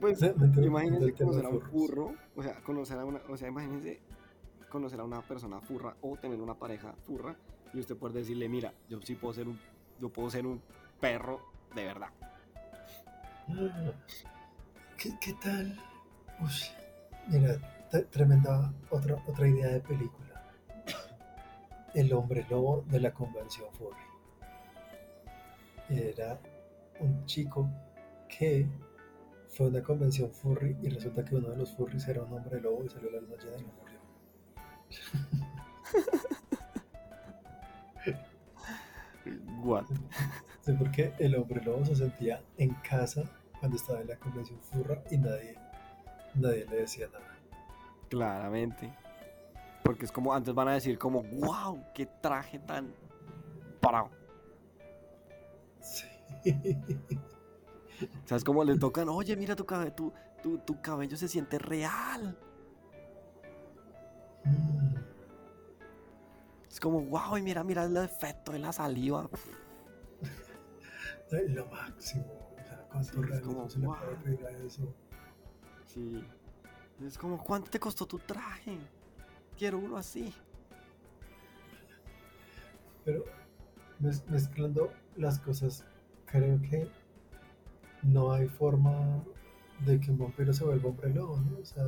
pues 0.00 0.20
imagínense 0.22 1.12
conocer 1.12 1.46
a 1.46 1.48
un 1.48 1.60
furro, 1.60 2.14
o 2.34 2.42
sea, 2.42 2.62
conocer 2.62 2.98
a 2.98 3.04
una, 3.04 3.20
o 3.28 3.36
sea, 3.36 3.48
imagínense 3.48 4.00
conocer 4.68 5.00
a 5.00 5.04
una 5.04 5.22
persona 5.22 5.60
furra 5.60 5.96
o 6.02 6.16
tener 6.16 6.40
una 6.40 6.54
pareja 6.54 6.94
furra 7.06 7.36
y 7.72 7.80
usted 7.80 7.96
puede 7.96 8.18
decirle, 8.20 8.48
mira, 8.48 8.72
yo 8.88 9.00
sí 9.02 9.14
puedo 9.14 9.34
ser 9.34 9.48
un, 9.48 9.58
yo 10.00 10.08
puedo 10.08 10.30
ser 10.30 10.46
un 10.46 10.60
perro 11.00 11.40
de 11.74 11.84
verdad. 11.84 12.08
¿Qué, 14.96 15.10
qué 15.20 15.32
tal? 15.34 15.78
Uy, 16.40 16.50
mira, 17.28 17.56
tremenda 18.10 18.72
otra, 18.90 19.22
otra 19.26 19.48
idea 19.48 19.68
de 19.68 19.80
película 19.80 20.26
el 21.96 22.12
hombre 22.12 22.46
lobo 22.50 22.84
de 22.88 23.00
la 23.00 23.10
convención 23.10 23.66
furry. 23.72 23.96
Era 25.88 26.38
un 27.00 27.24
chico 27.24 27.68
que 28.28 28.66
fue 29.56 29.68
una 29.68 29.82
convención 29.82 30.30
furry 30.30 30.76
y 30.82 30.90
resulta 30.90 31.24
que 31.24 31.34
uno 31.34 31.48
de 31.48 31.56
los 31.56 31.74
furries 31.74 32.06
era 32.06 32.22
un 32.22 32.30
hombre 32.30 32.60
lobo 32.60 32.84
y 32.84 32.90
salió 32.90 33.10
la 33.10 33.22
luna 33.22 33.36
llena 33.36 33.56
y 33.56 33.62
lo 33.62 33.72
murió. 33.72 33.98
What? 39.64 39.86
Sí, 40.60 40.72
porque 40.72 41.14
el 41.18 41.34
hombre 41.36 41.64
lobo 41.64 41.86
se 41.86 41.96
sentía 41.96 42.42
en 42.58 42.74
casa 42.74 43.24
cuando 43.58 43.78
estaba 43.78 44.02
en 44.02 44.08
la 44.08 44.16
convención 44.16 44.60
furra 44.60 45.02
y 45.10 45.16
nadie, 45.16 45.56
nadie 46.34 46.66
le 46.66 46.76
decía 46.76 47.08
nada. 47.10 47.38
Claramente. 48.10 48.92
Porque 49.82 50.04
es 50.04 50.12
como, 50.12 50.34
antes 50.34 50.54
van 50.54 50.68
a 50.68 50.74
decir 50.74 50.98
como, 50.98 51.22
wow, 51.22 51.82
qué 51.94 52.04
traje 52.20 52.58
tan 52.58 52.92
parado. 53.80 54.10
Sí. 55.80 56.04
¿Sabes 58.24 58.44
cómo 58.44 58.64
le 58.64 58.78
tocan? 58.78 59.08
Oye, 59.08 59.36
mira 59.36 59.56
tu 59.56 59.64
cabello, 59.64 59.92
tu, 59.92 60.12
tu, 60.42 60.58
tu 60.58 60.80
cabello 60.80 61.16
se 61.16 61.28
siente 61.28 61.58
real. 61.58 62.38
Mm. 64.44 64.96
Es 66.70 66.80
como, 66.80 67.00
wow, 67.02 67.38
y 67.38 67.42
mira, 67.42 67.64
mira 67.64 67.84
el 67.84 67.96
efecto 67.96 68.52
de 68.52 68.58
la 68.58 68.72
saliva. 68.72 69.28
Lo 71.48 71.66
máximo. 71.66 72.54
O 72.54 72.62
sea, 72.62 72.86
cuánto 72.90 73.22
sí, 73.22 73.32
es 73.32 73.40
como, 73.40 73.70
se 73.70 73.78
wow. 73.78 73.96
le 74.24 74.66
eso. 74.66 74.94
Sí. 75.86 76.24
Es 77.04 77.18
como, 77.18 77.42
¿cuánto 77.42 77.70
te 77.70 77.80
costó 77.80 78.06
tu 78.06 78.18
traje? 78.18 78.78
quiero 79.56 79.78
uno 79.78 79.96
así. 79.96 80.32
Pero 83.04 83.24
mezclando 83.98 84.92
las 85.16 85.38
cosas, 85.38 85.84
creo 86.26 86.60
que 86.60 86.88
no 88.06 88.32
hay 88.32 88.48
forma 88.48 89.22
de 89.84 90.00
que 90.00 90.10
un 90.10 90.18
vampiro 90.18 90.52
se 90.52 90.64
vuelva 90.64 90.88
hombre 90.88 91.12
lobo, 91.12 91.38
¿no? 91.40 91.58
O 91.58 91.64
sea, 91.64 91.84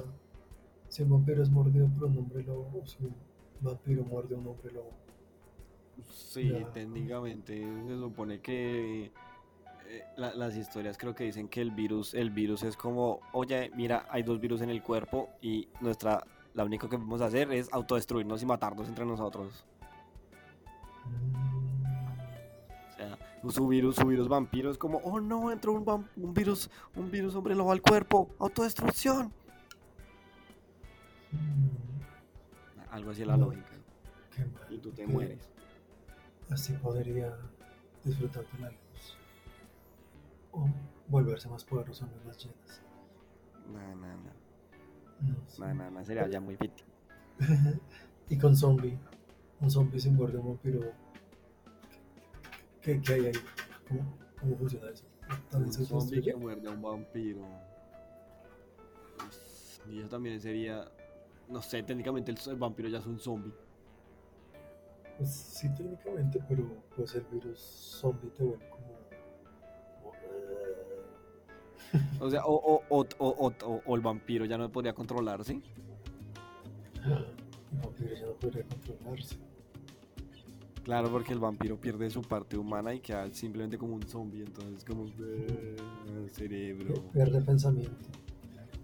si 0.89 1.03
un 1.03 1.11
vampiro 1.11 1.43
es 1.43 1.51
mordido 1.51 1.89
por 1.89 2.05
un 2.05 2.19
hombre 2.19 2.43
lobo, 2.43 2.81
o 2.83 2.87
si 2.87 3.05
un 3.05 3.15
vampiro 3.61 4.05
muerde 4.05 4.35
a 4.35 4.39
un 4.39 4.49
hombre 4.49 4.73
lobo. 4.73 4.93
Sí, 6.05 6.53
técnicamente 6.73 7.61
se 7.87 7.99
supone 7.99 8.41
que 8.41 9.11
eh, 9.89 10.05
las 10.17 10.57
historias 10.57 10.97
creo 10.97 11.15
que 11.15 11.25
dicen 11.25 11.49
que 11.49 11.61
el 11.61 11.71
virus, 11.71 12.15
el 12.15 12.31
virus 12.31 12.63
es 12.63 12.77
como, 12.77 13.21
oye, 13.33 13.71
mira, 13.75 14.07
hay 14.11 14.23
dos 14.23 14.39
virus 14.41 14.61
en 14.61 14.71
el 14.71 14.83
cuerpo 14.83 15.31
y 15.41 15.69
nuestra 15.81 16.25
lo 16.55 16.65
único 16.65 16.89
que 16.89 16.97
podemos 16.97 17.21
hacer 17.21 17.53
es 17.53 17.73
autodestruirnos 17.73 18.43
y 18.43 18.47
matarnos 18.47 18.89
entre 18.89 19.07
nosotros. 19.07 19.65
Sea, 21.05 21.38
su 23.49 23.69
virus, 23.69 23.97
su 23.97 24.07
virus 24.07 24.29
vampiro 24.29 24.71
es 24.71 24.79
como, 24.79 24.99
oh 24.99 25.21
no, 25.21 25.51
entró 25.51 25.73
un, 25.73 26.07
un 26.17 26.35
virus, 26.35 26.71
un 26.97 27.11
virus 27.11 27.35
hombre 27.35 27.55
lobo 27.55 27.73
al 27.73 27.83
cuerpo, 27.83 28.31
autodestrucción. 28.39 29.33
Algo 32.91 33.11
así 33.11 33.23
es 33.23 33.29
la 33.29 33.37
lógica. 33.37 33.71
Y 34.71 34.79
tú 34.79 34.91
te 34.91 35.07
mueres. 35.07 35.51
Así 36.51 36.73
podría 36.75 37.37
disfrutar 38.05 38.45
de 38.53 38.59
la 38.59 38.71
luz. 38.71 39.19
O 40.53 40.69
volverse 41.09 41.49
más 41.49 41.65
poderoso 41.65 42.07
en 42.07 42.27
las 42.29 42.39
llenas. 42.39 42.83
No, 43.73 43.97
no, 43.97 44.17
no. 44.17 44.39
No, 45.59 45.75
no, 45.75 45.91
no, 45.91 46.05
sería 46.05 46.29
ya 46.29 46.41
muy 46.41 46.57
fit. 46.57 46.73
y 48.29 48.39
con 48.39 48.57
zombie. 48.57 48.99
Un 49.61 49.71
zombie 49.71 50.01
sin 50.01 50.15
muerde 50.15 50.39
un 50.39 50.49
vampiro. 50.49 50.81
¿Qué, 52.89 52.99
¿Qué, 53.03 53.13
hay 53.13 53.27
ahí? 53.27 53.33
¿Cómo, 53.87 54.17
cómo 54.41 54.57
funciona 54.57 54.89
eso? 54.89 55.05
un 55.53 55.71
zombie 55.71 56.23
que 56.23 56.35
muerde 56.35 56.69
a 56.69 56.71
un 56.71 56.81
vampiro. 56.81 57.47
Y 59.91 59.99
eso 59.99 60.09
también 60.09 60.41
sería, 60.41 60.91
no 61.51 61.61
sé, 61.61 61.83
técnicamente 61.83 62.33
el, 62.33 62.57
vampiro 62.57 62.89
ya 62.89 63.01
es 63.01 63.07
un 63.07 63.21
zombie. 63.21 63.53
Pues 65.19 65.31
sí, 65.31 65.69
técnicamente, 65.77 66.43
pero 66.49 66.83
pues 66.97 67.15
el 67.15 67.25
virus 67.25 67.59
zombie 67.59 68.31
te 68.31 68.43
vuelve 68.43 68.71
como... 68.71 68.89
o 72.21 72.31
sea, 72.31 72.47
o, 72.47 72.83
o, 72.89 73.07
o, 73.19 73.53
o, 73.85 73.97
el 73.97 74.01
vampiro 74.01 74.47
ya 74.47 74.57
no 74.57 74.73
podría 74.73 74.95
controlarse. 74.95 75.53
El 77.05 77.81
vampiro 77.83 78.15
ya 78.15 78.25
no 78.25 78.33
podría 78.33 78.65
controlarse. 78.65 79.48
Claro, 80.89 81.11
porque 81.11 81.35
el 81.35 81.39
vampiro 81.39 81.79
pierde 81.79 82.09
su 82.09 82.23
parte 82.23 82.57
humana 82.57 82.95
y 82.95 83.01
queda 83.01 83.31
simplemente 83.35 83.77
como 83.77 83.95
un 83.95 84.03
zombie, 84.05 84.41
entonces 84.41 84.83
como 84.87 85.05
el 85.05 86.31
cerebro. 86.31 86.95
Pierde 87.13 87.43
pensamiento. 87.43 87.93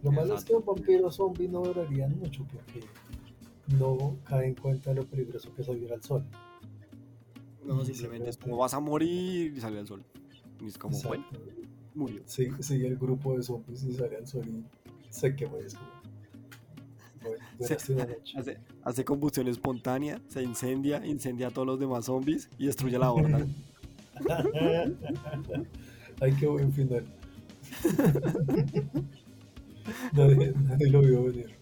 Lo 0.02 0.12
malo 0.12 0.34
es 0.34 0.44
que 0.44 0.52
un 0.52 0.66
vampiro 0.66 1.10
zombie 1.10 1.48
no 1.48 1.62
durarían 1.62 2.18
mucho 2.18 2.46
porque 2.52 2.86
no 3.78 4.18
cae 4.22 4.48
en 4.48 4.54
cuenta 4.54 4.90
de 4.90 4.96
lo 4.96 5.06
peligroso 5.06 5.54
que 5.54 5.62
es 5.62 5.66
salir 5.66 5.90
al 5.94 6.02
sol. 6.02 6.26
No, 7.64 7.82
simplemente 7.82 8.28
es 8.28 8.36
como 8.36 8.58
vas 8.58 8.74
a 8.74 8.80
morir 8.80 9.54
y 9.56 9.60
sale 9.62 9.78
al 9.78 9.86
sol. 9.86 10.04
Y 10.60 10.66
es 10.66 10.76
como, 10.76 11.00
bueno, 11.04 11.24
murió. 11.94 12.20
Sí, 12.26 12.50
sigue 12.60 12.86
el 12.86 12.98
grupo 12.98 13.34
de 13.34 13.42
zombies 13.42 13.82
y 13.82 13.94
sale 13.94 14.18
al 14.18 14.26
sol 14.26 14.46
y 14.46 14.62
se 15.08 15.34
quema 15.34 15.56
y 15.58 15.64
es 15.64 15.74
como, 15.74 15.88
hace, 18.84 19.04
combustión 19.04 19.48
espontánea, 19.48 20.20
se 20.28 20.42
incendia, 20.42 21.04
incendia 21.04 21.48
a 21.48 21.50
todos 21.50 21.66
los 21.66 21.80
demás 21.80 22.06
zombies 22.06 22.48
y 22.58 22.66
destruye 22.66 22.98
la 22.98 23.10
horda. 23.10 23.46
Ay, 26.20 26.32
qué 26.38 26.46
buen 26.46 26.72
final. 26.72 27.04
nadie, 30.12 30.54
lo 30.90 31.00
vio 31.00 31.24
venir. 31.24 31.56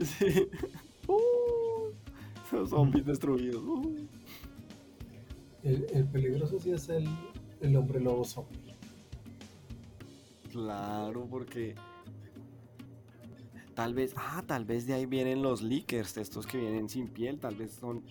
Sí. 0.00 0.48
Uh, 1.06 1.92
los 2.52 2.70
zombies 2.70 3.06
destruidos. 3.06 3.62
Uh. 3.62 3.94
El, 5.62 5.86
el, 5.92 6.04
peligroso 6.06 6.58
sí 6.58 6.72
es 6.72 6.88
el, 6.88 7.06
el 7.60 7.76
hombre 7.76 8.00
lobo 8.00 8.24
zombie. 8.24 8.74
Claro, 10.52 11.28
porque 11.30 11.76
Tal 13.74 13.92
vez, 13.92 14.14
ah, 14.16 14.44
tal 14.46 14.64
vez 14.64 14.86
de 14.86 14.94
ahí 14.94 15.04
vienen 15.04 15.42
los 15.42 15.60
leakers, 15.60 16.16
estos 16.16 16.46
que 16.46 16.58
vienen 16.58 16.88
sin 16.88 17.08
piel, 17.08 17.40
tal 17.40 17.56
vez 17.56 17.72
son 17.72 18.04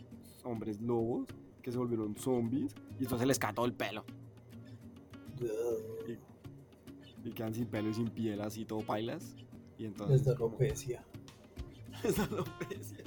hombres 0.43 0.81
lobos 0.81 1.29
que 1.61 1.71
se 1.71 1.77
volvieron 1.77 2.17
zombies 2.17 2.75
y 2.99 3.03
entonces 3.03 3.25
les 3.25 3.39
todo 3.39 3.65
el 3.65 3.73
pelo. 3.73 4.03
Y, 7.23 7.31
quedan 7.31 7.53
sin 7.53 7.67
pelo 7.67 7.89
y 7.89 7.93
sin 7.93 8.09
piel, 8.09 8.41
así 8.41 8.65
todo 8.65 8.81
pailas. 8.81 9.37
Y 9.77 9.85
entonces. 9.85 10.21
Es 10.21 10.27
alopecia. 10.27 11.05
es 12.03 12.19
alopecia. 12.19 13.03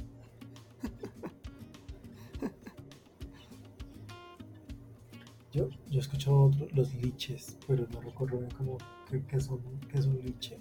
yo, 5.52 5.68
yo 5.68 5.98
he 5.98 5.98
escuchado 5.98 6.44
otros, 6.44 6.72
los 6.72 6.94
liches, 6.94 7.58
pero 7.66 7.86
no 7.92 8.00
recuerdo 8.00 8.38
bien 8.38 8.50
cómo 8.56 8.78
que, 9.28 9.40
son, 9.40 9.60
que 9.90 9.98
es 9.98 10.06
un 10.06 10.18
liche 10.24 10.58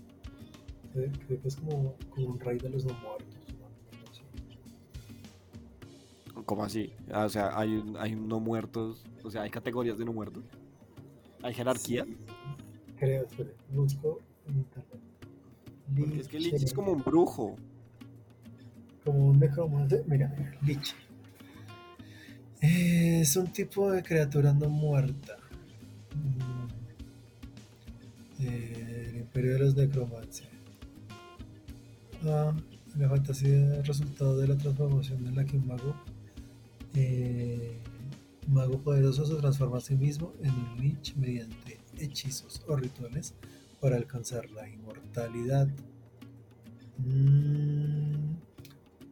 creo 0.95 1.41
que 1.41 1.47
es 1.47 1.55
como, 1.57 1.95
un 2.17 2.39
rey 2.39 2.57
de 2.57 2.69
los 2.69 2.85
no 2.85 2.93
muertos. 2.93 3.35
¿Cómo 6.45 6.63
así? 6.63 6.93
Ah, 7.11 7.25
o 7.25 7.29
sea, 7.29 7.57
hay, 7.57 7.83
hay 7.97 8.15
no 8.15 8.39
muertos, 8.39 9.03
o 9.23 9.31
sea, 9.31 9.41
hay 9.43 9.49
categorías 9.49 9.97
de 9.97 10.05
no 10.05 10.13
muertos. 10.13 10.43
¿Hay 11.41 11.53
jerarquía? 11.53 12.05
creo, 12.97 13.25
espera, 13.25 13.49
busco 13.71 14.19
en 14.47 14.57
internet. 14.57 15.01
Porque 15.97 16.19
es 16.19 16.27
que 16.27 16.39
Lich 16.39 16.63
es 16.63 16.73
como 16.73 16.91
un 16.93 17.03
brujo. 17.03 17.55
Como 19.03 19.27
un 19.29 19.39
necromante. 19.39 20.03
Mira, 20.07 20.33
Lich. 20.61 20.95
Es 22.61 23.35
un 23.35 23.47
tipo 23.47 23.91
de 23.91 24.01
criatura 24.01 24.53
no 24.53 24.69
muerta. 24.69 25.37
Mm. 26.15 26.65
Eh, 28.43 29.09
el 29.09 29.15
imperio 29.17 29.53
de 29.53 29.59
los 29.59 29.75
necromances 32.25 32.75
la 32.97 33.09
fantasía 33.09 33.81
resultado 33.83 34.37
de 34.37 34.47
la 34.47 34.57
transformación 34.57 35.27
en 35.27 35.35
la 35.35 35.45
que 35.45 35.57
un 35.57 35.67
mago, 35.67 35.95
eh, 36.93 37.77
mago 38.47 38.79
poderoso 38.79 39.25
se 39.25 39.35
transforma 39.35 39.77
a 39.77 39.81
sí 39.81 39.95
mismo 39.95 40.33
en 40.41 40.51
un 40.51 40.77
lich 40.79 41.15
mediante 41.17 41.79
hechizos 41.97 42.61
o 42.67 42.75
rituales 42.75 43.33
para 43.81 43.97
alcanzar 43.97 44.49
la 44.51 44.67
inmortalidad. 44.69 45.67
Mm, 46.97 48.35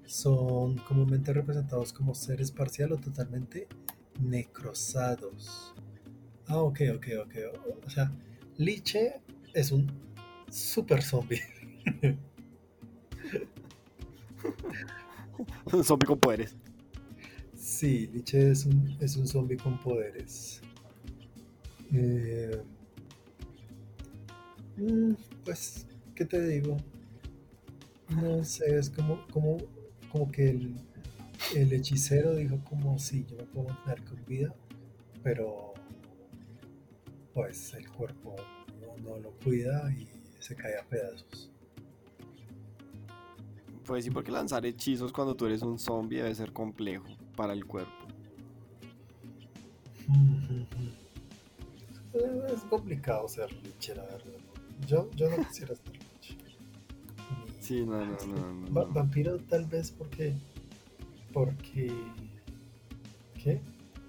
son 0.06 0.78
comúnmente 0.78 1.34
representados 1.34 1.92
como 1.92 2.16
seres 2.16 2.52
parcial 2.52 2.94
o 2.94 2.98
totalmente 2.98 3.68
necrosados. 4.22 5.74
Ah, 6.48 6.60
ok, 6.60 6.82
ok, 6.96 7.08
ok. 7.26 7.36
O 7.86 7.90
sea, 7.90 8.12
Liche 8.58 9.22
es 9.54 9.72
un 9.72 9.92
super 10.50 11.02
zombie. 11.02 11.42
un 15.74 15.84
zombie 15.84 16.08
con 16.08 16.20
poderes. 16.20 16.56
Sí, 17.56 18.08
Liche 18.08 18.52
es 18.52 18.66
un, 18.66 18.98
es 19.00 19.16
un 19.18 19.28
zombie 19.28 19.58
con 19.58 19.80
poderes. 19.80 20.62
Eh, 21.94 22.62
mm, 24.78 25.14
pues, 25.46 25.88
¿qué 26.16 26.26
te 26.26 26.46
digo? 26.48 26.78
No 28.10 28.44
sé, 28.44 28.78
es 28.78 28.90
como, 28.90 29.26
como, 29.28 29.58
como 30.12 30.32
que 30.32 30.50
el, 30.50 30.76
el 31.56 31.74
hechicero 31.74 32.36
dijo 32.36 32.60
como 32.64 33.00
sí, 33.00 33.26
yo 33.30 33.38
me 33.38 33.44
puedo 33.44 33.70
mantener 33.70 34.04
con 34.04 34.26
vida, 34.26 34.54
pero 35.24 35.74
pues 37.34 37.74
el 37.74 37.90
cuerpo 37.90 38.36
no 39.04 39.18
lo 39.20 39.32
cuida 39.44 39.92
y 39.92 40.08
se 40.40 40.56
cae 40.56 40.78
a 40.78 40.84
pedazos. 40.84 41.53
Pues 43.86 44.06
sí, 44.06 44.12
porque 44.12 44.32
lanzar 44.32 44.66
hechizos 44.66 45.12
cuando 45.12 45.36
tú 45.36 45.46
eres 45.46 45.62
un 45.62 45.78
zombie 45.78 46.18
debe 46.18 46.34
ser 46.34 46.54
complejo 46.54 47.06
para 47.36 47.54
el 47.54 47.66
cuerpo. 47.66 47.92
Es 52.14 52.62
complicado 52.70 53.28
ser 53.28 53.52
liche, 53.64 53.96
la 53.96 54.04
verdad. 54.04 54.38
Yo, 54.86 55.10
yo 55.16 55.30
no 55.32 55.48
quisiera 55.48 55.76
ser 55.76 55.94
liche. 55.94 56.38
Sí, 57.60 57.86
no, 57.86 58.06
no, 58.06 58.54
no, 58.70 58.88
vampiro 58.88 59.38
tal 59.40 59.66
vez 59.66 59.90
porque... 59.92 60.36
Porque... 61.32 61.92
¿Qué? 63.42 63.62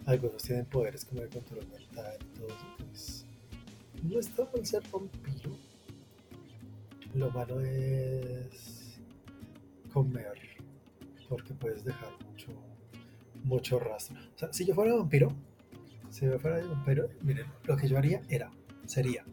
Algunos 0.06 0.42
tienen 0.42 0.66
poderes 0.66 1.04
como 1.04 1.22
el 1.22 1.28
control 1.28 1.66
mental 1.68 2.18
y 2.20 2.38
todo 2.38 2.48
eso. 2.48 2.66
Pues, 2.78 3.26
no 4.02 4.18
está 4.18 4.48
mal 4.52 4.66
ser 4.66 4.82
vampiro. 4.92 5.56
Lo 7.14 7.30
malo 7.30 7.60
es 7.60 8.73
comer 9.94 10.36
porque 11.28 11.54
puedes 11.54 11.84
dejar 11.84 12.10
mucho, 12.28 12.48
mucho 13.44 13.78
rastro. 13.78 14.18
O 14.34 14.38
sea, 14.38 14.52
si 14.52 14.64
yo 14.64 14.74
fuera 14.74 14.94
vampiro, 14.94 15.32
si 16.10 16.26
yo 16.26 16.38
fuera 16.38 16.64
vampiro, 16.66 17.08
miren, 17.22 17.46
lo 17.64 17.76
que 17.76 17.88
yo 17.88 17.96
haría 17.96 18.20
era, 18.28 18.50
sería 18.86 19.24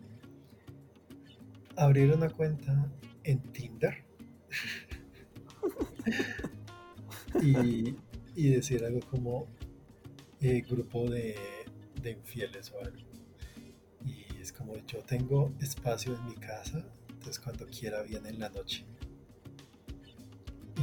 abrir 1.75 2.13
una 2.13 2.29
cuenta 2.29 2.89
en 3.23 3.39
Tinder 3.51 4.03
y, 7.41 7.95
y, 8.35 8.49
decir 8.49 8.83
algo 8.83 8.99
como 9.01 9.47
eh, 10.41 10.63
grupo 10.69 11.09
de, 11.09 11.35
de 12.01 12.11
infieles 12.11 12.71
o 12.71 12.79
algo. 12.79 12.99
Y 14.05 14.25
es 14.39 14.51
como 14.51 14.75
yo 14.85 14.99
tengo 14.99 15.53
espacio 15.59 16.15
en 16.15 16.25
mi 16.25 16.35
casa, 16.35 16.85
entonces 17.09 17.39
cuando 17.39 17.65
quiera 17.67 18.03
viene 18.03 18.29
en 18.29 18.39
la 18.39 18.49
noche 18.49 18.85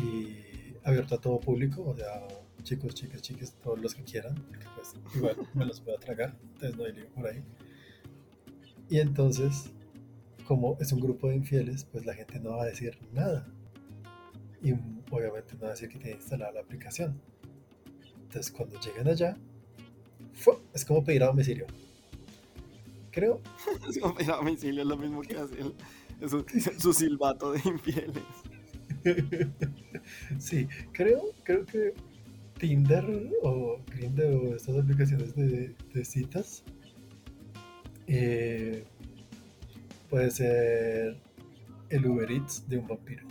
y 0.02 0.76
abierto 0.84 1.16
a 1.16 1.20
todo 1.20 1.40
público, 1.40 1.82
o 1.82 1.96
sea, 1.96 2.26
chicos, 2.62 2.94
chicas, 2.94 3.22
chicas, 3.22 3.54
todos 3.62 3.80
los 3.80 3.94
que 3.94 4.02
quieran, 4.04 4.34
porque 4.34 4.66
pues 4.74 4.94
igual 5.14 5.36
me 5.54 5.66
los 5.66 5.80
puedo 5.80 5.98
tragar, 5.98 6.36
entonces 6.54 6.76
no 6.76 6.84
hay 6.84 6.92
lío 6.92 7.08
por 7.10 7.26
ahí. 7.26 7.42
Y 8.88 8.98
entonces, 9.00 9.70
como 10.46 10.76
es 10.80 10.92
un 10.92 11.00
grupo 11.00 11.28
de 11.28 11.36
infieles, 11.36 11.84
pues 11.84 12.06
la 12.06 12.14
gente 12.14 12.40
no 12.40 12.56
va 12.56 12.62
a 12.62 12.66
decir 12.66 12.98
nada. 13.12 13.46
Y 14.62 14.72
obviamente 15.10 15.54
no 15.54 15.62
va 15.62 15.68
a 15.68 15.70
decir 15.70 15.88
que 15.88 15.98
tiene 15.98 16.16
instalada 16.16 16.52
la 16.52 16.60
aplicación. 16.60 17.20
Entonces 18.22 18.50
cuando 18.50 18.78
lleguen 18.80 19.08
allá, 19.08 19.36
es 20.72 20.84
como 20.84 21.04
pedir 21.04 21.22
a 21.22 21.26
domicilio. 21.26 21.66
Creo. 23.10 23.40
es 23.88 23.98
como 23.98 24.14
pedir 24.14 24.30
a 24.30 24.36
domicilio, 24.36 24.82
es 24.82 24.88
lo 24.88 24.96
mismo 24.96 25.22
que 25.22 25.36
hace 25.36 25.56
su 26.78 26.92
silbato 26.92 27.52
de 27.52 27.60
infieles. 27.64 28.24
sí, 30.38 30.68
creo, 30.92 31.34
creo 31.44 31.64
que 31.64 31.94
Tinder 32.58 33.04
o 33.42 33.80
Grindr 33.86 34.24
o 34.24 34.56
estas 34.56 34.76
aplicaciones 34.76 35.34
de, 35.34 35.74
citas 36.04 36.64
eh, 38.06 38.84
puede 40.08 40.30
ser 40.30 41.16
el 41.90 42.06
Uber 42.06 42.30
Eats 42.30 42.68
de 42.68 42.78
un 42.78 42.88
vampiro. 42.88 43.26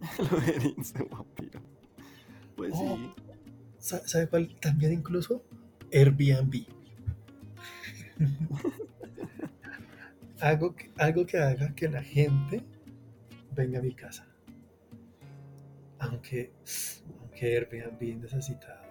el 0.18 0.26
Uber 0.26 0.62
Eats 0.66 0.94
de 0.94 1.04
vampiro. 1.04 1.60
Pues 2.56 2.74
sí. 2.74 2.84
Oh, 2.84 2.98
¿Sabe 3.78 4.26
cuál 4.28 4.54
también 4.60 4.92
incluso? 4.92 5.42
Airbnb. 5.92 6.66
algo, 10.40 10.74
que, 10.74 10.90
algo 10.96 11.26
que 11.26 11.38
haga 11.38 11.74
que 11.74 11.88
la 11.88 12.02
gente 12.02 12.62
venga 13.54 13.78
a 13.78 13.82
mi 13.82 13.94
casa. 13.94 14.27
Aunque, 16.00 16.52
aunque 17.20 17.56
Airbnb 17.56 18.20
necesita. 18.20 18.82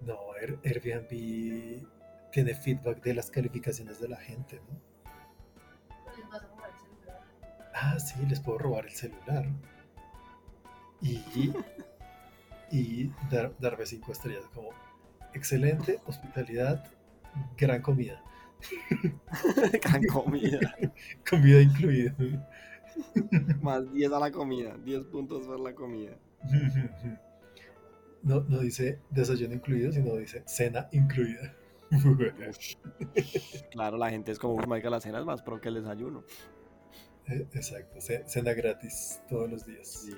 No, 0.00 0.18
Airbnb 0.64 1.86
tiene 2.30 2.54
feedback 2.54 3.02
de 3.02 3.14
las 3.14 3.30
calificaciones 3.30 4.00
de 4.00 4.08
la 4.08 4.16
gente, 4.16 4.60
¿no? 4.68 4.90
Ah, 7.74 7.98
sí, 7.98 8.14
les 8.26 8.40
puedo 8.40 8.58
robar 8.58 8.86
el 8.86 8.92
celular. 8.92 9.46
Y, 11.00 11.22
y 12.70 13.12
dar, 13.30 13.54
darme 13.58 13.86
cinco 13.86 14.12
estrellas, 14.12 14.44
como 14.54 14.70
excelente 15.34 16.00
hospitalidad, 16.06 16.84
gran 17.56 17.82
comida. 17.82 18.22
gran 19.82 20.02
comida. 20.04 20.76
comida 21.28 21.60
incluida. 21.62 22.14
Más 23.62 23.92
10 23.92 24.12
a 24.12 24.20
la 24.20 24.30
comida, 24.30 24.76
10 24.84 25.04
puntos 25.06 25.46
por 25.46 25.60
la 25.60 25.74
comida. 25.74 26.16
No, 28.22 28.40
no 28.40 28.58
dice 28.58 29.00
desayuno 29.10 29.54
incluido, 29.54 29.92
sino 29.92 30.16
dice 30.16 30.42
cena 30.46 30.88
incluida. 30.92 31.54
claro, 33.70 33.96
la 33.96 34.10
gente 34.10 34.30
es 34.30 34.38
como, 34.38 34.56
que 34.58 34.90
la 34.90 35.00
cena 35.00 35.18
es 35.18 35.24
más 35.24 35.42
pro 35.42 35.60
que 35.60 35.68
el 35.68 35.74
desayuno. 35.74 36.24
Eh, 37.26 37.46
exacto, 37.52 37.98
cena 38.00 38.52
gratis 38.52 39.20
todos 39.28 39.50
los 39.50 39.66
días. 39.66 40.06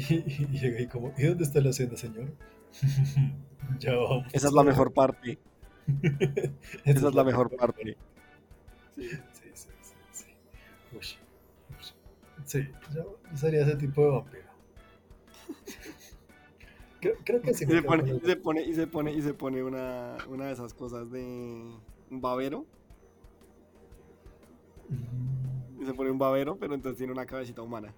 Y, 0.00 0.46
llega 0.46 0.78
ahí 0.78 0.86
como, 0.86 1.12
¿y 1.18 1.24
dónde 1.24 1.42
está 1.42 1.60
la 1.60 1.72
cena, 1.72 1.96
señor? 1.96 2.32
ya 3.80 3.96
vamos. 3.96 4.32
Esa 4.32 4.46
es 4.46 4.52
la 4.52 4.62
mejor 4.62 4.92
parte. 4.92 5.40
Esa 6.84 7.08
es 7.08 7.14
la 7.14 7.24
mejor 7.24 7.56
parte. 7.56 7.96
Sí. 8.94 9.10
Sí, 12.44 12.68
yo, 12.94 13.18
sería 13.34 13.62
ese 13.62 13.76
tipo 13.76 14.02
de 14.02 14.10
vampiro. 14.10 14.48
Creo, 17.24 17.40
que 17.42 17.54
sí. 17.54 17.64
Y 17.64 17.68
se, 17.68 17.82
pone, 17.82 18.12
y 18.12 18.20
se 18.20 18.36
pone, 18.36 18.62
y 18.62 18.74
se 18.74 18.86
pone, 18.86 19.12
y 19.12 19.22
se 19.22 19.34
pone 19.34 19.62
una, 19.62 20.16
una 20.28 20.46
de 20.46 20.52
esas 20.52 20.74
cosas 20.74 21.10
de 21.12 21.20
un 22.10 22.20
babero 22.20 22.66
y 25.80 25.84
se 25.84 25.94
pone 25.94 26.10
un 26.10 26.18
babero, 26.18 26.56
pero 26.56 26.74
entonces 26.74 26.98
tiene 26.98 27.12
una 27.12 27.26
cabecita 27.26 27.62
humana. 27.62 27.94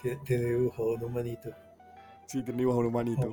Tiene, 0.00 0.44
dibujo 0.44 0.90
de 0.90 0.96
un 0.96 1.04
humanito. 1.04 1.50
Sí, 2.26 2.42
tiene 2.42 2.60
dibujo 2.60 2.78
de 2.78 2.80
un 2.80 2.86
humanito. 2.86 3.32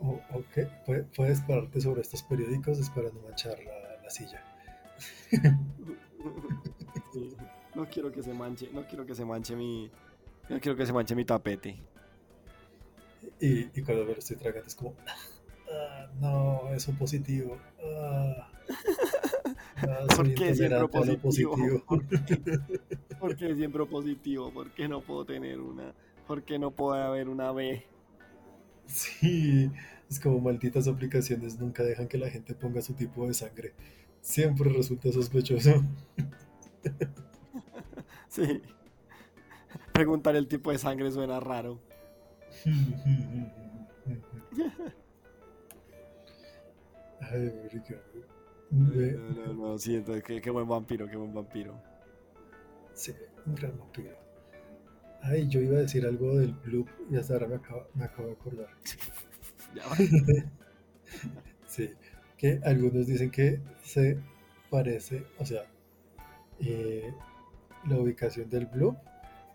Oh. 0.00 0.20
ok, 0.32 1.06
puedes 1.16 1.40
pararte 1.42 1.80
sobre 1.80 2.02
estos 2.02 2.22
periódicos 2.22 2.78
es 2.78 2.90
para 2.90 3.10
no 3.10 3.20
manchar 3.22 3.58
la, 4.02 4.10
silla. 4.10 4.44
No 7.76 7.86
quiero 7.86 8.10
que 8.10 8.22
se 8.22 8.32
manche, 8.32 8.70
no 8.72 8.86
quiero 8.86 9.04
que 9.04 9.14
se 9.14 9.22
manche 9.22 9.54
mi, 9.54 9.90
no 10.48 10.58
quiero 10.60 10.78
que 10.78 10.86
se 10.86 10.94
manche 10.94 11.14
mi 11.14 11.26
tapete. 11.26 11.76
Y, 13.38 13.78
y 13.78 13.82
cuando 13.82 14.06
lo 14.06 14.12
estoy 14.12 14.36
tragando 14.38 14.66
es 14.66 14.74
como, 14.74 14.94
ah, 15.70 16.06
no, 16.18 16.74
es 16.74 16.88
un 16.88 16.96
positivo. 16.96 17.58
Ah. 17.84 18.48
¿Por 20.16 20.34
qué 20.34 20.54
siempre 20.54 20.88
positivo? 21.18 21.84
¿Por 23.20 23.36
qué 23.36 23.54
siempre 23.54 23.84
positivo? 23.84 24.50
¿Por 24.50 24.70
qué 24.70 24.88
no 24.88 25.02
puedo 25.02 25.26
tener 25.26 25.60
una? 25.60 25.92
¿Por 26.26 26.44
qué 26.44 26.58
no 26.58 26.70
puede 26.70 27.02
haber 27.02 27.28
una 27.28 27.52
B? 27.52 27.84
Sí, 28.86 29.70
es 30.08 30.18
como 30.18 30.40
malditas 30.40 30.88
aplicaciones 30.88 31.58
nunca 31.58 31.82
dejan 31.82 32.08
que 32.08 32.16
la 32.16 32.30
gente 32.30 32.54
ponga 32.54 32.80
su 32.80 32.94
tipo 32.94 33.26
de 33.26 33.34
sangre. 33.34 33.74
Siempre 34.22 34.70
resulta 34.70 35.12
sospechoso. 35.12 35.84
Sí. 38.36 38.62
Preguntar 39.92 40.36
el 40.36 40.46
tipo 40.46 40.70
de 40.70 40.78
sangre 40.78 41.10
suena 41.10 41.40
raro. 41.40 41.80
Ay, 47.20 47.52
no, 48.70 49.30
no, 49.30 49.52
no, 49.54 49.78
siento, 49.78 50.12
qué, 50.22 50.40
qué 50.40 50.50
buen 50.50 50.68
vampiro, 50.68 51.08
qué 51.08 51.16
buen 51.16 51.32
vampiro. 51.32 51.80
Sí, 52.92 53.14
un 53.46 53.54
gran 53.54 53.78
vampiro. 53.78 54.14
Ay, 55.22 55.48
yo 55.48 55.60
iba 55.60 55.78
a 55.78 55.80
decir 55.80 56.04
algo 56.06 56.36
del 56.36 56.52
Bloop 56.52 56.88
y 57.10 57.16
hasta 57.16 57.32
ahora 57.34 57.48
me 57.48 57.54
acabo, 57.56 57.88
me 57.94 58.04
acabo 58.04 58.28
de 58.28 58.34
acordar. 58.34 58.68
sí, 61.66 61.90
que 62.36 62.60
algunos 62.64 63.06
dicen 63.06 63.30
que 63.30 63.60
se 63.82 64.18
parece, 64.70 65.24
o 65.38 65.46
sea, 65.46 65.64
eh, 66.60 67.12
la 67.88 67.96
ubicación 67.98 68.48
del 68.50 68.66
Bloop 68.66 68.96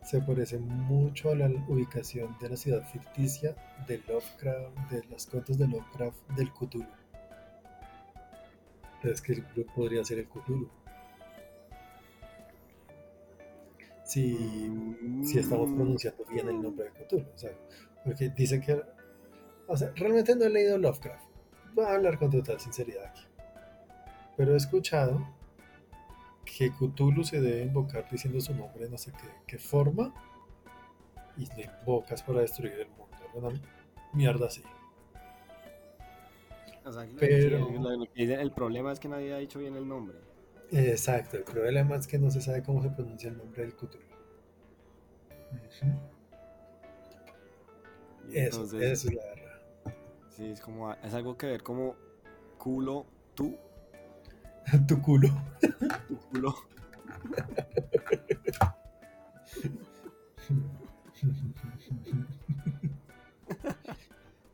se 0.04 0.20
parece 0.22 0.58
mucho 0.58 1.32
a 1.32 1.36
la 1.36 1.48
ubicación 1.68 2.36
de 2.40 2.50
la 2.50 2.58
ciudad 2.58 2.84
ficticia 2.92 3.56
de 3.88 4.00
Lovecraft, 4.08 4.92
de 4.92 5.04
los 5.10 5.28
cuentos 5.28 5.58
de 5.58 5.68
Lovecraft 5.68 6.18
del 6.36 6.52
Cthulhu 6.52 7.02
es 9.10 9.22
que 9.22 9.34
el 9.34 9.44
club 9.46 9.68
podría 9.74 10.04
ser 10.04 10.20
el 10.20 10.28
Cthulhu. 10.28 10.70
Si, 14.04 14.38
si 15.24 15.40
estamos 15.40 15.70
mm. 15.70 15.76
pronunciando 15.76 16.26
bien 16.26 16.48
el 16.50 16.62
nombre 16.62 16.86
de 16.86 16.92
Cthulhu. 16.92 17.26
O 17.34 17.38
sea, 17.38 17.52
porque 18.04 18.30
dice 18.30 18.60
que. 18.62 18.82
O 19.68 19.78
sea, 19.78 19.92
realmente 19.96 20.36
no 20.36 20.46
he 20.46 20.50
leído 20.50 20.78
Lovecraft. 20.78 21.24
Voy 21.74 21.86
a 21.86 21.94
hablar 21.94 22.20
con 22.20 22.30
total 22.30 22.60
sinceridad 22.60 23.06
aquí. 23.06 23.24
Pero 24.36 24.54
he 24.54 24.58
escuchado 24.58 25.26
que 26.46 26.72
Cthulhu 26.72 27.24
se 27.24 27.40
debe 27.40 27.64
invocar 27.64 28.10
diciendo 28.10 28.40
su 28.42 28.54
nombre, 28.54 28.90
no 28.90 28.98
sé 28.98 29.12
qué, 29.12 29.28
qué 29.48 29.58
forma, 29.58 30.14
y 31.38 31.46
le 31.56 31.70
invocas 31.80 32.24
para 32.24 32.42
destruir 32.42 32.74
el 32.74 32.90
mundo. 32.90 33.18
Una 33.34 33.62
mierda 34.14 34.48
así 34.48 34.62
pero 37.20 37.70
el 38.18 38.52
problema 38.52 38.92
es 38.92 39.00
que 39.00 39.08
nadie 39.08 39.34
ha 39.34 39.38
dicho 39.38 39.60
bien 39.60 39.76
el 39.76 39.88
nombre. 39.88 40.18
Exacto, 40.72 41.38
el 41.38 41.44
problema 41.44 41.96
es 41.96 42.08
que 42.08 42.18
no 42.18 42.32
se 42.32 42.42
sabe 42.42 42.64
cómo 42.64 42.82
se 42.82 42.90
pronuncia 42.90 43.30
el 43.30 43.38
nombre 43.38 43.64
del 43.64 43.76
Cthulhu. 43.76 44.00
Eso, 48.32 48.64
eso 48.64 48.80
es 48.80 49.14
la 49.14 49.26
verdad. 49.26 49.62
Sí, 50.30 50.46
es 50.46 50.62
como 50.62 50.94
es 50.94 51.14
algo 51.14 51.38
que 51.38 51.48
ver 51.48 51.64
como 51.64 51.96
culo 52.58 53.06
tú. 53.36 53.58
tu 54.88 55.02
culo. 55.02 55.30
tu 56.08 56.18
culo. 56.18 56.56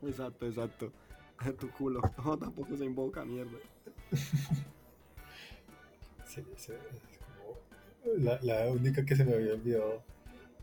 exacto, 0.02 0.46
exacto. 0.46 0.92
tu 1.58 1.70
culo. 1.70 2.00
No, 2.24 2.38
tampoco 2.38 2.76
se 2.76 2.84
invoca, 2.84 3.24
mierda. 3.24 3.58
Sí, 6.26 6.44
sí, 6.56 6.72
es 6.72 7.18
como 7.18 7.58
la, 8.18 8.38
la, 8.42 8.70
única 8.70 9.04
que 9.04 9.16
se 9.16 9.24
me 9.24 9.34
había 9.34 9.54
olvidado 9.54 10.04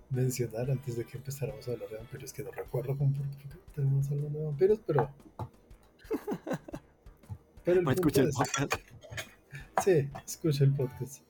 mencionar 0.09 0.71
antes 0.71 0.95
de 0.95 1.05
que 1.05 1.17
empezáramos 1.17 1.67
a 1.67 1.71
hablar 1.71 1.89
de 1.89 1.97
vampiros, 1.97 2.31
que 2.33 2.43
no 2.43 2.51
recuerdo 2.51 2.97
cómo 2.97 3.13
tenemos 3.73 4.09
hablando 4.09 4.39
de 4.39 4.45
vampiros, 4.45 4.79
pero. 4.85 5.09
pero 7.65 7.81
el 7.81 7.89
escuché 7.89 8.21
el 8.21 8.29
podcast. 8.29 8.94
Sí, 9.84 10.09
escucha 10.26 10.63
el 10.63 10.73
podcast 10.73 11.21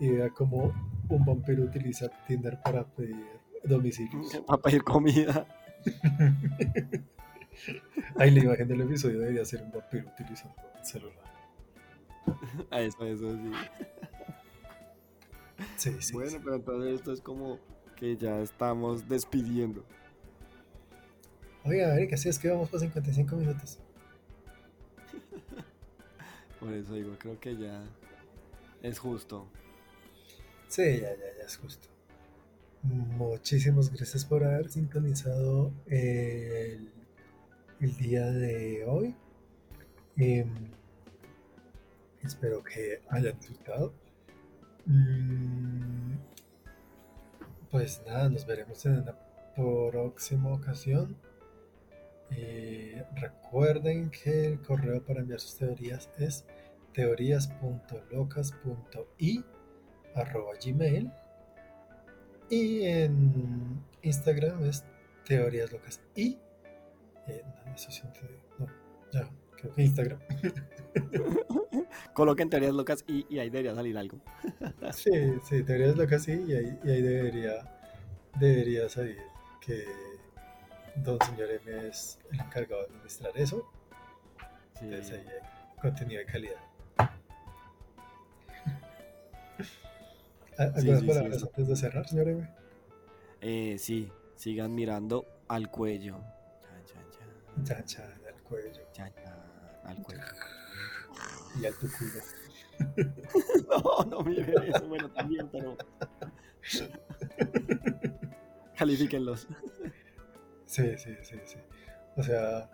y 0.00 0.10
vea 0.10 0.30
cómo 0.30 0.72
un 1.08 1.24
vampiro 1.24 1.62
utiliza 1.64 2.08
Tinder 2.26 2.60
para 2.62 2.84
pedir 2.84 3.24
domicilios. 3.64 4.36
Para 4.46 4.60
pedir 4.60 4.82
comida. 4.82 5.46
Ahí 8.16 8.30
la 8.30 8.40
imagen 8.40 8.68
del 8.68 8.80
episodio 8.80 9.20
debería 9.20 9.44
ser 9.44 9.62
un 9.62 9.70
vampiro 9.70 10.08
utilizando 10.08 10.56
el 10.78 10.84
celular. 10.84 11.32
A 12.70 12.80
eso, 12.82 13.04
eso 13.06 13.36
sí. 13.36 13.52
Sí, 15.76 15.96
sí. 16.00 16.12
Bueno, 16.14 16.38
pero 16.42 16.56
entonces 16.56 16.94
esto 16.94 17.12
es 17.12 17.20
como 17.20 17.58
que 17.96 18.16
ya 18.16 18.40
estamos 18.40 19.08
despidiendo. 19.08 19.84
Oiga, 21.64 21.94
Erika, 21.94 22.16
sí, 22.16 22.28
es 22.28 22.38
que 22.38 22.48
vamos 22.48 22.68
por 22.68 22.80
55 22.80 23.36
minutos. 23.36 23.78
Por 26.62 26.72
eso 26.72 26.94
digo, 26.94 27.16
creo 27.18 27.40
que 27.40 27.56
ya 27.56 27.82
es 28.82 28.98
justo. 28.98 29.48
Sí, 30.68 31.00
ya, 31.00 31.10
ya, 31.10 31.36
ya 31.38 31.44
es 31.44 31.56
justo. 31.56 31.88
Muchísimas 32.82 33.92
gracias 33.92 34.24
por 34.24 34.44
haber 34.44 34.70
sintonizado 34.70 35.72
el 35.86 36.88
el 37.82 37.96
día 37.96 38.24
de 38.26 38.84
hoy. 38.86 39.14
Em, 40.16 40.48
espero 42.22 42.62
que 42.62 43.02
hayan 43.10 43.36
disfrutado. 43.38 43.92
Mm, 44.86 46.12
pues 47.70 48.00
nada, 48.06 48.28
nos 48.28 48.46
veremos 48.46 48.86
en 48.86 49.00
una 49.00 49.16
próxima 49.56 50.52
ocasión. 50.52 51.16
Eh, 52.36 53.04
recuerden 53.16 54.10
que 54.10 54.46
el 54.46 54.62
correo 54.62 55.04
para 55.04 55.20
enviar 55.20 55.40
sus 55.40 55.56
teorías 55.56 56.08
es 56.18 56.44
teorías.locas.i 56.92 59.44
arroba 60.14 60.52
gmail 60.62 61.10
y 62.50 62.84
en 62.84 63.82
Instagram 64.02 64.62
es 64.64 64.84
teorías 65.24 65.72
locas 65.72 66.02
y 66.14 66.38
eh, 67.28 67.42
no, 67.64 67.74
eso 67.74 67.88
no, 68.58 68.66
ya, 69.12 69.30
creo 69.56 69.72
que 69.74 69.82
Instagram. 69.82 70.18
Coloquen 72.14 72.50
teorías 72.50 72.74
locas 72.74 73.04
y, 73.06 73.38
ahí 73.38 73.48
debería 73.48 73.74
salir 73.74 73.96
algo. 73.96 74.18
sí, 74.92 75.10
sí, 75.48 75.62
teorías 75.62 75.96
locas 75.96 76.28
y, 76.28 76.32
y 76.32 76.54
ahí, 76.54 76.78
y 76.84 76.90
ahí 76.90 77.02
debería, 77.02 77.78
debería 78.38 78.88
salir 78.88 79.18
que 79.60 79.84
Don 80.96 81.18
Señor 81.20 81.50
M 81.50 81.88
es 81.88 82.18
el 82.30 82.40
encargado 82.40 82.82
de 82.82 82.88
administrar 82.88 83.32
eso. 83.36 83.70
Sí. 84.78 84.84
Entonces 84.84 85.12
ahí 85.12 85.26
hay 85.26 85.80
contenido 85.80 86.20
de 86.20 86.26
calidad. 86.26 86.56
¿Algunas 90.58 91.02
palabras 91.02 91.42
antes 91.42 91.68
de 91.68 91.76
cerrar, 91.76 92.06
señor 92.06 92.28
M? 92.28 92.48
Eh, 93.40 93.76
sí, 93.78 94.12
sigan 94.36 94.74
mirando 94.74 95.26
al 95.48 95.70
cuello. 95.70 96.20
Chan, 97.64 97.84
chan, 97.84 98.10
al 98.26 98.42
cuello. 98.42 98.82
Chan, 98.92 99.12
al 99.84 99.96
cuello. 100.02 100.22
Y 101.60 101.66
al 101.66 101.74
tu 101.74 101.88
culo. 101.90 103.12
no, 103.68 104.04
no 104.04 104.22
mire 104.22 104.54
eso. 104.68 104.86
Bueno, 104.86 105.10
también, 105.10 105.48
pero. 105.50 105.76
Califíquenlos. 108.76 109.48
Sí, 110.72 110.96
sí, 110.96 111.14
sí, 111.22 111.36
sí. 111.44 111.58
O 112.16 112.22
sea, 112.22 112.70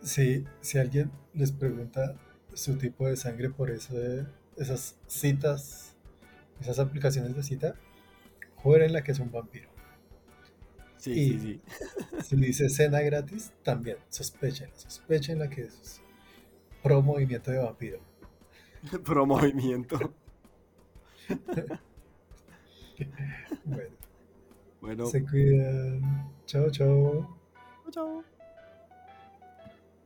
si, 0.00 0.46
si 0.62 0.78
alguien 0.78 1.12
les 1.34 1.52
pregunta 1.52 2.16
su 2.54 2.78
tipo 2.78 3.06
de 3.06 3.18
sangre 3.18 3.50
por 3.50 3.70
eso 3.70 3.94
de 3.94 4.24
esas 4.56 4.96
citas, 5.06 5.94
esas 6.58 6.78
aplicaciones 6.78 7.36
de 7.36 7.42
cita, 7.42 7.74
la 8.64 9.04
que 9.04 9.12
es 9.12 9.18
un 9.18 9.30
vampiro. 9.30 9.68
Sí, 10.96 11.12
y 11.12 11.38
sí, 11.38 11.40
sí. 11.40 11.60
Si 12.24 12.36
dice 12.36 12.70
cena 12.70 13.02
gratis, 13.02 13.52
también 13.62 13.98
sospechen, 14.08 14.70
sospechen 14.74 15.38
la 15.38 15.50
que 15.50 15.64
es 15.64 16.00
pro 16.82 17.02
movimiento 17.02 17.50
de 17.50 17.58
vampiro. 17.58 18.00
pro 19.04 19.26
movimiento. 19.26 20.14
bueno. 23.66 24.03
Bueno. 24.84 25.06
Se 25.06 25.24
cuidan. 25.24 26.30
Chao, 26.44 26.68
chao. 26.68 27.38
Chao, 27.84 27.90
chao. 27.90 28.24